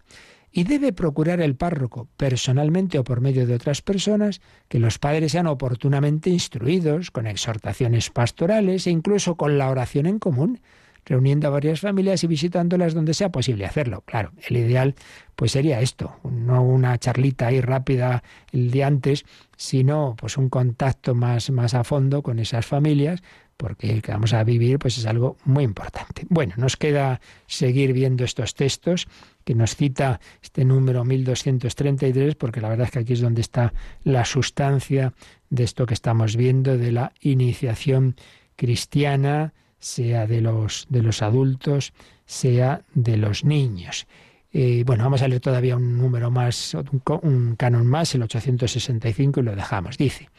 Y 0.51 0.63
debe 0.63 0.93
procurar 0.93 1.41
el 1.41 1.55
párroco, 1.55 2.07
personalmente 2.17 2.97
o 2.97 3.03
por 3.03 3.21
medio 3.21 3.45
de 3.45 3.53
otras 3.53 3.81
personas, 3.81 4.41
que 4.69 4.79
los 4.79 4.97
padres 4.97 5.33
sean 5.33 5.45
oportunamente 5.45 6.29
instruidos, 6.29 7.11
con 7.11 7.27
exhortaciones 7.27 8.09
pastorales 8.09 8.87
e 8.87 8.89
incluso 8.89 9.35
con 9.35 9.57
la 9.57 9.69
oración 9.69 10.07
en 10.07 10.17
común, 10.17 10.59
reuniendo 11.07 11.47
a 11.47 11.51
varias 11.51 11.79
familias 11.79 12.23
y 12.23 12.27
visitándolas 12.27 12.93
donde 12.93 13.13
sea 13.13 13.31
posible 13.31 13.65
hacerlo. 13.65 14.03
Claro, 14.05 14.31
el 14.47 14.57
ideal 14.57 14.95
pues 15.35 15.53
sería 15.53 15.81
esto, 15.81 16.15
no 16.23 16.63
una 16.63 16.97
charlita 16.97 17.47
ahí 17.47 17.61
rápida 17.61 18.23
el 18.51 18.71
día 18.71 18.87
antes, 18.87 19.25
sino 19.55 20.15
pues 20.19 20.37
un 20.37 20.49
contacto 20.49 21.15
más, 21.15 21.49
más 21.49 21.73
a 21.73 21.83
fondo 21.83 22.21
con 22.21 22.39
esas 22.39 22.65
familias, 22.65 23.21
porque 23.55 23.91
el 23.91 24.01
que 24.01 24.11
vamos 24.11 24.33
a 24.33 24.43
vivir 24.43 24.79
pues 24.79 24.97
es 24.97 25.05
algo 25.05 25.37
muy 25.45 25.63
importante. 25.63 26.25
Bueno, 26.29 26.53
nos 26.57 26.75
queda 26.75 27.21
seguir 27.47 27.93
viendo 27.93 28.23
estos 28.23 28.53
textos 28.53 29.07
que 29.45 29.55
nos 29.55 29.75
cita 29.75 30.19
este 30.43 30.65
número 30.65 31.05
1233, 31.05 32.35
porque 32.35 32.59
la 32.59 32.69
verdad 32.69 32.87
es 32.87 32.91
que 32.91 32.99
aquí 32.99 33.13
es 33.13 33.21
donde 33.21 33.41
está 33.41 33.73
la 34.03 34.25
sustancia 34.25 35.13
de 35.49 35.63
esto 35.63 35.85
que 35.85 35.93
estamos 35.93 36.35
viendo, 36.35 36.77
de 36.77 36.91
la 36.91 37.13
iniciación 37.21 38.15
cristiana, 38.57 39.53
sea 39.79 40.27
de 40.27 40.41
los, 40.41 40.87
de 40.89 41.01
los 41.01 41.21
adultos, 41.21 41.93
sea 42.25 42.81
de 42.93 43.17
los 43.17 43.43
niños. 43.43 44.07
Eh, 44.53 44.83
bueno, 44.85 45.03
vamos 45.03 45.21
a 45.21 45.27
leer 45.27 45.41
todavía 45.41 45.75
un 45.75 45.97
número 45.97 46.31
más, 46.31 46.75
un, 47.21 47.55
canon 47.55 47.85
más, 47.85 48.15
el 48.15 48.23
865, 48.23 49.39
y 49.39 49.43
lo 49.43 49.55
dejamos. 49.55 49.97
Dice 49.97 50.29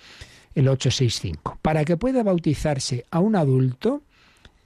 el 0.55 0.69
865. 0.69 1.59
Para 1.63 1.85
que 1.85 1.97
pueda 1.97 2.23
bautizarse 2.23 3.05
a 3.11 3.21
un 3.21 3.37
adulto, 3.37 4.03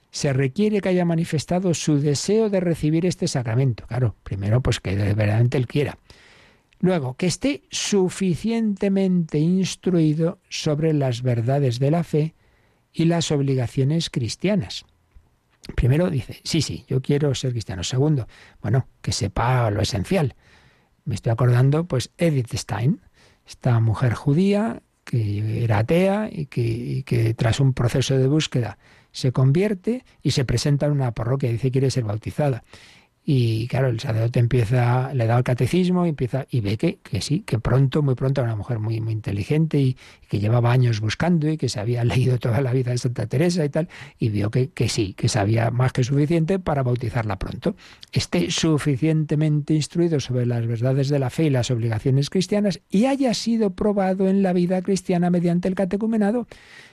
se 0.09 0.33
requiere 0.33 0.81
que 0.81 0.89
haya 0.89 1.05
manifestado 1.05 1.73
su 1.73 1.99
deseo 1.99 2.49
de 2.49 2.59
recibir 2.59 3.05
este 3.05 3.27
sacramento. 3.27 3.85
Claro, 3.87 4.15
primero, 4.23 4.61
pues 4.61 4.79
que 4.79 4.95
verdaderamente 4.95 5.57
él 5.57 5.67
quiera. 5.67 5.97
Luego, 6.79 7.15
que 7.15 7.27
esté 7.27 7.63
suficientemente 7.69 9.37
instruido 9.39 10.39
sobre 10.49 10.93
las 10.93 11.21
verdades 11.21 11.79
de 11.79 11.91
la 11.91 12.03
fe 12.03 12.33
y 12.93 13.05
las 13.05 13.31
obligaciones 13.31 14.09
cristianas. 14.09 14.85
Primero 15.75 16.09
dice, 16.09 16.41
sí, 16.43 16.61
sí, 16.61 16.85
yo 16.87 17.01
quiero 17.01 17.33
ser 17.35 17.51
cristiano. 17.51 17.83
Segundo, 17.83 18.27
bueno, 18.61 18.87
que 19.01 19.11
sepa 19.11 19.69
lo 19.71 19.81
esencial. 19.81 20.35
Me 21.05 21.15
estoy 21.15 21.31
acordando, 21.31 21.85
pues, 21.85 22.11
Edith 22.17 22.53
Stein, 22.53 23.01
esta 23.45 23.79
mujer 23.79 24.13
judía 24.13 24.81
que 25.03 25.63
era 25.63 25.79
atea 25.79 26.29
y 26.31 26.45
que, 26.45 27.33
tras 27.37 27.59
un 27.59 27.73
proceso 27.73 28.17
de 28.17 28.27
búsqueda 28.27 28.77
se 29.11 29.31
convierte 29.31 30.05
y 30.21 30.31
se 30.31 30.45
presenta 30.45 30.85
en 30.87 30.93
una 30.93 31.11
parroquia, 31.11 31.49
dice 31.51 31.71
quiere 31.71 31.91
ser 31.91 32.03
bautizada. 32.03 32.63
Y 33.25 33.67
claro, 33.67 33.87
el 33.87 34.01
sacerdote 34.01 34.39
empieza, 34.39 35.13
le 35.13 35.25
da 35.27 35.37
el 35.37 35.43
catecismo 35.43 36.05
y 36.05 36.09
empieza, 36.09 36.45
y 36.49 36.59
ve 36.59 36.77
que, 36.77 36.97
que 36.97 37.21
sí, 37.21 37.41
que 37.41 37.57
pronto, 37.57 38.01
muy 38.01 38.15
pronto, 38.15 38.43
una 38.43 38.55
mujer 38.55 38.79
muy, 38.79 38.99
muy 38.99 39.13
inteligente 39.13 39.79
y, 39.79 39.97
que 40.27 40.39
llevaba 40.39 40.71
años 40.71 40.99
buscando 40.99 41.47
y 41.47 41.57
que 41.57 41.69
se 41.69 41.79
había 41.79 42.03
leído 42.03 42.37
toda 42.37 42.59
la 42.59 42.73
vida 42.73 42.91
de 42.91 42.97
Santa 42.97 43.27
Teresa 43.27 43.63
y 43.63 43.69
tal, 43.69 43.87
y 44.19 44.29
vio 44.29 44.51
que, 44.51 44.71
que 44.71 44.89
sí, 44.89 45.13
que 45.13 45.29
sabía 45.29 45.71
más 45.71 45.93
que 45.93 46.03
suficiente 46.03 46.59
para 46.59 46.83
bautizarla 46.83 47.37
pronto. 47.39 47.75
Esté 48.11 48.51
suficientemente 48.51 49.73
instruido 49.73 50.19
sobre 50.19 50.45
las 50.45 50.65
verdades 50.67 51.07
de 51.07 51.19
la 51.19 51.29
fe 51.29 51.45
y 51.45 51.49
las 51.49 51.71
obligaciones 51.71 52.29
cristianas 52.29 52.81
y 52.89 53.05
haya 53.05 53.33
sido 53.33 53.69
probado 53.69 54.27
en 54.27 54.43
la 54.43 54.51
vida 54.51 54.81
cristiana 54.81 55.29
mediante 55.29 55.67
el 55.69 55.75
catecumenado. 55.75 56.47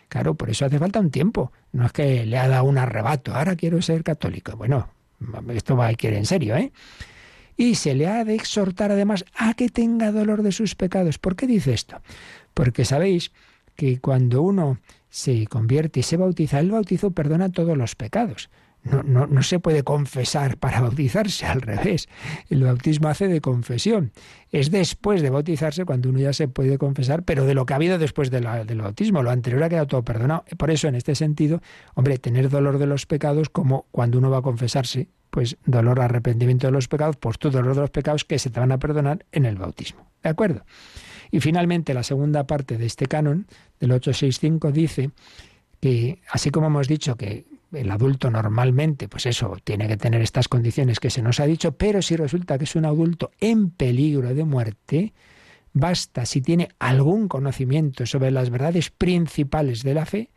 Claro, 0.09 0.35
por 0.35 0.51
eso 0.51 0.65
hace 0.65 0.79
falta 0.79 1.01
un 1.01 1.11
tiempo. 1.11 1.51
No 1.73 1.87
es 1.87 1.93
que 1.93 2.27
le 2.27 2.39
ha 2.39 2.47
dado 2.47 2.65
un 2.65 2.79
arrebato, 2.79 3.35
ahora 3.35 3.57
quiero 3.57 3.81
ser 3.81 4.05
católico. 4.05 4.57
Bueno, 4.57 4.89
esto 5.55 5.77
va 5.77 5.87
a 5.87 5.93
ir 5.93 5.99
en 6.03 6.27
serio, 6.27 6.57
¿eh? 6.57 6.73
Y 7.57 7.75
se 7.75 7.95
le 7.95 8.07
ha 8.07 8.25
de 8.25 8.35
exhortar 8.35 8.91
además 8.91 9.25
a 9.35 9.55
que 9.55 9.69
tenga 9.69 10.13
dolor 10.13 10.43
de 10.43 10.53
sus 10.53 10.75
pecados. 10.75 11.19
¿Por 11.19 11.37
qué 11.37 11.47
dice 11.47 11.75
esto? 11.75 12.01
Porque 12.55 12.85
sabéis 12.85 13.33
que 13.77 14.01
cuando 14.01 14.43
uno 14.43 14.79
se 15.11 15.47
convierte 15.47 16.01
y 16.01 16.03
se 16.03 16.17
bautiza, 16.17 16.61
el 16.61 16.71
bautizo 16.71 17.11
perdona 17.11 17.51
todos 17.51 17.77
los 17.77 17.97
pecados. 17.97 18.49
No, 18.83 19.03
no, 19.03 19.27
no, 19.27 19.43
se 19.43 19.59
puede 19.59 19.83
confesar 19.83 20.57
para 20.57 20.81
bautizarse, 20.83 21.45
al 21.47 21.61
revés. 21.61 22.09
El 22.49 22.63
bautismo 22.63 23.09
hace 23.09 23.29
de 23.29 23.41
confesión. 23.41 24.13
Es 24.51 24.71
después 24.71 25.23
de 25.23 25.31
bautizarse 25.31 25.85
cuando 25.85 26.09
uno 26.09 26.19
ya 26.19 26.33
se 26.33 26.49
puede 26.49 26.79
confesar, 26.79 27.23
pero 27.25 27.45
de 27.45 27.55
lo 27.55 27.67
que 27.67 27.75
ha 27.75 27.77
habido 27.77 27.99
después 27.99 28.31
del 28.31 28.45
bautismo. 28.45 29.23
Lo 29.23 29.31
anterior 29.31 29.63
ha 29.63 29.69
quedado 29.69 29.87
todo 29.87 30.03
perdonado. 30.03 30.45
Por 30.57 30.71
eso, 30.71 30.89
en 30.89 30.95
este 30.95 31.15
sentido, 31.15 31.61
hombre, 31.95 32.19
tener 32.19 32.49
dolor 32.49 32.79
de 32.79 32.87
los 32.87 33.07
pecados 33.07 33.51
como 33.51 33.87
cuando 33.91 34.19
uno 34.19 34.31
va 34.31 34.39
a 34.39 34.43
confesarse, 34.43 35.09
pues 35.31 35.59
dolor, 35.65 36.01
arrepentimiento 36.01 36.67
de 36.67 36.73
los 36.73 36.89
pecados, 36.89 37.17
pues 37.17 37.39
tu 37.39 37.51
dolor 37.51 37.75
de 37.75 37.83
los 37.83 37.91
pecados 37.91 38.25
que 38.25 38.39
se 38.39 38.51
te 38.51 38.61
van 38.61 38.73
a 38.73 38.79
perdonar 38.79 39.25
en 39.33 39.45
el 39.45 39.57
bautismo. 39.57 40.07
¿De 40.23 40.31
acuerdo? 40.31 40.65
Y 41.31 41.41
finalmente, 41.41 41.95
la 41.95 42.03
segunda 42.03 42.47
parte 42.47 42.77
de 42.77 42.87
este 42.87 43.07
canon, 43.07 43.47
del 43.79 43.93
865, 43.93 44.73
dice 44.73 45.11
que, 45.81 46.21
así 46.31 46.51
como 46.51 46.67
hemos 46.67 46.89
dicho 46.89 47.17
que 47.17 47.47
el 47.73 47.91
adulto 47.91 48.31
normalmente, 48.31 49.09
pues 49.09 49.27
eso, 49.27 49.57
tiene 49.65 49.89
que 49.89 49.97
tener 49.97 50.23
estas 50.23 50.49
condiciones 50.49 51.01
que 51.01 51.11
se 51.11 51.23
nos 51.23 51.41
ha 51.41 51.47
dicho, 51.47 51.73
pero 51.73 52.03
si 52.03 52.17
resulta 52.17 52.59
que 52.59 52.65
es 52.65 52.77
un 52.77 52.85
adulto 52.85 53.31
en 53.41 53.71
peligro 53.71 54.35
de 54.35 54.45
muerte, 54.45 55.13
basta 55.73 56.27
si 56.27 56.41
tiene 56.41 56.69
algún 56.79 57.29
conocimiento 57.29 58.07
sobre 58.07 58.31
las 58.31 58.51
verdades 58.51 58.91
principales 58.91 59.83
de 59.83 59.95
la 59.95 60.07
fe, 60.07 60.31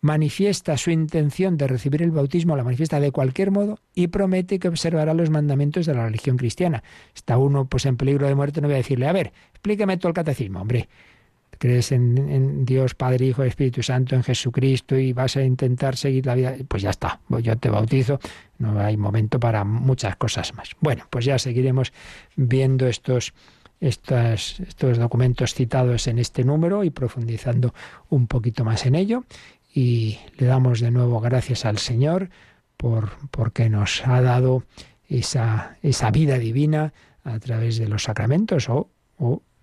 manifiesta 0.00 0.76
su 0.76 0.90
intención 0.90 1.56
de 1.56 1.68
recibir 1.68 2.02
el 2.02 2.10
bautismo, 2.10 2.56
la 2.56 2.64
manifiesta 2.64 2.98
de 2.98 3.12
cualquier 3.12 3.52
modo 3.52 3.78
y 3.94 4.08
promete 4.08 4.58
que 4.58 4.68
observará 4.68 5.14
los 5.14 5.30
mandamientos 5.30 5.86
de 5.86 5.94
la 5.94 6.04
religión 6.04 6.36
cristiana. 6.36 6.82
Está 7.14 7.38
uno 7.38 7.66
pues 7.66 7.86
en 7.86 7.96
peligro 7.96 8.26
de 8.26 8.34
muerte, 8.34 8.60
no 8.60 8.66
voy 8.66 8.74
a 8.74 8.78
decirle, 8.78 9.06
a 9.06 9.12
ver, 9.12 9.32
explíqueme 9.52 9.96
todo 9.98 10.08
el 10.08 10.14
catecismo, 10.14 10.60
hombre 10.60 10.88
crees 11.58 11.92
en, 11.92 12.64
Dios 12.64 12.94
Padre, 12.94 13.26
Hijo 13.26 13.42
Espíritu 13.42 13.82
Santo, 13.82 14.14
en 14.14 14.22
Jesucristo 14.22 14.96
y 14.96 15.12
vas 15.12 15.36
a 15.36 15.42
intentar 15.42 15.96
seguir 15.96 16.26
la 16.26 16.34
vida, 16.34 16.54
pues 16.68 16.82
ya 16.82 16.90
está, 16.90 17.20
pues 17.28 17.44
yo 17.44 17.56
te 17.56 17.70
bautizo, 17.70 18.18
no 18.58 18.78
hay 18.80 18.96
momento 18.96 19.38
para 19.38 19.64
muchas 19.64 20.16
cosas 20.16 20.54
más. 20.54 20.70
Bueno, 20.80 21.06
pues 21.10 21.24
ya 21.24 21.38
seguiremos 21.38 21.92
viendo 22.36 22.86
estos, 22.86 23.34
estos, 23.80 24.56
documentos 24.98 25.54
citados 25.54 26.06
en 26.06 26.18
este 26.18 26.44
número 26.44 26.84
y 26.84 26.90
profundizando 26.90 27.74
un 28.08 28.26
poquito 28.26 28.64
más 28.64 28.86
en 28.86 28.94
ello. 28.94 29.24
Y 29.74 30.18
le 30.36 30.46
damos 30.46 30.80
de 30.80 30.90
nuevo 30.90 31.20
gracias 31.20 31.64
al 31.64 31.78
Señor 31.78 32.28
por 32.76 33.10
porque 33.30 33.70
nos 33.70 34.06
ha 34.06 34.20
dado 34.20 34.64
esa, 35.08 35.76
esa 35.82 36.10
vida 36.10 36.38
divina 36.38 36.92
a 37.24 37.38
través 37.38 37.78
de 37.78 37.88
los 37.88 38.04
sacramentos 38.04 38.68
o 38.68 38.88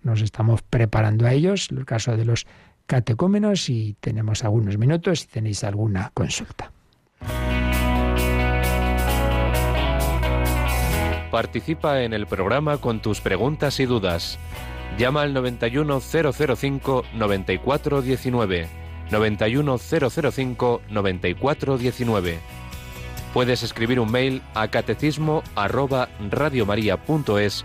nos 0.02 0.22
estamos 0.22 0.62
preparando 0.62 1.26
a 1.26 1.32
ellos, 1.32 1.68
en 1.70 1.78
el 1.78 1.86
caso 1.86 2.16
de 2.16 2.24
los 2.24 2.46
catecúmenos, 2.86 3.68
y 3.68 3.96
tenemos 4.00 4.44
algunos 4.44 4.78
minutos 4.78 5.20
si 5.20 5.26
tenéis 5.26 5.64
alguna 5.64 6.10
consulta. 6.14 6.72
Participa 11.30 12.02
en 12.02 12.12
el 12.12 12.26
programa 12.26 12.78
con 12.78 13.00
tus 13.00 13.20
preguntas 13.20 13.78
y 13.78 13.86
dudas. 13.86 14.38
Llama 14.98 15.22
al 15.22 15.32
91005 15.32 17.04
9419. 17.14 18.68
91005 19.10 20.82
9419. 20.90 22.38
Puedes 23.32 23.62
escribir 23.62 24.00
un 24.00 24.10
mail 24.10 24.42
a 24.54 24.66
catecismo 24.68 25.44
arroba 25.54 26.08
radiomaria.es 26.30 27.64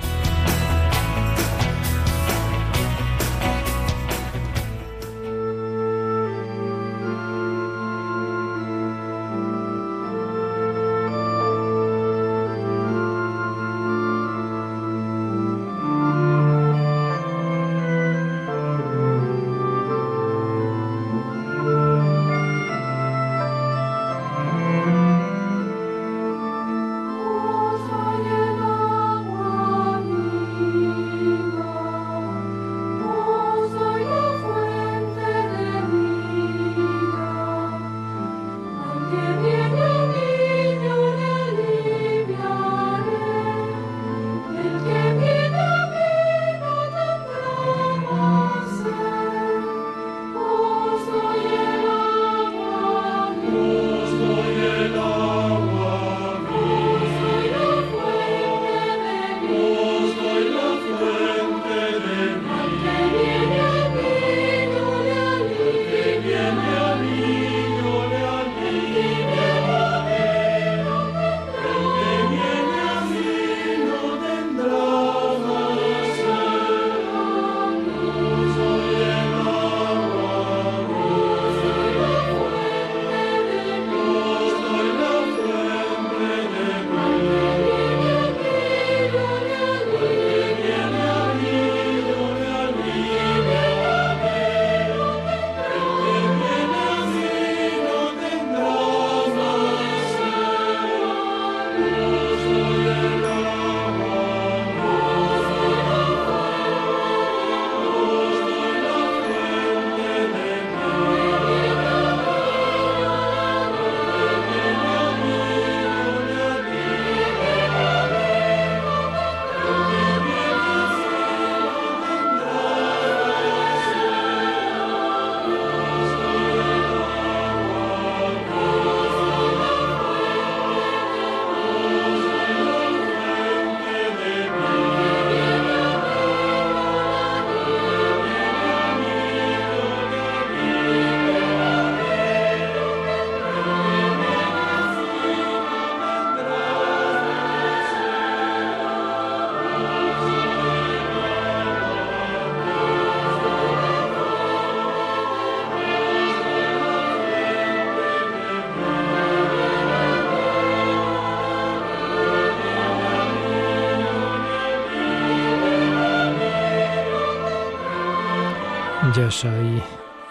Yo 169.15 169.31
soy 169.31 169.81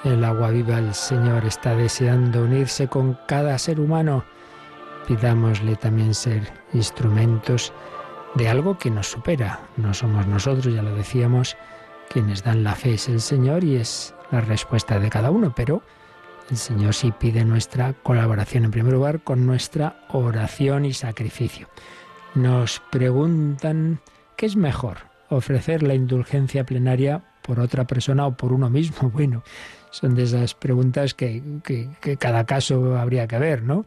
el 0.04 0.24
agua 0.24 0.50
viva, 0.50 0.78
el 0.78 0.94
Señor 0.94 1.44
está 1.44 1.74
deseando 1.74 2.44
unirse 2.44 2.86
con 2.86 3.18
cada 3.26 3.58
ser 3.58 3.80
humano. 3.80 4.24
Pidámosle 5.08 5.74
también 5.74 6.14
ser 6.14 6.50
instrumentos 6.72 7.72
de 8.36 8.48
algo 8.48 8.78
que 8.78 8.88
nos 8.88 9.08
supera. 9.08 9.58
No 9.76 9.92
somos 9.92 10.28
nosotros, 10.28 10.72
ya 10.72 10.82
lo 10.82 10.94
decíamos, 10.94 11.56
quienes 12.08 12.44
dan 12.44 12.62
la 12.62 12.76
fe 12.76 12.94
es 12.94 13.08
el 13.08 13.20
Señor 13.20 13.64
y 13.64 13.74
es 13.74 14.14
la 14.30 14.40
respuesta 14.40 15.00
de 15.00 15.10
cada 15.10 15.32
uno, 15.32 15.52
pero 15.54 15.82
el 16.48 16.56
Señor 16.56 16.94
sí 16.94 17.12
pide 17.12 17.44
nuestra 17.44 17.92
colaboración 17.92 18.64
en 18.64 18.70
primer 18.70 18.92
lugar 18.92 19.24
con 19.24 19.46
nuestra 19.46 19.96
oración 20.10 20.84
y 20.84 20.92
sacrificio. 20.92 21.68
Nos 22.36 22.80
preguntan, 22.92 24.00
¿qué 24.36 24.46
es 24.46 24.54
mejor? 24.54 24.98
¿Ofrecer 25.28 25.82
la 25.82 25.94
indulgencia 25.94 26.64
plenaria 26.64 27.24
por 27.42 27.60
otra 27.60 27.86
persona 27.86 28.26
o 28.26 28.36
por 28.36 28.52
uno 28.52 28.70
mismo? 28.70 29.10
Bueno, 29.14 29.42
son 29.90 30.14
de 30.14 30.22
esas 30.22 30.54
preguntas 30.54 31.14
que, 31.14 31.42
cada 32.18 32.44
caso 32.46 32.96
habría 32.96 33.26
que 33.26 33.38
ver, 33.38 33.62
¿no? 33.62 33.86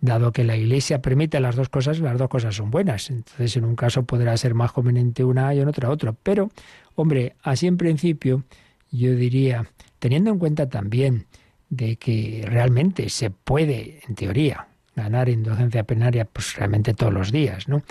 Dado 0.00 0.32
que 0.32 0.44
la 0.44 0.56
Iglesia 0.56 1.02
permite 1.02 1.40
las 1.40 1.56
dos 1.56 1.68
cosas, 1.68 2.00
las 2.00 2.18
dos 2.18 2.28
cosas 2.28 2.54
son 2.54 2.70
buenas. 2.70 3.10
Entonces, 3.10 3.56
en 3.56 3.64
un 3.64 3.76
caso 3.76 4.04
podrá 4.04 4.36
ser 4.36 4.54
más 4.54 4.72
conveniente 4.72 5.24
una 5.24 5.54
y 5.54 5.60
en 5.60 5.68
otro 5.68 5.90
otro. 5.90 6.16
Pero, 6.22 6.50
hombre, 6.94 7.34
así 7.42 7.66
en 7.66 7.76
principio, 7.76 8.44
yo 8.90 9.14
diría, 9.14 9.66
teniendo 9.98 10.30
en 10.30 10.38
cuenta 10.38 10.68
también 10.68 11.26
de 11.68 11.96
que 11.96 12.44
realmente 12.46 13.08
se 13.08 13.30
puede, 13.30 14.00
en 14.06 14.14
teoría, 14.14 14.68
ganar 14.94 15.28
indulgencia 15.28 15.84
penaria 15.84 16.24
pues 16.24 16.56
realmente 16.56 16.94
todos 16.94 17.12
los 17.12 17.30
días, 17.30 17.68
¿no? 17.68 17.82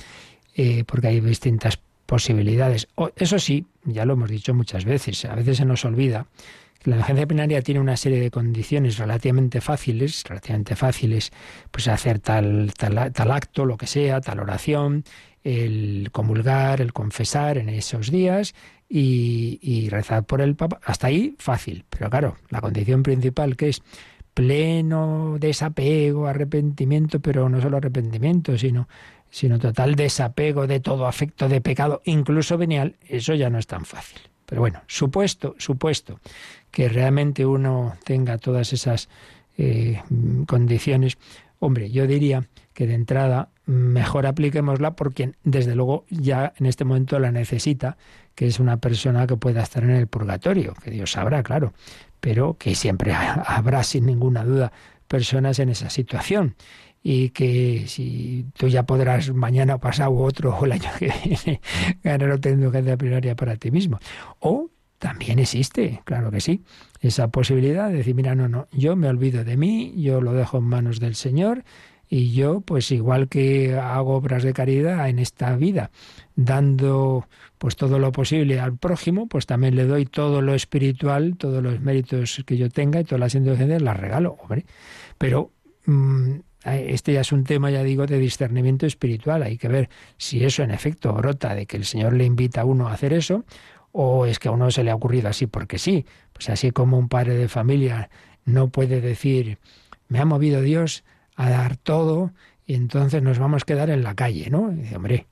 Eh, 0.55 0.83
porque 0.85 1.07
hay 1.07 1.19
distintas 1.19 1.77
posibilidades. 2.05 2.87
eso 3.15 3.39
sí, 3.39 3.65
ya 3.83 4.05
lo 4.05 4.13
hemos 4.13 4.29
dicho 4.29 4.53
muchas 4.53 4.85
veces, 4.85 5.25
a 5.25 5.35
veces 5.35 5.57
se 5.57 5.65
nos 5.65 5.85
olvida 5.85 6.27
que 6.79 6.89
la 6.89 6.97
indulgencia 6.97 7.27
plenaria 7.27 7.61
tiene 7.61 7.79
una 7.79 7.97
serie 7.97 8.19
de 8.19 8.31
condiciones 8.31 8.97
relativamente 8.97 9.61
fáciles, 9.61 10.23
relativamente 10.23 10.75
fáciles, 10.75 11.31
pues 11.71 11.87
hacer 11.87 12.19
tal, 12.19 12.73
tal, 12.77 13.11
tal 13.11 13.31
acto, 13.31 13.65
lo 13.65 13.77
que 13.77 13.87
sea, 13.87 14.21
tal 14.21 14.39
oración, 14.39 15.03
el 15.43 16.09
comulgar, 16.11 16.81
el 16.81 16.93
confesar 16.93 17.57
en 17.57 17.69
esos 17.69 18.11
días, 18.11 18.53
y, 18.87 19.59
y 19.61 19.89
rezad 19.89 20.25
por 20.25 20.41
el 20.41 20.55
Papa. 20.55 20.79
Hasta 20.83 21.07
ahí 21.07 21.35
fácil, 21.39 21.85
pero 21.89 22.09
claro, 22.09 22.37
la 22.49 22.61
condición 22.61 23.03
principal 23.03 23.55
que 23.55 23.69
es 23.69 23.81
pleno 24.33 25.37
desapego, 25.39 26.27
arrepentimiento, 26.27 27.19
pero 27.21 27.49
no 27.49 27.61
solo 27.61 27.77
arrepentimiento, 27.77 28.57
sino, 28.57 28.87
sino 29.35 29.59
total 29.59 29.95
desapego 29.95 30.65
de 30.65 30.79
todo 30.79 31.07
afecto 31.07 31.49
de 31.49 31.59
pecado, 31.59 32.01
incluso 32.05 32.57
venial, 32.57 32.95
eso 33.05 33.33
ya 33.33 33.49
no 33.49 33.59
es 33.59 33.67
tan 33.67 33.83
fácil. 33.83 34.17
Pero 34.45 34.61
bueno, 34.61 34.81
supuesto, 34.87 35.55
supuesto 35.57 36.21
que 36.71 36.87
realmente 36.87 37.45
uno 37.45 37.97
tenga 38.05 38.37
todas 38.37 38.71
esas 38.71 39.09
eh, 39.57 40.01
condiciones, 40.47 41.17
hombre, 41.59 41.91
yo 41.91 42.07
diría 42.07 42.47
que 42.73 42.87
de 42.87 42.93
entrada 42.93 43.49
mejor 43.65 44.25
apliquémosla 44.25 44.95
por 44.95 45.13
quien 45.13 45.35
desde 45.43 45.75
luego 45.75 46.05
ya 46.09 46.53
en 46.55 46.65
este 46.65 46.85
momento 46.85 47.19
la 47.19 47.33
necesita, 47.33 47.97
que 48.35 48.47
es 48.47 48.61
una 48.61 48.77
persona 48.77 49.27
que 49.27 49.35
pueda 49.35 49.63
estar 49.63 49.83
en 49.83 49.89
el 49.89 50.07
purgatorio, 50.07 50.75
que 50.81 50.91
Dios 50.91 51.11
sabrá, 51.11 51.43
claro, 51.43 51.73
pero 52.21 52.55
que 52.57 52.73
siempre 52.73 53.11
habrá 53.13 53.83
sin 53.83 54.05
ninguna 54.05 54.45
duda 54.45 54.71
personas 55.07 55.59
en 55.59 55.69
esa 55.69 55.89
situación 55.89 56.55
y 57.03 57.29
que 57.29 57.85
si 57.87 58.47
tú 58.57 58.67
ya 58.67 58.83
podrás 58.83 59.31
mañana 59.31 59.77
pasado 59.77 60.11
u 60.11 60.23
otro 60.23 60.55
o 60.57 60.65
el 60.65 60.71
año 60.71 60.89
que 60.97 61.13
viene 61.23 61.61
ganar 62.03 62.31
otra 62.31 62.51
indulgencia 62.51 62.97
primaria 62.97 63.35
para 63.35 63.55
ti 63.57 63.69
mismo. 63.69 63.99
O 64.39 64.71
también 64.97 65.37
existe, 65.37 66.01
claro 66.03 66.31
que 66.31 66.41
sí, 66.41 66.63
esa 67.01 67.27
posibilidad 67.27 67.89
de 67.89 67.97
decir, 67.97 68.15
mira, 68.15 68.33
no, 68.33 68.49
no, 68.49 68.67
yo 68.71 68.95
me 68.95 69.07
olvido 69.07 69.43
de 69.43 69.55
mí, 69.55 69.93
yo 69.97 70.19
lo 70.19 70.33
dejo 70.33 70.57
en 70.57 70.63
manos 70.63 70.99
del 70.99 71.13
Señor 71.13 71.63
y 72.09 72.31
yo, 72.33 72.61
pues 72.61 72.91
igual 72.91 73.27
que 73.27 73.75
hago 73.75 74.15
obras 74.15 74.43
de 74.43 74.53
caridad 74.53 75.09
en 75.09 75.19
esta 75.19 75.55
vida, 75.55 75.91
dando 76.35 77.27
pues 77.57 77.75
todo 77.75 77.99
lo 77.99 78.11
posible 78.11 78.59
al 78.59 78.77
prójimo, 78.77 79.27
pues 79.27 79.45
también 79.45 79.75
le 79.75 79.85
doy 79.85 80.05
todo 80.05 80.41
lo 80.41 80.53
espiritual, 80.53 81.35
todos 81.37 81.63
los 81.63 81.79
méritos 81.79 82.43
que 82.45 82.57
yo 82.57 82.69
tenga 82.69 82.99
y 82.99 83.03
todas 83.05 83.19
las 83.19 83.35
indulgencias 83.35 83.81
las 83.81 83.97
regalo, 83.97 84.37
hombre. 84.41 84.65
Pero 85.17 85.51
mm, 85.85 86.35
este 86.65 87.13
ya 87.13 87.21
es 87.21 87.31
un 87.31 87.43
tema, 87.43 87.71
ya 87.71 87.83
digo, 87.83 88.05
de 88.05 88.19
discernimiento 88.19 88.85
espiritual. 88.85 89.43
Hay 89.43 89.57
que 89.57 89.67
ver 89.67 89.89
si 90.17 90.43
eso 90.43 90.63
en 90.63 90.71
efecto 90.71 91.13
brota 91.13 91.55
de 91.55 91.65
que 91.65 91.77
el 91.77 91.85
Señor 91.85 92.13
le 92.13 92.25
invita 92.25 92.61
a 92.61 92.65
uno 92.65 92.87
a 92.87 92.93
hacer 92.93 93.13
eso, 93.13 93.45
o 93.91 94.25
es 94.25 94.39
que 94.39 94.49
a 94.49 94.51
uno 94.51 94.69
se 94.71 94.83
le 94.83 94.91
ha 94.91 94.95
ocurrido 94.95 95.29
así 95.29 95.47
porque 95.47 95.77
sí. 95.79 96.05
Pues 96.33 96.49
así 96.49 96.71
como 96.71 96.97
un 96.97 97.07
padre 97.07 97.35
de 97.35 97.47
familia 97.47 98.09
no 98.43 98.69
puede 98.69 98.99
decir, 98.99 99.57
me 100.07 100.19
ha 100.19 100.25
movido 100.25 100.61
Dios 100.61 101.03
a 101.35 101.49
dar 101.49 101.77
todo 101.77 102.31
y 102.65 102.73
entonces 102.73 103.21
nos 103.21 103.39
vamos 103.39 103.63
a 103.63 103.65
quedar 103.65 103.89
en 103.89 104.03
la 104.03 104.15
calle, 104.15 104.49
¿no? 104.49 104.69
dice, 104.71 104.95
hombre, 104.95 105.27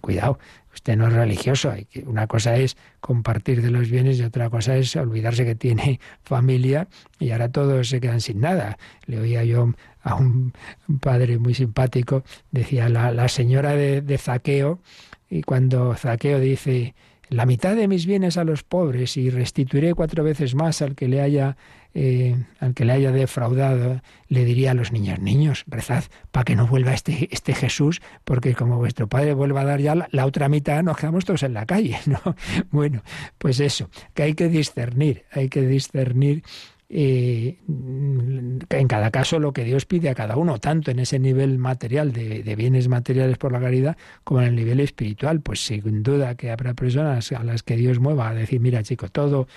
cuidado, 0.00 0.38
usted 0.72 0.96
no 0.96 1.08
es 1.08 1.12
religioso. 1.12 1.74
Una 2.06 2.26
cosa 2.26 2.56
es 2.56 2.76
compartir 3.00 3.60
de 3.60 3.70
los 3.70 3.90
bienes 3.90 4.18
y 4.18 4.22
otra 4.22 4.48
cosa 4.48 4.76
es 4.76 4.96
olvidarse 4.96 5.44
que 5.44 5.54
tiene 5.54 6.00
familia 6.22 6.88
y 7.18 7.30
ahora 7.30 7.50
todos 7.50 7.88
se 7.88 8.00
quedan 8.00 8.20
sin 8.20 8.40
nada. 8.40 8.78
Le 9.06 9.20
oía 9.20 9.44
yo 9.44 9.72
a 10.02 10.14
un 10.14 10.52
padre 11.00 11.38
muy 11.38 11.54
simpático, 11.54 12.24
decía 12.50 12.88
la, 12.88 13.28
señora 13.28 13.74
de 13.74 14.18
Zaqueo, 14.18 14.80
y 15.28 15.42
cuando 15.42 15.94
Zaqueo 15.94 16.40
dice, 16.40 16.94
la 17.28 17.44
mitad 17.44 17.76
de 17.76 17.88
mis 17.88 18.06
bienes 18.06 18.36
a 18.38 18.44
los 18.44 18.62
pobres 18.62 19.16
y 19.16 19.30
restituiré 19.30 19.94
cuatro 19.94 20.24
veces 20.24 20.54
más 20.54 20.80
al 20.80 20.94
que 20.94 21.08
le 21.08 21.20
haya 21.20 21.56
eh, 21.94 22.36
al 22.60 22.74
que 22.74 22.84
le 22.84 22.92
haya 22.92 23.12
defraudado, 23.12 24.02
le 24.28 24.44
diría 24.44 24.72
a 24.72 24.74
los 24.74 24.92
niños, 24.92 25.18
niños, 25.20 25.64
rezad 25.66 26.04
para 26.30 26.44
que 26.44 26.54
no 26.54 26.66
vuelva 26.66 26.92
este, 26.92 27.28
este 27.32 27.54
Jesús, 27.54 28.00
porque 28.24 28.54
como 28.54 28.76
vuestro 28.76 29.08
padre 29.08 29.34
vuelva 29.34 29.62
a 29.62 29.64
dar 29.64 29.80
ya 29.80 30.08
la, 30.10 30.26
otra 30.26 30.48
mitad, 30.48 30.82
nos 30.82 30.96
quedamos 30.96 31.24
todos 31.24 31.42
en 31.42 31.54
la 31.54 31.66
calle, 31.66 31.98
¿no? 32.06 32.20
Bueno, 32.70 33.02
pues 33.38 33.60
eso, 33.60 33.90
que 34.14 34.22
hay 34.22 34.34
que 34.34 34.48
discernir, 34.48 35.24
hay 35.32 35.48
que 35.48 35.62
discernir 35.62 36.42
eh, 36.90 37.58
en 37.66 38.88
cada 38.88 39.10
caso 39.10 39.38
lo 39.38 39.52
que 39.52 39.64
Dios 39.64 39.84
pide 39.84 40.08
a 40.08 40.14
cada 40.14 40.36
uno, 40.36 40.58
tanto 40.58 40.90
en 40.90 41.00
ese 41.00 41.18
nivel 41.18 41.58
material 41.58 42.12
de, 42.12 42.42
de, 42.42 42.56
bienes 42.56 42.88
materiales 42.88 43.36
por 43.36 43.52
la 43.52 43.60
caridad 43.60 43.96
como 44.24 44.40
en 44.40 44.48
el 44.48 44.56
nivel 44.56 44.80
espiritual. 44.80 45.40
Pues 45.42 45.60
sin 45.64 46.02
duda 46.02 46.34
que 46.34 46.50
habrá 46.50 46.74
personas 46.74 47.30
a 47.32 47.44
las 47.44 47.62
que 47.62 47.76
Dios 47.76 47.98
mueva 47.98 48.30
a 48.30 48.34
decir, 48.34 48.60
mira 48.60 48.82
chico, 48.82 49.08
todo, 49.10 49.48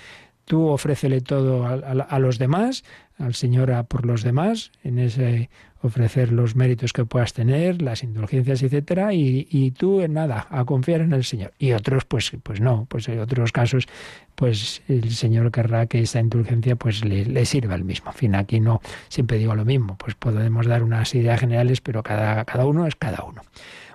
Tú 0.44 0.68
ofrécele 0.68 1.20
todo 1.20 1.66
a, 1.66 2.18
los 2.18 2.38
demás, 2.38 2.84
al 3.18 3.34
Señor 3.34 3.70
a 3.70 3.84
por 3.84 4.04
los 4.04 4.22
demás, 4.22 4.72
en 4.82 4.98
ese 4.98 5.50
ofrecer 5.82 6.32
los 6.32 6.54
méritos 6.54 6.92
que 6.92 7.04
puedas 7.04 7.32
tener, 7.32 7.82
las 7.82 8.02
indulgencias, 8.02 8.62
etcétera, 8.62 9.14
y, 9.14 9.48
y, 9.50 9.72
tú 9.72 10.00
en 10.00 10.14
nada, 10.14 10.46
a 10.50 10.64
confiar 10.64 11.00
en 11.00 11.12
el 11.12 11.24
Señor. 11.24 11.52
Y 11.58 11.72
otros, 11.72 12.04
pues, 12.04 12.32
pues 12.42 12.60
no, 12.60 12.86
pues 12.88 13.08
en 13.08 13.18
otros 13.18 13.50
casos, 13.50 13.86
pues 14.34 14.82
el 14.88 15.10
Señor 15.10 15.50
querrá 15.50 15.86
que 15.86 16.00
esa 16.00 16.20
indulgencia 16.20 16.76
pues 16.76 17.04
le, 17.04 17.44
sirva 17.44 17.74
al 17.74 17.84
mismo. 17.84 18.10
En 18.10 18.16
fin, 18.16 18.34
aquí 18.34 18.60
no 18.60 18.80
siempre 19.08 19.38
digo 19.38 19.54
lo 19.54 19.64
mismo, 19.64 19.96
pues 19.96 20.14
podemos 20.14 20.66
dar 20.66 20.82
unas 20.82 21.14
ideas 21.14 21.40
generales, 21.40 21.80
pero 21.80 22.02
cada, 22.02 22.44
cada 22.44 22.64
uno 22.66 22.86
es 22.86 22.96
cada 22.96 23.24
uno. 23.24 23.42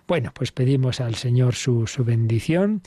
Bueno, 0.07 0.31
pues 0.33 0.51
pedimos 0.51 1.01
al 1.01 1.15
Señor 1.15 1.55
su, 1.55 1.87
su 1.87 2.05
bendición 2.05 2.81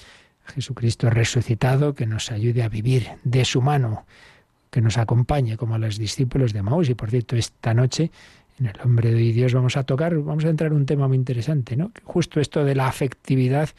Jesucristo 0.50 1.10
resucitado, 1.10 1.94
que 1.94 2.06
nos 2.06 2.30
ayude 2.30 2.62
a 2.62 2.68
vivir 2.68 3.08
de 3.24 3.44
su 3.44 3.62
mano, 3.62 4.06
que 4.70 4.80
nos 4.80 4.98
acompañe 4.98 5.56
como 5.56 5.74
a 5.74 5.78
los 5.78 5.98
discípulos 5.98 6.52
de 6.52 6.62
Maús. 6.62 6.88
Y 6.88 6.94
por 6.94 7.10
cierto, 7.10 7.36
esta 7.36 7.74
noche 7.74 8.10
en 8.60 8.66
el 8.66 8.80
hombre 8.84 9.10
de 9.10 9.32
Dios 9.32 9.54
vamos 9.54 9.76
a 9.76 9.84
tocar, 9.84 10.16
vamos 10.18 10.44
a 10.44 10.50
entrar 10.50 10.70
en 10.70 10.76
un 10.76 10.86
tema 10.86 11.08
muy 11.08 11.16
interesante, 11.16 11.76
¿no? 11.76 11.92
Justo 12.04 12.40
esto 12.40 12.64
de 12.64 12.74
la 12.74 12.88
afectividad, 12.88 13.70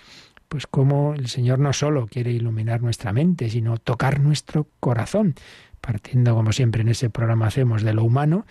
pues 0.47 0.67
como 0.67 1.13
el 1.13 1.27
Señor 1.27 1.59
no 1.59 1.71
solo 1.71 2.07
quiere 2.07 2.31
iluminar 2.31 2.81
nuestra 2.81 3.13
mente, 3.13 3.49
sino 3.49 3.77
tocar 3.77 4.19
nuestro 4.19 4.67
corazón, 4.79 5.35
partiendo 5.79 6.33
como 6.35 6.51
siempre 6.51 6.81
en 6.81 6.89
ese 6.89 7.09
programa 7.09 7.47
hacemos 7.47 7.83
de 7.83 7.93
lo 7.93 8.03
humano, 8.03 8.45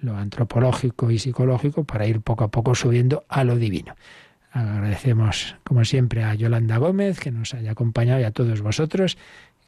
lo 0.00 0.16
antropológico 0.16 1.10
y 1.10 1.18
psicológico, 1.18 1.84
para 1.84 2.06
ir 2.06 2.20
poco 2.20 2.44
a 2.44 2.48
poco 2.48 2.74
subiendo 2.74 3.24
a 3.28 3.44
lo 3.44 3.56
divino. 3.56 3.94
Agradecemos, 4.56 5.54
como 5.64 5.84
siempre, 5.84 6.24
a 6.24 6.34
Yolanda 6.34 6.78
Gómez 6.78 7.20
que 7.20 7.30
nos 7.30 7.52
haya 7.52 7.72
acompañado 7.72 8.20
y 8.20 8.24
a 8.24 8.30
todos 8.30 8.62
vosotros 8.62 9.18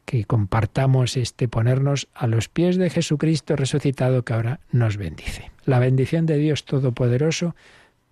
que 0.03 0.25
compartamos 0.25 1.15
este 1.15 1.47
ponernos 1.47 2.07
a 2.15 2.25
los 2.25 2.49
pies 2.49 2.75
de 2.77 2.89
Jesucristo 2.89 3.55
resucitado 3.55 4.25
que 4.25 4.33
ahora 4.33 4.61
nos 4.71 4.97
bendice. 4.97 5.51
La 5.65 5.77
bendición 5.77 6.25
de 6.25 6.37
Dios 6.37 6.65
Todopoderoso, 6.65 7.55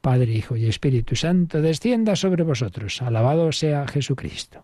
Padre, 0.01 0.34
Hijo 0.34 0.55
y 0.55 0.67
Espíritu 0.67 1.15
Santo, 1.15 1.63
descienda 1.63 2.15
sobre 2.15 2.43
vosotros. 2.43 3.01
Alabado 3.01 3.51
sea 3.51 3.88
Jesucristo. 3.88 4.63